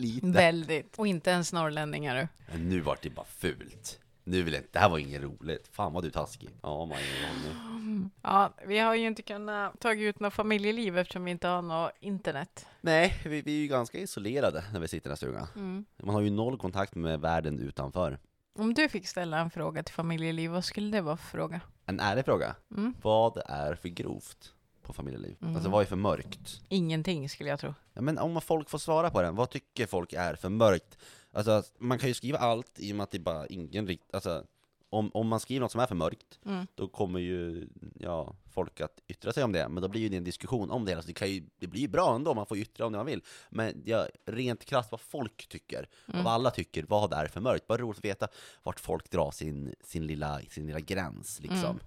Lite. 0.01 0.27
väldigt. 0.27 0.99
Och 0.99 1.07
inte 1.07 1.31
ens 1.31 1.53
norrlänningar 1.53 2.17
du. 2.17 2.29
Men 2.53 2.69
nu 2.69 2.81
vart 2.81 3.03
det 3.03 3.11
bara 3.11 3.27
fult. 3.27 4.01
Nu 4.25 4.43
vill 4.43 4.55
jag 4.55 4.61
inte, 4.61 4.71
det 4.73 4.79
här 4.79 4.89
var 4.89 4.99
inget 4.99 5.23
roligt. 5.23 5.69
Fan 5.73 5.93
vad 5.93 6.05
du 6.05 6.09
är 6.09 6.13
taskig. 6.13 6.51
Ja, 6.63 6.89
Jonny. 6.89 8.09
Ja, 8.23 8.53
vi 8.67 8.79
har 8.79 8.95
ju 8.95 9.07
inte 9.07 9.23
kunnat 9.23 9.81
ta 9.81 9.95
ut 9.95 10.21
något 10.21 10.35
familjeliv 10.35 10.99
eftersom 10.99 11.25
vi 11.25 11.31
inte 11.31 11.49
har 11.49 11.63
något 11.63 11.93
internet. 12.01 12.67
Nej, 12.81 13.21
vi, 13.25 13.43
vi 13.43 13.57
är 13.57 13.61
ju 13.61 13.67
ganska 13.67 13.99
isolerade 13.99 14.65
när 14.73 14.81
vi 14.81 14.89
sitter 14.89 14.97
i 14.97 15.03
den 15.09 15.11
här 15.11 15.17
stugan. 15.17 15.47
Mm. 15.57 15.85
Man 16.03 16.15
har 16.15 16.23
ju 16.23 16.31
noll 16.31 16.59
kontakt 16.59 16.95
med 16.95 17.21
världen 17.21 17.59
utanför. 17.59 18.19
Om 18.59 18.75
du 18.75 18.89
fick 18.89 19.09
ställa 19.09 19.39
en 19.39 19.51
fråga 19.51 19.83
till 19.83 19.95
familjeliv, 19.95 20.51
vad 20.51 20.65
skulle 20.65 20.97
det 20.97 21.03
vara 21.03 21.17
för 21.17 21.27
fråga? 21.29 21.61
En 21.87 22.01
ärlig 22.01 22.25
fråga. 22.25 22.55
Mm. 22.71 22.95
Vad 23.03 23.43
är 23.47 23.75
för 23.75 23.89
grovt? 23.89 24.55
På 24.83 24.93
familjeliv? 24.93 25.37
Mm. 25.43 25.55
Alltså 25.55 25.71
vad 25.71 25.83
är 25.83 25.87
för 25.87 25.97
mörkt? 25.97 26.61
Ingenting 26.69 27.29
skulle 27.29 27.51
jag 27.51 27.61
tro. 27.61 27.75
Ja, 27.95 28.01
men 28.01 28.19
om 28.19 28.41
folk 28.41 28.71
får 28.71 28.79
svara 28.79 29.11
på 29.11 29.23
den, 29.23 29.37
vad 29.37 29.51
tycker 29.51 29.87
folk 29.87 30.13
är 30.13 30.35
för 30.35 30.49
mörkt? 30.49 30.99
Alltså 31.33 31.63
man 31.79 31.99
kan 31.99 32.09
ju 32.09 32.15
skriva 32.15 32.39
allt 32.39 32.81
i 32.81 32.93
och 32.93 32.97
med 32.97 33.05
att 33.05 33.11
det 33.11 33.19
bara 33.19 33.47
ingen 33.47 33.87
rikt... 33.87 34.15
Alltså 34.15 34.45
om, 34.93 35.11
om 35.15 35.29
man 35.29 35.41
skriver 35.41 35.61
något 35.61 35.73
som 35.73 35.81
är 35.81 35.87
för 35.87 35.95
mörkt, 35.95 36.39
Mm. 36.47 36.67
då 36.75 36.89
kommer 36.89 37.21
ju 37.21 37.69
ja, 38.01 38.35
folk 38.53 38.81
att 38.81 39.01
yttra 39.09 39.33
sig 39.33 39.45
om 39.45 39.53
det, 39.53 39.69
men 39.69 39.83
då 39.83 39.89
blir 39.89 40.01
ju 40.01 40.09
det 40.09 40.17
en 40.17 40.25
diskussion 40.25 40.71
om 40.71 40.85
det, 40.85 40.93
alltså 40.95 41.07
det, 41.07 41.13
kan 41.15 41.31
ju, 41.31 41.43
det 41.59 41.67
blir 41.67 41.81
ju 41.81 41.89
bra 41.89 42.15
ändå, 42.15 42.35
man 42.35 42.47
får 42.47 42.57
yttra 42.59 42.87
om 42.87 42.93
det 42.93 42.99
man 42.99 43.07
vill. 43.07 43.23
Men 43.51 43.83
ja, 43.87 44.07
rent 44.27 44.65
krasst 44.65 44.91
vad 44.91 45.01
folk 45.01 45.49
tycker, 45.49 45.89
Mm. 46.09 46.25
vad 46.25 46.33
alla 46.33 46.51
tycker, 46.51 46.85
vad 46.89 47.13
är 47.13 47.27
för 47.27 47.41
mörkt? 47.41 47.67
Bara 47.67 47.79
roligt 47.79 47.99
att 47.99 48.05
veta 48.05 48.29
vart 48.63 48.81
folk 48.81 49.11
drar 49.11 49.31
sin, 49.31 49.75
sin, 49.85 50.07
lilla, 50.07 50.41
sin 50.41 50.67
lilla 50.67 50.81
gräns 50.81 51.41
liksom. 51.41 51.59
Mm. 51.71 51.79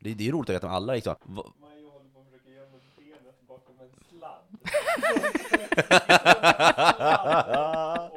Det, 0.00 0.14
det 0.14 0.22
är 0.24 0.26
ju 0.26 0.32
roligt 0.32 0.50
att 0.50 0.54
veta 0.56 0.66
om 0.66 0.72
alla 0.72 0.94
liksom, 0.94 1.14
va- 1.22 1.52
Majo 1.60 1.90
håller 1.90 2.08
på 2.10 2.20
att 2.20 2.26
försöka 2.26 2.50
gömma 2.50 2.78
benet 2.96 3.40
bakom 3.48 3.80
en 3.80 3.90
sladd. 4.08 4.08
Ovanpå 4.08 4.18
benet. 4.20 4.39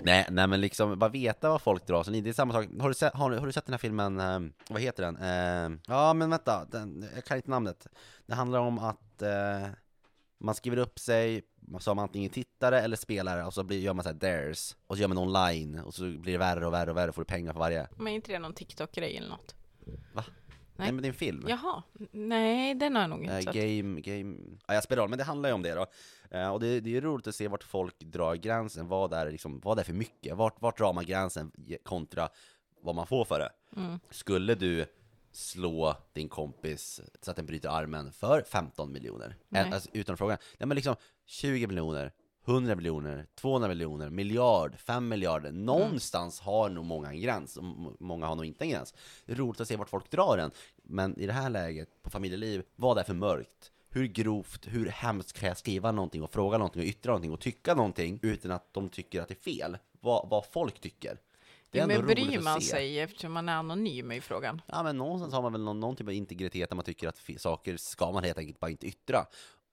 Nej, 0.00 0.26
nej 0.30 0.46
men 0.46 0.60
liksom, 0.60 0.98
bara 0.98 1.10
veta 1.10 1.48
vad 1.48 1.62
folk 1.62 1.86
drar 1.86 2.08
in 2.08 2.14
i. 2.14 2.20
Det 2.20 2.30
är 2.30 2.34
samma 2.34 2.54
sak, 2.54 2.66
har 2.80 2.88
du 2.88 2.94
sett, 2.94 3.14
har, 3.14 3.30
har 3.30 3.46
du 3.46 3.52
sett 3.52 3.66
den 3.66 3.72
här 3.72 3.78
filmen, 3.78 4.20
eh, 4.20 4.40
vad 4.68 4.82
heter 4.82 5.02
den? 5.02 5.16
Eh, 5.16 5.78
ja 5.86 6.14
men 6.14 6.30
vänta, 6.30 6.64
den, 6.64 7.08
jag 7.14 7.24
kan 7.24 7.36
inte 7.36 7.50
namnet. 7.50 7.86
Det 8.26 8.34
handlar 8.34 8.58
om 8.58 8.78
att 8.78 9.22
eh, 9.22 9.68
man 10.38 10.54
skriver 10.54 10.76
upp 10.76 10.98
sig 10.98 11.42
som 11.80 11.98
antingen 11.98 12.30
tittare 12.30 12.80
eller 12.80 12.96
spelare, 12.96 13.44
och 13.44 13.54
så 13.54 13.62
blir, 13.62 13.78
gör 13.78 13.94
man 13.94 14.02
så 14.02 14.08
här 14.08 14.16
dares, 14.16 14.76
och 14.86 14.96
så 14.96 15.00
gör 15.00 15.08
man 15.08 15.18
online, 15.18 15.78
och 15.78 15.94
så 15.94 16.02
blir 16.02 16.32
det 16.32 16.38
värre 16.38 16.66
och 16.66 16.72
värre 16.72 16.90
och 16.90 16.96
värre, 16.96 17.08
och 17.08 17.14
får 17.14 17.22
du 17.22 17.26
pengar 17.26 17.52
för 17.52 17.60
varje. 17.60 17.88
Men 17.96 18.08
är 18.08 18.12
inte 18.12 18.32
det 18.32 18.38
någon 18.38 18.54
TikTok-grej 18.54 19.16
eller 19.16 19.28
något? 19.28 19.54
Va? 20.12 20.24
Nej. 20.78 20.86
Nej, 20.86 20.92
men 20.92 21.02
det 21.02 21.06
är 21.06 21.10
en 21.10 21.14
film. 21.14 21.44
Jaha, 21.48 21.82
nej 22.12 22.74
den 22.74 22.94
har 22.94 23.02
jag 23.02 23.10
nog 23.10 23.22
inte 23.22 23.34
Eh, 23.34 23.40
sett. 23.42 23.54
game, 23.54 24.00
game, 24.00 24.36
ja 24.66 24.74
jag 24.74 24.82
spelar 24.84 25.02
roll, 25.02 25.10
men 25.10 25.18
det 25.18 25.24
handlar 25.24 25.48
ju 25.48 25.54
om 25.54 25.62
det 25.62 25.74
då. 25.74 25.86
Eh, 26.30 26.48
och 26.52 26.60
det, 26.60 26.80
det 26.80 26.96
är 26.96 27.00
roligt 27.00 27.26
att 27.26 27.34
se 27.34 27.48
vart 27.48 27.62
folk 27.64 27.98
drar 27.98 28.34
gränsen, 28.34 28.88
vad 28.88 29.12
är, 29.12 29.30
liksom, 29.30 29.60
vad 29.60 29.78
är 29.78 29.82
för 29.84 29.92
mycket? 29.92 30.36
Vart, 30.36 30.62
vart 30.62 30.78
drar 30.78 30.92
man 30.92 31.04
gränsen 31.06 31.52
kontra 31.84 32.28
vad 32.80 32.94
man 32.94 33.06
får 33.06 33.24
för 33.24 33.38
det? 33.38 33.50
Mm. 33.80 34.00
Skulle 34.10 34.54
du 34.54 34.86
slå 35.32 35.96
din 36.12 36.28
kompis 36.28 37.00
så 37.22 37.30
att 37.30 37.36
den 37.36 37.46
bryter 37.46 37.68
armen 37.68 38.12
för 38.12 38.42
15 38.42 38.92
miljoner? 38.92 39.36
Nej. 39.48 39.62
Eh, 39.66 39.72
Alltså, 39.74 39.90
utan 39.92 40.16
frågan. 40.16 40.38
Nej 40.58 40.66
men 40.66 40.74
liksom 40.74 40.96
20 41.26 41.66
miljoner, 41.66 42.12
100 42.48 42.76
miljoner, 42.76 43.26
200 43.34 43.68
miljoner, 43.68 44.10
miljard, 44.10 44.78
5 44.78 45.08
miljarder. 45.08 45.52
Någonstans 45.52 46.40
har 46.40 46.68
nog 46.68 46.84
många 46.84 47.08
en 47.08 47.20
gräns, 47.20 47.56
och 47.56 47.64
många 48.00 48.26
har 48.26 48.36
nog 48.36 48.44
inte 48.44 48.64
en 48.64 48.70
gräns. 48.70 48.94
Det 49.26 49.32
är 49.32 49.36
roligt 49.36 49.60
att 49.60 49.68
se 49.68 49.76
vart 49.76 49.88
folk 49.88 50.10
drar 50.10 50.36
den. 50.36 50.50
Men 50.82 51.20
i 51.20 51.26
det 51.26 51.32
här 51.32 51.50
läget, 51.50 52.02
på 52.02 52.10
familjeliv, 52.10 52.62
vad 52.76 52.98
är 52.98 53.04
för 53.04 53.14
mörkt? 53.14 53.72
Hur 53.90 54.06
grovt, 54.06 54.66
hur 54.66 54.86
hemskt 54.86 55.40
kan 55.40 55.48
jag 55.48 55.58
skriva 55.58 55.92
någonting 55.92 56.22
och 56.22 56.32
fråga 56.32 56.58
någonting 56.58 56.82
och 56.82 56.88
yttra 56.88 57.10
någonting 57.12 57.32
och 57.32 57.40
tycka 57.40 57.74
någonting 57.74 58.18
utan 58.22 58.50
att 58.50 58.74
de 58.74 58.88
tycker 58.88 59.20
att 59.20 59.28
det 59.28 59.34
är 59.34 59.52
fel? 59.52 59.78
Vad, 60.00 60.28
vad 60.28 60.46
folk 60.46 60.80
tycker. 60.80 61.18
Det 61.70 61.80
är 61.80 61.86
men 61.86 62.06
bryr 62.06 62.40
man 62.40 62.60
se. 62.60 62.70
sig 62.70 63.00
eftersom 63.00 63.32
man 63.32 63.48
är 63.48 63.52
anonym 63.52 64.12
i 64.12 64.20
frågan? 64.20 64.62
Ja 64.66 64.82
men 64.82 64.98
någonstans 64.98 65.34
har 65.34 65.42
man 65.42 65.52
väl 65.52 65.60
någon, 65.60 65.80
någon 65.80 65.96
typ 65.96 66.06
av 66.06 66.12
integritet 66.12 66.70
där 66.70 66.76
man 66.76 66.84
tycker 66.84 67.08
att 67.08 67.20
saker 67.36 67.76
ska 67.76 68.12
man 68.12 68.24
helt 68.24 68.38
enkelt 68.38 68.60
bara 68.60 68.70
inte 68.70 68.86
yttra. 68.86 69.26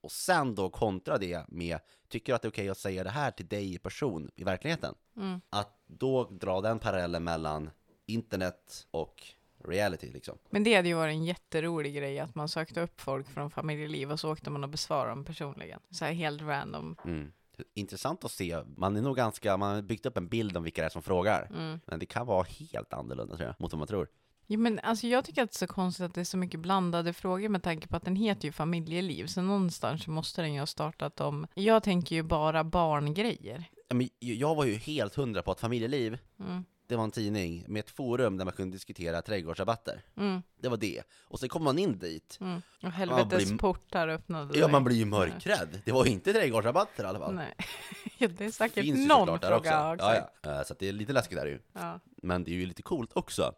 Och 0.06 0.12
sen 0.12 0.54
då 0.54 0.70
kontra 0.70 1.18
det 1.18 1.44
med, 1.48 1.78
tycker 2.08 2.32
du 2.32 2.36
att 2.36 2.42
det 2.42 2.48
är 2.48 2.50
okej 2.50 2.68
att 2.68 2.78
säga 2.78 3.04
det 3.04 3.10
här 3.10 3.30
till 3.30 3.46
dig 3.46 3.74
i 3.74 3.78
person 3.78 4.30
i 4.36 4.44
verkligheten? 4.44 4.94
Mm. 5.16 5.40
Att 5.50 5.82
då 5.86 6.24
dra 6.24 6.60
den 6.60 6.78
parallellen 6.78 7.24
mellan 7.24 7.70
internet 8.06 8.86
och 8.90 9.22
reality 9.64 10.12
liksom. 10.12 10.38
Men 10.50 10.64
det 10.64 10.74
hade 10.74 10.88
ju 10.88 10.94
varit 10.94 11.12
en 11.12 11.24
jätterolig 11.24 11.94
grej 11.94 12.18
att 12.18 12.34
man 12.34 12.48
sökte 12.48 12.80
upp 12.80 13.00
folk 13.00 13.28
från 13.28 13.50
familjeliv 13.50 14.12
och 14.12 14.20
så 14.20 14.32
åkte 14.32 14.50
man 14.50 14.64
och 14.64 14.70
besvarade 14.70 15.10
dem 15.10 15.24
personligen. 15.24 15.80
Så 15.90 16.04
här 16.04 16.12
helt 16.12 16.42
random. 16.42 16.96
Mm. 17.04 17.32
Intressant 17.74 18.24
att 18.24 18.30
se, 18.30 18.62
man 18.76 18.96
är 18.96 19.02
nog 19.02 19.16
ganska, 19.16 19.56
man 19.56 19.74
har 19.74 19.82
byggt 19.82 20.06
upp 20.06 20.16
en 20.16 20.28
bild 20.28 20.56
om 20.56 20.62
vilka 20.62 20.82
det 20.82 20.86
är 20.86 20.90
som 20.90 21.02
frågar. 21.02 21.50
Mm. 21.50 21.80
Men 21.86 21.98
det 21.98 22.06
kan 22.06 22.26
vara 22.26 22.46
helt 22.70 22.92
annorlunda 22.92 23.36
tror 23.36 23.46
jag, 23.46 23.60
mot 23.60 23.72
vad 23.72 23.78
man 23.78 23.88
tror. 23.88 24.08
Ja, 24.46 24.58
men 24.58 24.78
alltså 24.78 25.06
jag 25.06 25.24
tycker 25.24 25.42
att 25.42 25.50
det 25.50 25.56
är 25.56 25.66
så 25.66 25.72
konstigt 25.72 26.04
att 26.06 26.14
det 26.14 26.20
är 26.20 26.24
så 26.24 26.36
mycket 26.36 26.60
blandade 26.60 27.12
frågor 27.12 27.48
med 27.48 27.62
tanke 27.62 27.88
på 27.88 27.96
att 27.96 28.04
den 28.04 28.16
heter 28.16 28.44
ju 28.48 28.52
familjeliv. 28.52 29.26
Så 29.26 29.42
någonstans 29.42 30.06
måste 30.06 30.42
den 30.42 30.52
ju 30.54 30.58
ha 30.60 30.66
startat 30.66 31.20
om. 31.20 31.46
Jag 31.54 31.82
tänker 31.82 32.16
ju 32.16 32.22
bara 32.22 32.64
barngrejer. 32.64 33.64
Ja, 33.88 33.94
men 33.94 34.08
jag 34.18 34.54
var 34.54 34.64
ju 34.64 34.74
helt 34.74 35.14
hundra 35.14 35.42
på 35.42 35.50
att 35.52 35.60
familjeliv, 35.60 36.18
Mm. 36.40 36.64
det 36.88 36.96
var 36.96 37.04
en 37.04 37.10
tidning 37.10 37.64
med 37.68 37.80
ett 37.80 37.90
forum 37.90 38.36
där 38.36 38.44
man 38.44 38.52
kunde 38.54 38.74
diskutera 38.76 39.22
trädgårdsrabatter. 39.22 40.02
Mm. 40.16 40.42
Det 40.60 40.68
var 40.68 40.76
det. 40.76 41.02
Och 41.22 41.40
sen 41.40 41.48
kom 41.48 41.64
man 41.64 41.78
in 41.78 41.98
dit, 41.98 42.38
Mm. 42.40 42.62
Och 42.82 42.90
helvetes 42.92 43.48
blir- 43.48 43.58
portar 43.58 44.08
öppnade 44.08 44.58
ja 44.58 44.68
man 44.68 44.84
blir 44.84 44.96
ju 44.96 45.04
mörkrädd. 45.04 45.82
Det 45.84 45.92
var 45.92 46.04
ju 46.04 46.10
inte 46.10 46.32
trädgårdsrabatter 46.32 47.04
i 47.04 47.06
alla 47.06 47.18
fall. 47.18 47.34
Nej, 47.34 47.54
ja, 48.18 48.28
det 48.28 48.44
är 48.44 48.50
säkert 48.50 48.84
Finns 48.84 49.08
någon 49.08 49.26
fråga 49.40 49.56
också. 49.56 49.70
Ja, 49.70 49.96
ja. 50.42 50.50
Eh, 50.50 50.62
Så 50.64 50.72
att 50.72 50.78
det 50.78 50.88
är 50.88 50.92
lite 50.92 51.12
läskigt 51.12 51.38
där 51.38 51.46
ju. 51.46 51.58
Ja. 51.72 52.00
Men 52.22 52.44
det 52.44 52.50
är 52.50 52.54
ju 52.54 52.66
lite 52.66 52.82
coolt 52.82 53.10
också. 53.14 53.52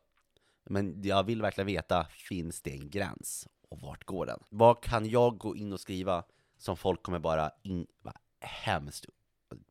Men 0.70 1.02
jag 1.02 1.24
vill 1.24 1.42
verkligen 1.42 1.66
veta, 1.66 2.04
finns 2.11 2.62
det 2.62 2.70
en 2.72 2.90
gräns? 2.90 3.48
Och 3.68 3.81
vart 3.81 4.04
går 4.04 4.26
den? 4.26 4.40
Vad 4.48 4.83
kan 4.83 5.09
jag 5.11 5.38
gå 5.38 5.57
in 5.57 5.72
och 5.72 5.81
skriva 5.81 6.24
som 6.59 6.76
folk 6.76 7.02
kommer 7.02 7.18
bara 7.18 7.50
in, 7.62 7.87
va, 8.02 8.12
hemskt, 8.40 9.07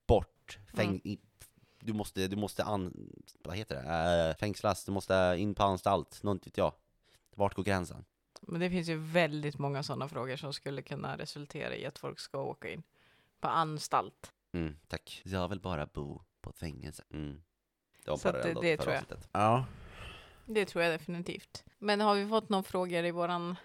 bort, 0.07 0.59
fäng, 0.75 1.01
Mm. 1.05 1.17
du 1.79 1.93
måste, 1.93 2.27
du 2.27 2.35
måste 2.35 2.63
an, 2.63 3.11
vad 3.43 3.55
heter 3.55 3.75
det, 3.83 4.29
äh, 4.29 4.35
fängslas, 4.37 4.85
du 4.85 4.91
måste 4.91 5.35
in 5.37 5.55
på 5.55 5.63
anstalt, 5.63 6.23
något 6.23 6.47
vet 6.47 6.57
jag. 6.57 6.73
Vart 7.35 7.53
går 7.55 7.63
gränsen? 7.63 8.05
Men 8.41 8.61
det 8.61 8.69
finns 8.69 8.87
ju 8.89 8.95
väldigt 8.97 9.57
många 9.57 9.83
sådana 9.83 10.07
frågor 10.07 10.35
som 10.35 10.53
skulle 10.53 10.81
kunna 10.81 11.17
resultera 11.17 11.75
i 11.75 11.85
att 11.85 11.97
folk 11.99 12.19
ska 12.19 12.41
åka 12.41 12.69
in 12.69 12.83
på 13.39 13.47
anstalt. 13.47 14.31
Mm, 14.51 14.77
tack. 14.87 15.21
Jag 15.25 15.47
vill 15.47 15.59
bara 15.59 15.85
bo 15.85 16.21
på 16.41 16.49
ett 16.49 16.57
fängelse. 16.57 17.03
Mm. 17.13 17.41
Det 18.05 18.09
var 18.11 18.17
Så 18.17 18.31
bara 18.31 18.43
det- 18.43 18.53
det 18.61 18.77
tror 18.77 18.93
jag. 18.93 19.01
avsnittet. 19.03 19.29
Ja. 19.31 19.65
Det 20.47 20.65
tror 20.65 20.83
jag 20.83 20.93
definitivt. 20.93 21.63
Men 21.77 22.01
har 22.01 22.15
vi 22.15 22.27
fått 22.27 22.49
någon 22.49 22.63
frågor 22.63 23.05
i 23.05 23.11
våran 23.11 23.55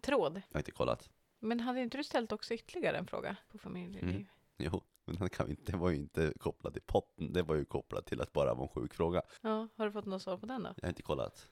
tråd? 0.00 0.36
Jag 0.36 0.54
har 0.54 0.60
inte 0.60 0.70
kollat. 0.70 1.10
Men 1.38 1.60
hade 1.60 1.80
inte 1.80 1.96
du 1.96 2.04
ställt 2.04 2.32
också 2.32 2.54
ytterligare 2.54 2.96
en 2.96 3.06
fråga 3.06 3.36
på 3.48 3.58
familjeliv? 3.58 4.10
Mm. 4.10 4.26
Jo, 4.58 4.82
men 5.04 5.16
den 5.16 5.28
kan 5.28 5.50
inte, 5.50 5.72
det 5.72 5.78
var 5.78 5.90
ju 5.90 5.96
inte 5.96 6.32
kopplat 6.40 6.72
till 6.72 6.82
potten, 6.82 7.32
det 7.32 7.42
var 7.42 7.54
ju 7.54 7.64
kopplat 7.64 8.06
till 8.06 8.20
att 8.20 8.32
bara 8.32 8.54
vara 8.54 8.62
en 8.62 8.68
sjuk 8.68 8.94
fråga. 8.94 9.22
Ja, 9.40 9.68
har 9.76 9.86
du 9.86 9.92
fått 9.92 10.04
något 10.06 10.22
svar 10.22 10.38
på 10.38 10.46
den 10.46 10.62
då? 10.62 10.74
Jag 10.76 10.82
har 10.82 10.88
inte 10.88 11.02
kollat. 11.02 11.48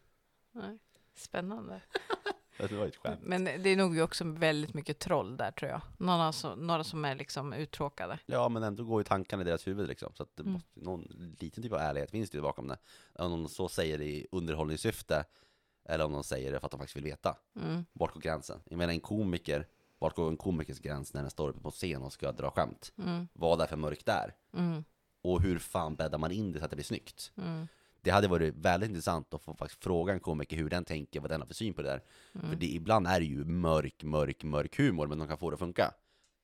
Nej. 0.52 0.78
Spännande. 1.14 1.80
Det 2.58 2.72
var 2.72 2.86
ett 2.86 2.96
skämt. 2.96 3.20
Men 3.22 3.44
det 3.44 3.68
är 3.68 3.76
nog 3.76 3.94
ju 3.96 4.02
också 4.02 4.24
väldigt 4.24 4.74
mycket 4.74 4.98
troll 4.98 5.36
där 5.36 5.50
tror 5.50 5.70
jag. 5.70 5.80
Några 5.98 6.32
som, 6.32 6.66
några 6.66 6.84
som 6.84 7.04
är 7.04 7.14
liksom 7.14 7.52
uttråkade. 7.52 8.18
Ja, 8.26 8.48
men 8.48 8.62
ändå 8.62 8.84
går 8.84 9.00
ju 9.00 9.04
tankarna 9.04 9.42
i 9.42 9.44
deras 9.44 9.66
huvud 9.66 9.88
liksom. 9.88 10.12
Så 10.14 10.22
att 10.22 10.36
det 10.36 10.42
Mm. 10.42 10.52
måste, 10.52 10.68
någon 10.80 11.02
liten 11.40 11.62
typ 11.62 11.72
av 11.72 11.78
ärlighet 11.80 12.10
finns 12.10 12.30
det 12.30 12.38
ju 12.38 12.42
bakom 12.42 12.68
det. 12.68 12.78
Om 13.14 13.30
de 13.30 13.48
så 13.48 13.68
säger 13.68 13.98
det 13.98 14.04
i 14.04 14.26
underhållningssyfte, 14.32 15.24
eller 15.88 16.04
om 16.04 16.12
de 16.12 16.24
säger 16.24 16.52
det 16.52 16.60
för 16.60 16.66
att 16.66 16.70
de 16.70 16.80
faktiskt 16.80 16.96
vill 16.96 17.04
veta. 17.04 17.36
Mm. 17.60 17.84
Vart 17.92 18.12
går 18.12 18.20
gränsen? 18.20 18.60
Jag 18.64 18.76
menar 18.78 18.92
en 18.92 19.00
komiker, 19.00 19.66
vart 19.98 20.14
går 20.16 20.28
en 20.28 20.36
komikers 20.36 20.78
gräns 20.80 21.14
när 21.14 21.20
den 21.20 21.30
står 21.30 21.48
uppe 21.48 21.60
på 21.60 21.70
scen 21.70 22.02
och 22.02 22.12
ska 22.12 22.32
dra 22.32 22.50
skämt? 22.50 22.92
Mm. 22.98 23.28
Vad 23.32 23.60
är 23.60 23.66
för 23.66 23.76
mörkt 23.76 24.06
där? 24.06 24.34
Mm. 24.56 24.84
Och 25.22 25.42
hur 25.42 25.58
fan 25.58 25.96
bäddar 25.96 26.18
man 26.18 26.32
in 26.32 26.52
det 26.52 26.58
så 26.58 26.64
att 26.64 26.70
det 26.70 26.76
blir 26.76 26.84
snyggt? 26.84 27.32
Mm. 27.36 27.68
Det 28.04 28.10
hade 28.10 28.28
varit 28.28 28.54
väldigt 28.54 28.88
intressant 28.88 29.34
att 29.34 29.42
få 29.42 29.54
faktiskt 29.54 29.84
fråga 29.84 30.12
en 30.12 30.20
komiker 30.20 30.56
hur 30.56 30.70
den 30.70 30.84
tänker, 30.84 31.20
vad 31.20 31.30
den 31.30 31.40
har 31.40 31.46
för 31.46 31.54
syn 31.54 31.74
på 31.74 31.82
det 31.82 31.88
där. 31.88 32.02
Mm. 32.34 32.48
För 32.48 32.56
det, 32.56 32.66
ibland 32.66 33.06
är 33.06 33.20
det 33.20 33.26
ju 33.26 33.44
mörk, 33.44 34.02
mörk, 34.02 34.42
mörk 34.44 34.76
humor, 34.78 35.06
men 35.06 35.18
de 35.18 35.28
kan 35.28 35.38
få 35.38 35.50
det 35.50 35.54
att 35.54 35.60
funka. 35.60 35.94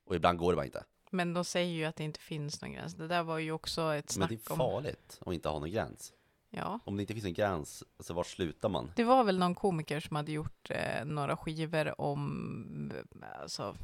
Och 0.07 0.15
ibland 0.17 0.39
går 0.39 0.53
det 0.53 0.57
bara 0.57 0.65
inte. 0.67 0.85
Men 1.11 1.35
de 1.35 1.45
säger 1.45 1.73
ju 1.75 1.85
att 1.85 1.97
det 1.97 2.05
inte 2.05 2.21
finns 2.21 2.63
någon 2.63 2.73
gräns. 2.73 2.95
Det 2.95 3.09
där 3.09 3.23
var 3.23 3.39
ju 3.39 3.53
också 3.53 3.95
ett 3.95 4.05
Men 4.05 4.29
snack 4.29 4.31
det 4.31 4.35
är 4.51 4.53
om... 4.53 4.59
farligt 4.59 5.19
att 5.27 5.33
inte 5.35 5.49
ha 5.49 5.59
någon 5.59 5.71
gräns. 5.71 6.13
Ja. 6.51 6.81
Om 6.85 6.97
det 6.97 7.01
inte 7.03 7.13
finns 7.15 7.27
en 7.27 7.35
gräns, 7.35 7.85
alltså 7.97 8.13
var 8.15 8.25
slutar 8.25 8.69
man? 8.69 8.93
Det 8.97 9.05
var 9.05 9.25
väl 9.25 9.39
någon 9.39 9.55
komiker 9.55 10.01
som 10.01 10.17
hade 10.17 10.33
gjort 10.33 10.71
eh, 10.71 11.05
några 11.05 11.37
skivor 11.37 12.01
om, 12.01 12.93
alltså, 13.41 13.77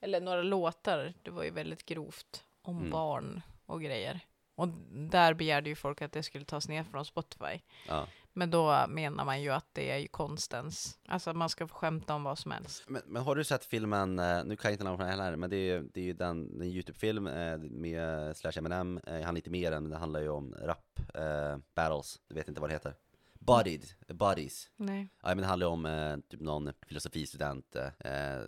eller 0.00 0.20
några 0.20 0.42
låtar, 0.42 1.14
det 1.22 1.30
var 1.30 1.44
ju 1.44 1.50
väldigt 1.50 1.86
grovt, 1.86 2.44
om 2.62 2.78
Mm. 2.78 2.90
barn 2.90 3.42
och 3.66 3.82
grejer. 3.82 4.20
Och 4.62 4.68
där 4.90 5.34
begärde 5.34 5.68
ju 5.68 5.74
folk 5.74 6.02
att 6.02 6.12
det 6.12 6.22
skulle 6.22 6.44
tas 6.44 6.68
ner 6.68 6.84
från 6.84 7.04
Spotify. 7.04 7.60
Ja. 7.88 8.06
Men 8.32 8.50
då 8.50 8.84
menar 8.88 9.24
man 9.24 9.42
ju 9.42 9.50
att 9.50 9.66
det 9.72 9.90
är 9.90 9.98
ju 9.98 10.08
konstens, 10.08 10.98
alltså 11.08 11.30
att 11.30 11.36
man 11.36 11.48
ska 11.48 11.66
få 11.66 11.74
skämta 11.74 12.14
om 12.14 12.22
vad 12.22 12.38
som 12.38 12.50
helst. 12.50 12.84
Men, 12.88 13.02
men 13.06 13.22
har 13.22 13.36
du 13.36 13.44
sett 13.44 13.64
filmen, 13.64 14.18
eh, 14.18 14.44
nu 14.44 14.56
kan 14.56 14.68
jag 14.68 14.74
inte 14.74 14.84
namnet 14.84 14.98
på 14.98 15.04
den 15.04 15.20
heller, 15.20 15.36
men 15.36 15.50
det 15.50 15.56
är, 15.56 15.84
det 15.94 16.00
är 16.00 16.04
ju 16.04 16.12
den, 16.12 16.58
den 16.58 16.68
YouTube-film 16.68 17.26
eh, 17.26 17.58
med 17.58 18.36
Slash 18.36 18.52
Eminem, 18.56 19.00
eh, 19.06 19.28
inte 19.28 19.50
med 19.50 19.72
den, 19.72 19.82
men 19.82 19.90
det 19.90 19.98
handlar 19.98 20.20
ju 20.20 20.28
om 20.28 20.54
rap, 20.62 21.00
eh, 21.14 21.56
battles, 21.74 22.20
du 22.28 22.34
vet 22.34 22.48
inte 22.48 22.60
vad 22.60 22.70
det 22.70 22.74
heter? 22.74 22.94
Bodied, 23.34 23.84
Buddies. 24.08 24.70
Nej. 24.76 25.08
Ja, 25.22 25.28
men 25.28 25.38
det 25.38 25.46
handlar 25.46 25.66
om 25.66 25.86
eh, 25.86 26.16
typ 26.30 26.40
någon 26.40 26.72
filosofistudent, 26.86 27.76
eh, 27.76 28.40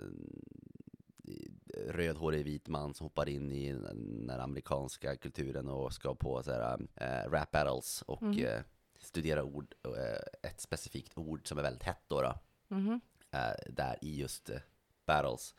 rödhårig 1.88 2.44
vit 2.44 2.68
man 2.68 2.94
som 2.94 3.04
hoppar 3.04 3.28
in 3.28 3.52
i 3.52 3.72
den 3.72 4.30
amerikanska 4.40 5.16
kulturen 5.16 5.68
och 5.68 5.92
ska 5.92 6.14
på 6.14 6.42
så 6.42 6.52
här, 6.52 6.78
eh, 6.96 7.30
rap 7.30 7.50
battles 7.50 8.02
och 8.02 8.22
Mhm. 8.22 8.44
eh, 8.46 8.60
studera 8.98 9.44
ord, 9.44 9.74
eh, 9.84 10.50
ett 10.50 10.60
specifikt 10.60 11.18
ord 11.18 11.48
som 11.48 11.58
är 11.58 11.62
väldigt 11.62 11.82
hett 11.82 12.02
då, 12.08 12.22
då 12.22 12.34
eh, 13.38 13.54
där 13.68 13.98
i 14.02 14.16
just 14.20 14.50
battles. 15.06 15.54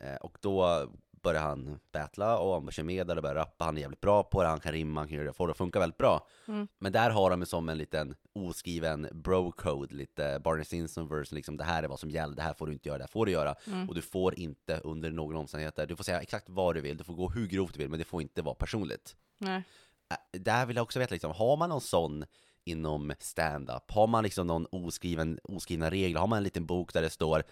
Eh, 0.00 0.16
och 0.16 0.38
då 0.40 0.88
börjar 1.22 1.42
han 1.42 1.80
battla 1.92 2.38
och 2.38 2.62
han 2.62 2.70
kör 2.70 2.82
med 2.82 3.10
och 3.10 3.22
börjar 3.22 3.34
rappa, 3.34 3.64
han 3.64 3.76
är 3.76 3.80
jävligt 3.80 4.00
bra 4.00 4.22
på 4.22 4.42
det, 4.42 4.48
han 4.48 4.60
kan 4.60 4.72
rimma, 4.72 5.00
han 5.00 5.08
kan 5.08 5.16
göra 5.16 5.26
det, 5.26 5.32
får 5.32 5.46
det 5.46 5.50
att 5.50 5.56
funka 5.58 5.78
väldigt 5.78 5.98
bra. 5.98 6.26
Mm. 6.48 6.68
Men 6.78 6.92
där 6.92 7.10
har 7.10 7.30
de 7.30 7.46
som 7.46 7.68
en 7.68 7.78
liten 7.78 8.14
oskriven 8.32 9.08
bro-code, 9.12 9.94
lite 9.94 10.40
Barney 10.44 10.64
Stinson 10.64 11.08
version, 11.08 11.36
liksom 11.36 11.56
det 11.56 11.64
här 11.64 11.82
är 11.82 11.88
vad 11.88 12.00
som 12.00 12.10
gäller, 12.10 12.36
det 12.36 12.42
här 12.42 12.54
får 12.54 12.66
du 12.66 12.72
inte 12.72 12.88
göra, 12.88 12.98
det 12.98 13.04
här 13.04 13.08
får 13.08 13.26
du 13.26 13.32
göra. 13.32 13.54
Mm. 13.66 13.88
Och 13.88 13.94
du 13.94 14.02
får 14.02 14.38
inte 14.38 14.80
under 14.84 15.10
några 15.10 15.38
omständigheter, 15.38 15.86
du 15.86 15.96
får 15.96 16.04
säga 16.04 16.20
exakt 16.20 16.48
vad 16.48 16.74
du 16.74 16.80
vill, 16.80 16.96
du 16.96 17.04
får 17.04 17.14
gå 17.14 17.28
hur 17.28 17.46
grovt 17.46 17.72
du 17.74 17.78
vill, 17.78 17.90
men 17.90 17.98
det 17.98 18.04
får 18.04 18.22
inte 18.22 18.42
vara 18.42 18.54
personligt. 18.54 19.16
Nej. 19.38 19.62
Äh, 20.10 20.40
Där 20.40 20.66
vill 20.66 20.76
jag 20.76 20.82
också 20.82 20.98
veta, 20.98 21.14
liksom, 21.14 21.32
har 21.32 21.56
man 21.56 21.68
någon 21.68 21.80
sån 21.80 22.24
inom 22.64 23.12
stand-up? 23.18 23.90
Har 23.90 24.06
man 24.06 24.24
liksom 24.24 24.46
någon 24.46 24.66
oskriven, 24.72 25.38
oskrivna 25.44 25.90
regler? 25.90 26.20
Har 26.20 26.26
man 26.26 26.36
en 26.36 26.44
liten 26.44 26.66
bok 26.66 26.92
där 26.92 27.02
det 27.02 27.10
står 27.10 27.42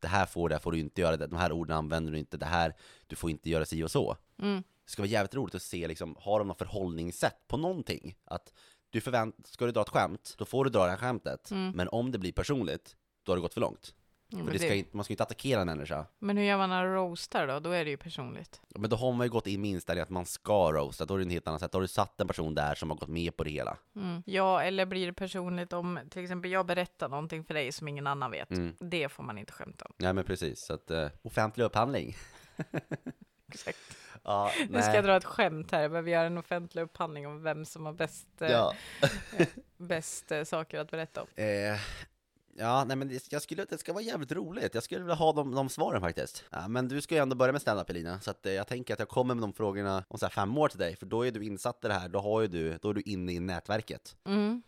det 0.00 0.08
här 0.08 0.26
får, 0.26 0.48
det 0.48 0.54
här 0.54 0.60
får 0.60 0.72
du 0.72 0.78
inte 0.78 1.00
göra, 1.00 1.16
de 1.16 1.36
här 1.36 1.52
orden 1.52 1.76
använder 1.76 2.12
du 2.12 2.18
inte, 2.18 2.36
det 2.36 2.46
här, 2.46 2.74
du 3.06 3.16
får 3.16 3.30
inte 3.30 3.50
göra 3.50 3.64
si 3.64 3.82
och 3.82 3.90
så. 3.90 4.16
Mm. 4.42 4.62
Det 4.84 4.90
ska 4.90 5.02
vara 5.02 5.10
jävligt 5.10 5.34
roligt 5.34 5.54
att 5.54 5.62
se, 5.62 5.88
liksom, 5.88 6.16
har 6.20 6.38
de 6.38 6.48
något 6.48 6.58
förhållningssätt 6.58 7.48
på 7.48 7.56
någonting? 7.56 8.16
Att 8.24 8.52
du 8.90 9.00
förvänt, 9.00 9.46
ska 9.46 9.66
du 9.66 9.72
dra 9.72 9.82
ett 9.82 9.88
skämt, 9.88 10.34
då 10.38 10.44
får 10.44 10.64
du 10.64 10.70
dra 10.70 10.84
det 10.84 10.90
här 10.90 10.96
skämtet. 10.96 11.50
Mm. 11.50 11.70
Men 11.70 11.88
om 11.88 12.12
det 12.12 12.18
blir 12.18 12.32
personligt, 12.32 12.96
då 13.22 13.32
har 13.32 13.36
det 13.36 13.42
gått 13.42 13.54
för 13.54 13.60
långt. 13.60 13.94
Mm, 14.32 14.44
men, 14.44 14.52
det 14.52 14.58
ska 14.58 14.68
det- 14.68 14.76
inte, 14.76 14.96
man 14.96 15.04
ska 15.04 15.12
ju 15.12 15.14
inte 15.14 15.22
attackera 15.22 15.60
en 15.60 15.66
människa. 15.66 16.06
men 16.18 16.36
hur 16.36 16.44
gör 16.44 16.56
man 16.58 16.70
när 16.70 16.84
man 16.84 16.94
roastar 16.94 17.46
då? 17.46 17.60
Då 17.60 17.70
är 17.70 17.84
det 17.84 17.90
ju 17.90 17.96
personligt. 17.96 18.60
Men 18.68 18.90
då 18.90 18.96
har 18.96 19.12
man 19.12 19.26
ju 19.26 19.30
gått 19.30 19.46
in 19.46 19.60
med 19.60 19.70
inställningen 19.70 20.02
att 20.02 20.10
man 20.10 20.26
ska 20.26 20.72
roasta, 20.72 21.04
då 21.04 21.14
är 21.14 21.18
det 21.18 21.24
en 21.24 21.30
helt 21.30 21.46
annan 21.48 21.60
sätt. 21.60 21.72
Då 21.72 21.78
har 21.78 21.82
du 21.82 21.88
satt 21.88 22.20
en 22.20 22.26
person 22.26 22.54
där 22.54 22.74
som 22.74 22.90
har 22.90 22.96
gått 22.96 23.08
med 23.08 23.36
på 23.36 23.44
det 23.44 23.50
hela. 23.50 23.76
Mm. 23.96 24.22
Ja, 24.26 24.62
eller 24.62 24.86
blir 24.86 25.06
det 25.06 25.12
personligt 25.12 25.72
om 25.72 25.98
till 26.10 26.22
exempel 26.22 26.50
jag 26.50 26.66
berättar 26.66 27.08
någonting 27.08 27.44
för 27.44 27.54
dig 27.54 27.72
som 27.72 27.88
ingen 27.88 28.06
annan 28.06 28.30
vet. 28.30 28.50
Mm. 28.50 28.74
Det 28.78 29.08
får 29.08 29.22
man 29.22 29.38
inte 29.38 29.52
skämta 29.52 29.84
om. 29.84 29.92
Ja 29.96 30.12
men 30.12 30.24
precis, 30.24 30.60
så 30.64 30.74
att 30.74 30.90
uh, 30.90 31.06
offentlig 31.22 31.64
upphandling. 31.64 32.16
Exakt. 33.52 33.78
Ja, 34.24 34.52
Nu 34.70 34.82
ska 34.82 34.94
jag 34.94 35.04
dra 35.04 35.16
ett 35.16 35.24
skämt 35.24 35.72
här. 35.72 35.80
Jag 35.82 35.90
behöver 35.90 36.10
göra 36.10 36.26
en 36.26 36.38
offentlig 36.38 36.82
upphandling 36.82 37.26
om 37.26 37.42
vem 37.42 37.64
som 37.64 37.86
har 37.86 37.92
bäst, 37.92 38.26
eh, 38.42 38.50
Ja, 38.50 38.74
bäst 39.76 40.32
eh, 40.32 40.44
saker 40.44 40.78
att 40.80 40.90
berätta 40.90 41.22
om. 41.22 41.28
eh, 41.36 41.80
ja 42.58 42.84
nej 42.84 42.96
men 42.96 43.08
det, 43.08 43.32
jag 43.32 43.42
skulle, 43.42 43.64
det 43.64 43.78
ska 43.78 43.92
vara 43.92 44.02
jävligt 44.02 44.32
roligt. 44.32 44.74
Jag 44.74 44.82
skulle 44.82 45.00
vilja 45.00 45.14
ha 45.14 45.32
de, 45.32 45.54
de 45.54 45.68
svaren 45.68 46.00
faktiskt. 46.00 46.44
Ja, 46.50 46.68
men 46.68 46.88
du 46.88 47.00
ska 47.00 47.14
ju 47.14 47.20
ändå 47.20 47.36
börja 47.36 47.52
med 47.52 47.60
stand-up 47.60 47.90
Elina, 47.90 48.20
så 48.20 48.30
att, 48.30 48.46
eh, 48.46 48.52
jag 48.52 48.66
tänker 48.66 48.94
att 48.94 49.00
jag 49.00 49.08
kommer 49.08 49.34
med 49.34 49.42
de 49.42 49.52
frågorna 49.52 50.04
om 50.08 50.18
så 50.18 50.26
här 50.26 50.30
fem 50.30 50.58
år 50.58 50.68
till 50.68 50.78
dig, 50.78 50.96
för 50.96 51.06
då 51.06 51.26
är 51.26 51.30
du 51.30 51.44
insatt 51.44 51.84
i 51.84 51.88
det 51.88 51.94
här, 51.94 52.08
då, 52.08 52.18
har 52.18 52.40
ju 52.40 52.46
du, 52.46 52.78
då 52.82 52.90
är 52.90 52.94
du 52.94 53.00
inne 53.00 53.32
i 53.32 53.40
nätverket. 53.40 54.16
Mm. 54.24 54.62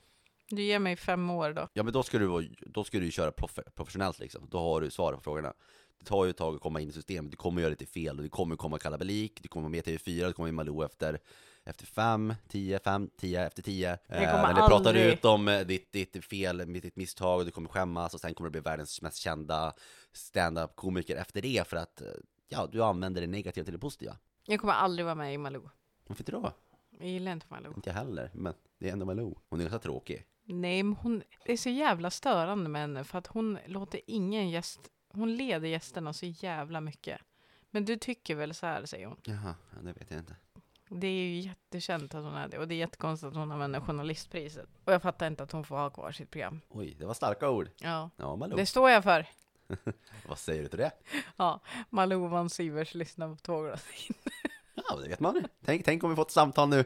Du 0.48 0.62
ger 0.62 0.78
mig 0.78 0.96
fem 0.96 1.30
år 1.30 1.52
då. 1.52 1.68
Ja 1.72 1.82
men 1.82 1.92
då 1.92 2.02
ska 2.02 2.18
du, 2.18 2.26
vara- 2.26 2.44
då 2.60 2.84
ska 2.84 2.98
du 2.98 3.04
ju 3.04 3.10
köra 3.10 3.32
proff, 3.32 3.58
professionellt 3.74 4.18
liksom, 4.18 4.48
då 4.50 4.58
har 4.58 4.80
du 4.80 4.90
svar 4.90 5.12
på 5.12 5.20
frågorna. 5.20 5.52
Det 5.98 6.04
tar 6.04 6.24
ju 6.24 6.30
ett 6.30 6.36
tag 6.36 6.54
att 6.54 6.60
komma 6.60 6.80
in 6.80 6.88
i 6.88 6.92
systemet, 6.92 7.30
du 7.30 7.36
kommer 7.36 7.60
göra 7.60 7.70
lite 7.70 7.86
fel, 7.86 8.16
och 8.16 8.22
du 8.22 8.28
kommer 8.28 8.56
komma 8.56 8.78
kalabalik, 8.78 9.42
du 9.42 9.48
kommer 9.48 9.62
vara 9.62 9.70
med 9.70 9.88
i 9.88 9.96
TV4, 9.96 10.26
du 10.26 10.32
kommer 10.32 10.48
i 10.48 10.52
Malou 10.52 10.84
efter 10.84 11.18
efter 11.64 11.86
fem, 11.86 12.34
tio, 12.48 12.78
fem, 12.78 13.10
tio, 13.16 13.46
efter 13.46 13.62
tio. 13.62 13.98
Eh, 14.08 14.20
när 14.42 14.54
du 14.54 14.60
pratar 14.68 14.94
ut 14.94 15.24
om 15.24 15.48
eh, 15.48 15.60
ditt, 15.60 15.92
ditt 15.92 16.24
fel, 16.24 16.72
ditt 16.72 16.96
misstag, 16.96 17.38
och 17.38 17.44
du 17.44 17.50
kommer 17.50 17.68
skämmas, 17.68 18.14
och 18.14 18.20
sen 18.20 18.34
kommer 18.34 18.50
du 18.50 18.52
bli 18.52 18.60
världens 18.60 19.02
mest 19.02 19.16
kända 19.16 19.74
stand-up-komiker 20.12 21.16
efter 21.16 21.42
det, 21.42 21.68
för 21.68 21.76
att 21.76 22.00
eh, 22.00 22.08
ja, 22.48 22.68
du 22.72 22.82
använder 22.82 23.20
det 23.20 23.26
negativa 23.26 23.64
till 23.64 23.74
det 23.74 23.78
positiva. 23.78 24.16
Jag 24.46 24.60
kommer 24.60 24.72
aldrig 24.72 25.04
vara 25.04 25.14
med 25.14 25.34
i 25.34 25.38
Malou. 25.38 25.68
Varför 26.06 26.22
inte 26.22 26.32
då? 26.32 26.52
Jag 26.98 27.08
gillar 27.08 27.32
inte 27.32 27.46
Malou. 27.48 27.72
Inte 27.76 27.90
jag 27.90 27.94
heller, 27.94 28.30
men 28.34 28.54
det 28.78 28.88
är 28.88 28.92
ändå 28.92 29.06
Malou. 29.06 29.34
Hon 29.48 29.60
är 29.60 29.64
ganska 29.64 29.78
tråkig. 29.78 30.26
Nej, 30.44 30.82
men 30.82 30.96
hon 30.96 31.22
det 31.44 31.52
är 31.52 31.56
så 31.56 31.68
jävla 31.68 32.10
störande 32.10 32.70
med 32.70 32.80
henne 32.80 33.04
för 33.04 33.18
att 33.18 33.26
hon 33.26 33.58
låter 33.66 34.00
ingen 34.06 34.50
gäst, 34.50 34.80
hon 35.08 35.36
leder 35.36 35.68
gästerna 35.68 36.12
så 36.12 36.26
jävla 36.26 36.80
mycket. 36.80 37.20
Men 37.70 37.84
du 37.84 37.96
tycker 37.96 38.34
väl 38.34 38.54
så 38.54 38.66
här, 38.66 38.84
säger 38.84 39.06
hon. 39.06 39.16
Jaha, 39.24 39.54
ja, 39.70 39.82
det 39.82 39.92
vet 39.92 40.10
jag 40.10 40.20
inte. 40.20 40.36
Det 40.92 41.06
är 41.06 41.12
ju 41.28 41.38
jättekänt 41.40 42.14
att 42.14 42.24
hon 42.24 42.34
är 42.34 42.48
det 42.48 42.58
och 42.58 42.68
det 42.68 42.74
är 42.74 42.78
jättekonstigt 42.78 43.28
att 43.28 43.36
hon 43.36 43.52
använder 43.52 43.80
journalistpriset. 43.80 44.68
Och 44.84 44.92
jag 44.92 45.02
fattar 45.02 45.26
inte 45.26 45.42
att 45.42 45.52
hon 45.52 45.64
får 45.64 45.76
ha 45.76 45.90
kvar 45.90 46.12
sitt 46.12 46.30
program. 46.30 46.60
Oj, 46.68 46.96
det 46.98 47.06
var 47.06 47.14
starka 47.14 47.50
ord. 47.50 47.70
Ja, 47.80 48.10
Ja, 48.16 48.36
Malou. 48.36 48.56
det 48.56 48.66
står 48.66 48.90
jag 48.90 49.02
för. 49.02 49.26
Vad 50.28 50.38
säger 50.38 50.62
du 50.62 50.68
till 50.68 50.78
det? 50.78 50.90
Ja, 51.36 51.60
Malou 51.90 52.28
von 52.28 52.50
Sivers 52.50 52.94
lyssnar 52.94 53.28
på 53.28 53.36
två 53.36 53.62
glas. 53.62 53.84
Ja, 54.88 54.96
det 54.96 55.08
vet 55.08 55.20
man. 55.20 55.44
Tänk, 55.64 55.84
tänk 55.84 56.04
om 56.04 56.10
vi 56.10 56.16
får 56.16 56.22
ett 56.22 56.30
samtal 56.30 56.68
nu. 56.68 56.84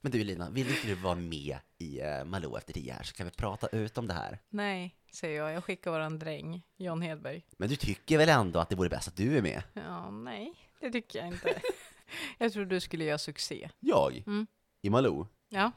Men 0.00 0.12
du 0.12 0.24
Lina, 0.24 0.50
vill 0.50 0.68
inte 0.68 0.86
du 0.86 0.94
vara 0.94 1.14
med 1.14 1.58
i 1.78 2.02
uh, 2.02 2.24
Malou 2.24 2.56
efter 2.56 2.72
tio 2.72 2.92
här 2.92 3.02
så 3.02 3.14
kan 3.14 3.26
vi 3.26 3.32
prata 3.32 3.66
ut 3.66 3.98
om 3.98 4.06
det 4.08 4.14
här? 4.14 4.38
Nej, 4.48 4.96
säger 5.12 5.42
jag. 5.42 5.52
Jag 5.52 5.64
skickar 5.64 5.90
våran 5.90 6.18
dräng, 6.18 6.62
John 6.76 7.02
Hedberg. 7.02 7.44
Men 7.56 7.68
du 7.68 7.76
tycker 7.76 8.18
väl 8.18 8.28
ändå 8.28 8.58
att 8.60 8.68
det 8.68 8.76
vore 8.76 8.88
bäst 8.88 9.08
att 9.08 9.16
du 9.16 9.38
är 9.38 9.42
med? 9.42 9.62
Ja, 9.72 10.10
nej, 10.10 10.54
det 10.80 10.90
tycker 10.90 11.18
jag 11.18 11.28
inte. 11.28 11.60
jag 12.38 12.52
tror 12.52 12.64
du 12.64 12.80
skulle 12.80 13.04
göra 13.04 13.18
succé. 13.18 13.70
Jag? 13.80 14.22
Mm. 14.26 14.46
I 14.82 14.90
Malou? 14.90 15.26
Ja. 15.48 15.72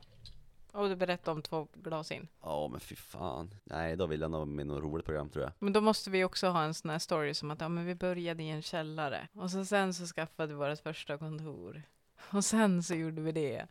Och 0.74 0.90
du 0.90 0.96
berättar 0.96 1.32
om 1.32 1.42
två 1.42 1.68
glas 1.74 2.12
in. 2.12 2.28
Ja, 2.42 2.68
men 2.72 2.80
fy 2.80 2.96
fan. 2.96 3.56
Nej, 3.64 3.96
då 3.96 4.06
vill 4.06 4.22
jag 4.22 4.32
nog 4.32 4.48
med 4.48 4.68
något 4.68 4.84
roligt 4.84 5.06
program 5.06 5.30
tror 5.30 5.44
jag. 5.44 5.54
Men 5.60 5.74
då 5.74 5.82
måste 5.82 6.10
vi 6.10 6.24
också 6.24 6.48
ha 6.48 6.64
en 6.64 6.74
sån 6.74 6.90
här 6.90 7.00
story 7.00 7.34
som 7.34 7.52
att 7.52 7.62
ja, 7.62 7.70
men 7.70 7.86
vi 7.86 7.96
började 7.96 8.44
i 8.44 8.50
en 8.50 8.62
källare 8.62 9.28
och 9.34 9.52
så 9.52 9.66
sen 9.66 9.94
så 9.94 10.06
skaffade 10.06 10.48
vi 10.48 10.54
vårt 10.54 10.80
första 10.80 11.18
kontor 11.18 11.84
och 12.30 12.46
sen 12.46 12.84
så 12.84 12.96
gjorde 12.96 13.22
vi 13.22 13.32
det. 13.32 13.68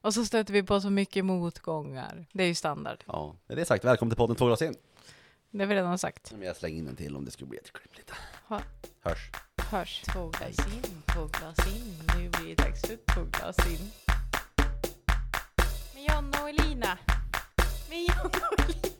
Och 0.00 0.14
så 0.14 0.24
stötte 0.24 0.52
vi 0.52 0.62
på 0.62 0.80
så 0.80 0.90
mycket 0.90 1.24
motgångar. 1.24 2.26
Det 2.32 2.42
är 2.42 2.48
ju 2.48 2.54
standard. 2.54 3.04
Ja, 3.06 3.36
med 3.46 3.56
det 3.56 3.64
sagt, 3.64 3.84
välkommen 3.84 4.10
till 4.10 4.16
podden 4.16 4.36
Två 4.36 4.46
glas 4.46 4.62
in. 4.62 4.74
Det 5.50 5.58
har 5.58 5.66
vi 5.66 5.74
redan 5.74 5.98
sagt. 5.98 6.32
Men 6.32 6.46
jag 6.46 6.56
slänger 6.56 6.78
in 6.78 6.88
en 6.88 6.96
till 6.96 7.16
om 7.16 7.24
det 7.24 7.30
skulle 7.30 7.48
bli 7.48 7.58
ett 7.58 7.72
klipp 7.72 7.96
lite. 7.96 8.14
Ha. 8.46 8.60
Hörs. 9.00 9.30
Hörs. 9.70 10.02
Två 10.12 10.28
glas 10.28 10.58
in, 10.58 11.02
två 11.06 11.26
glas 11.26 11.66
in. 11.66 11.94
Nu 12.16 12.28
blir 12.28 12.56
det 12.56 12.62
dags 12.64 12.80
för 12.80 12.96
två 13.14 13.24
glas 13.24 13.56
in. 13.66 13.90
Med 15.94 16.14
Jonna 16.14 16.42
och 16.42 16.48
Elina. 16.48 16.98
Med 17.88 17.98
Jonna 17.98 18.48
och 18.50 18.60
Elina. 18.60 18.97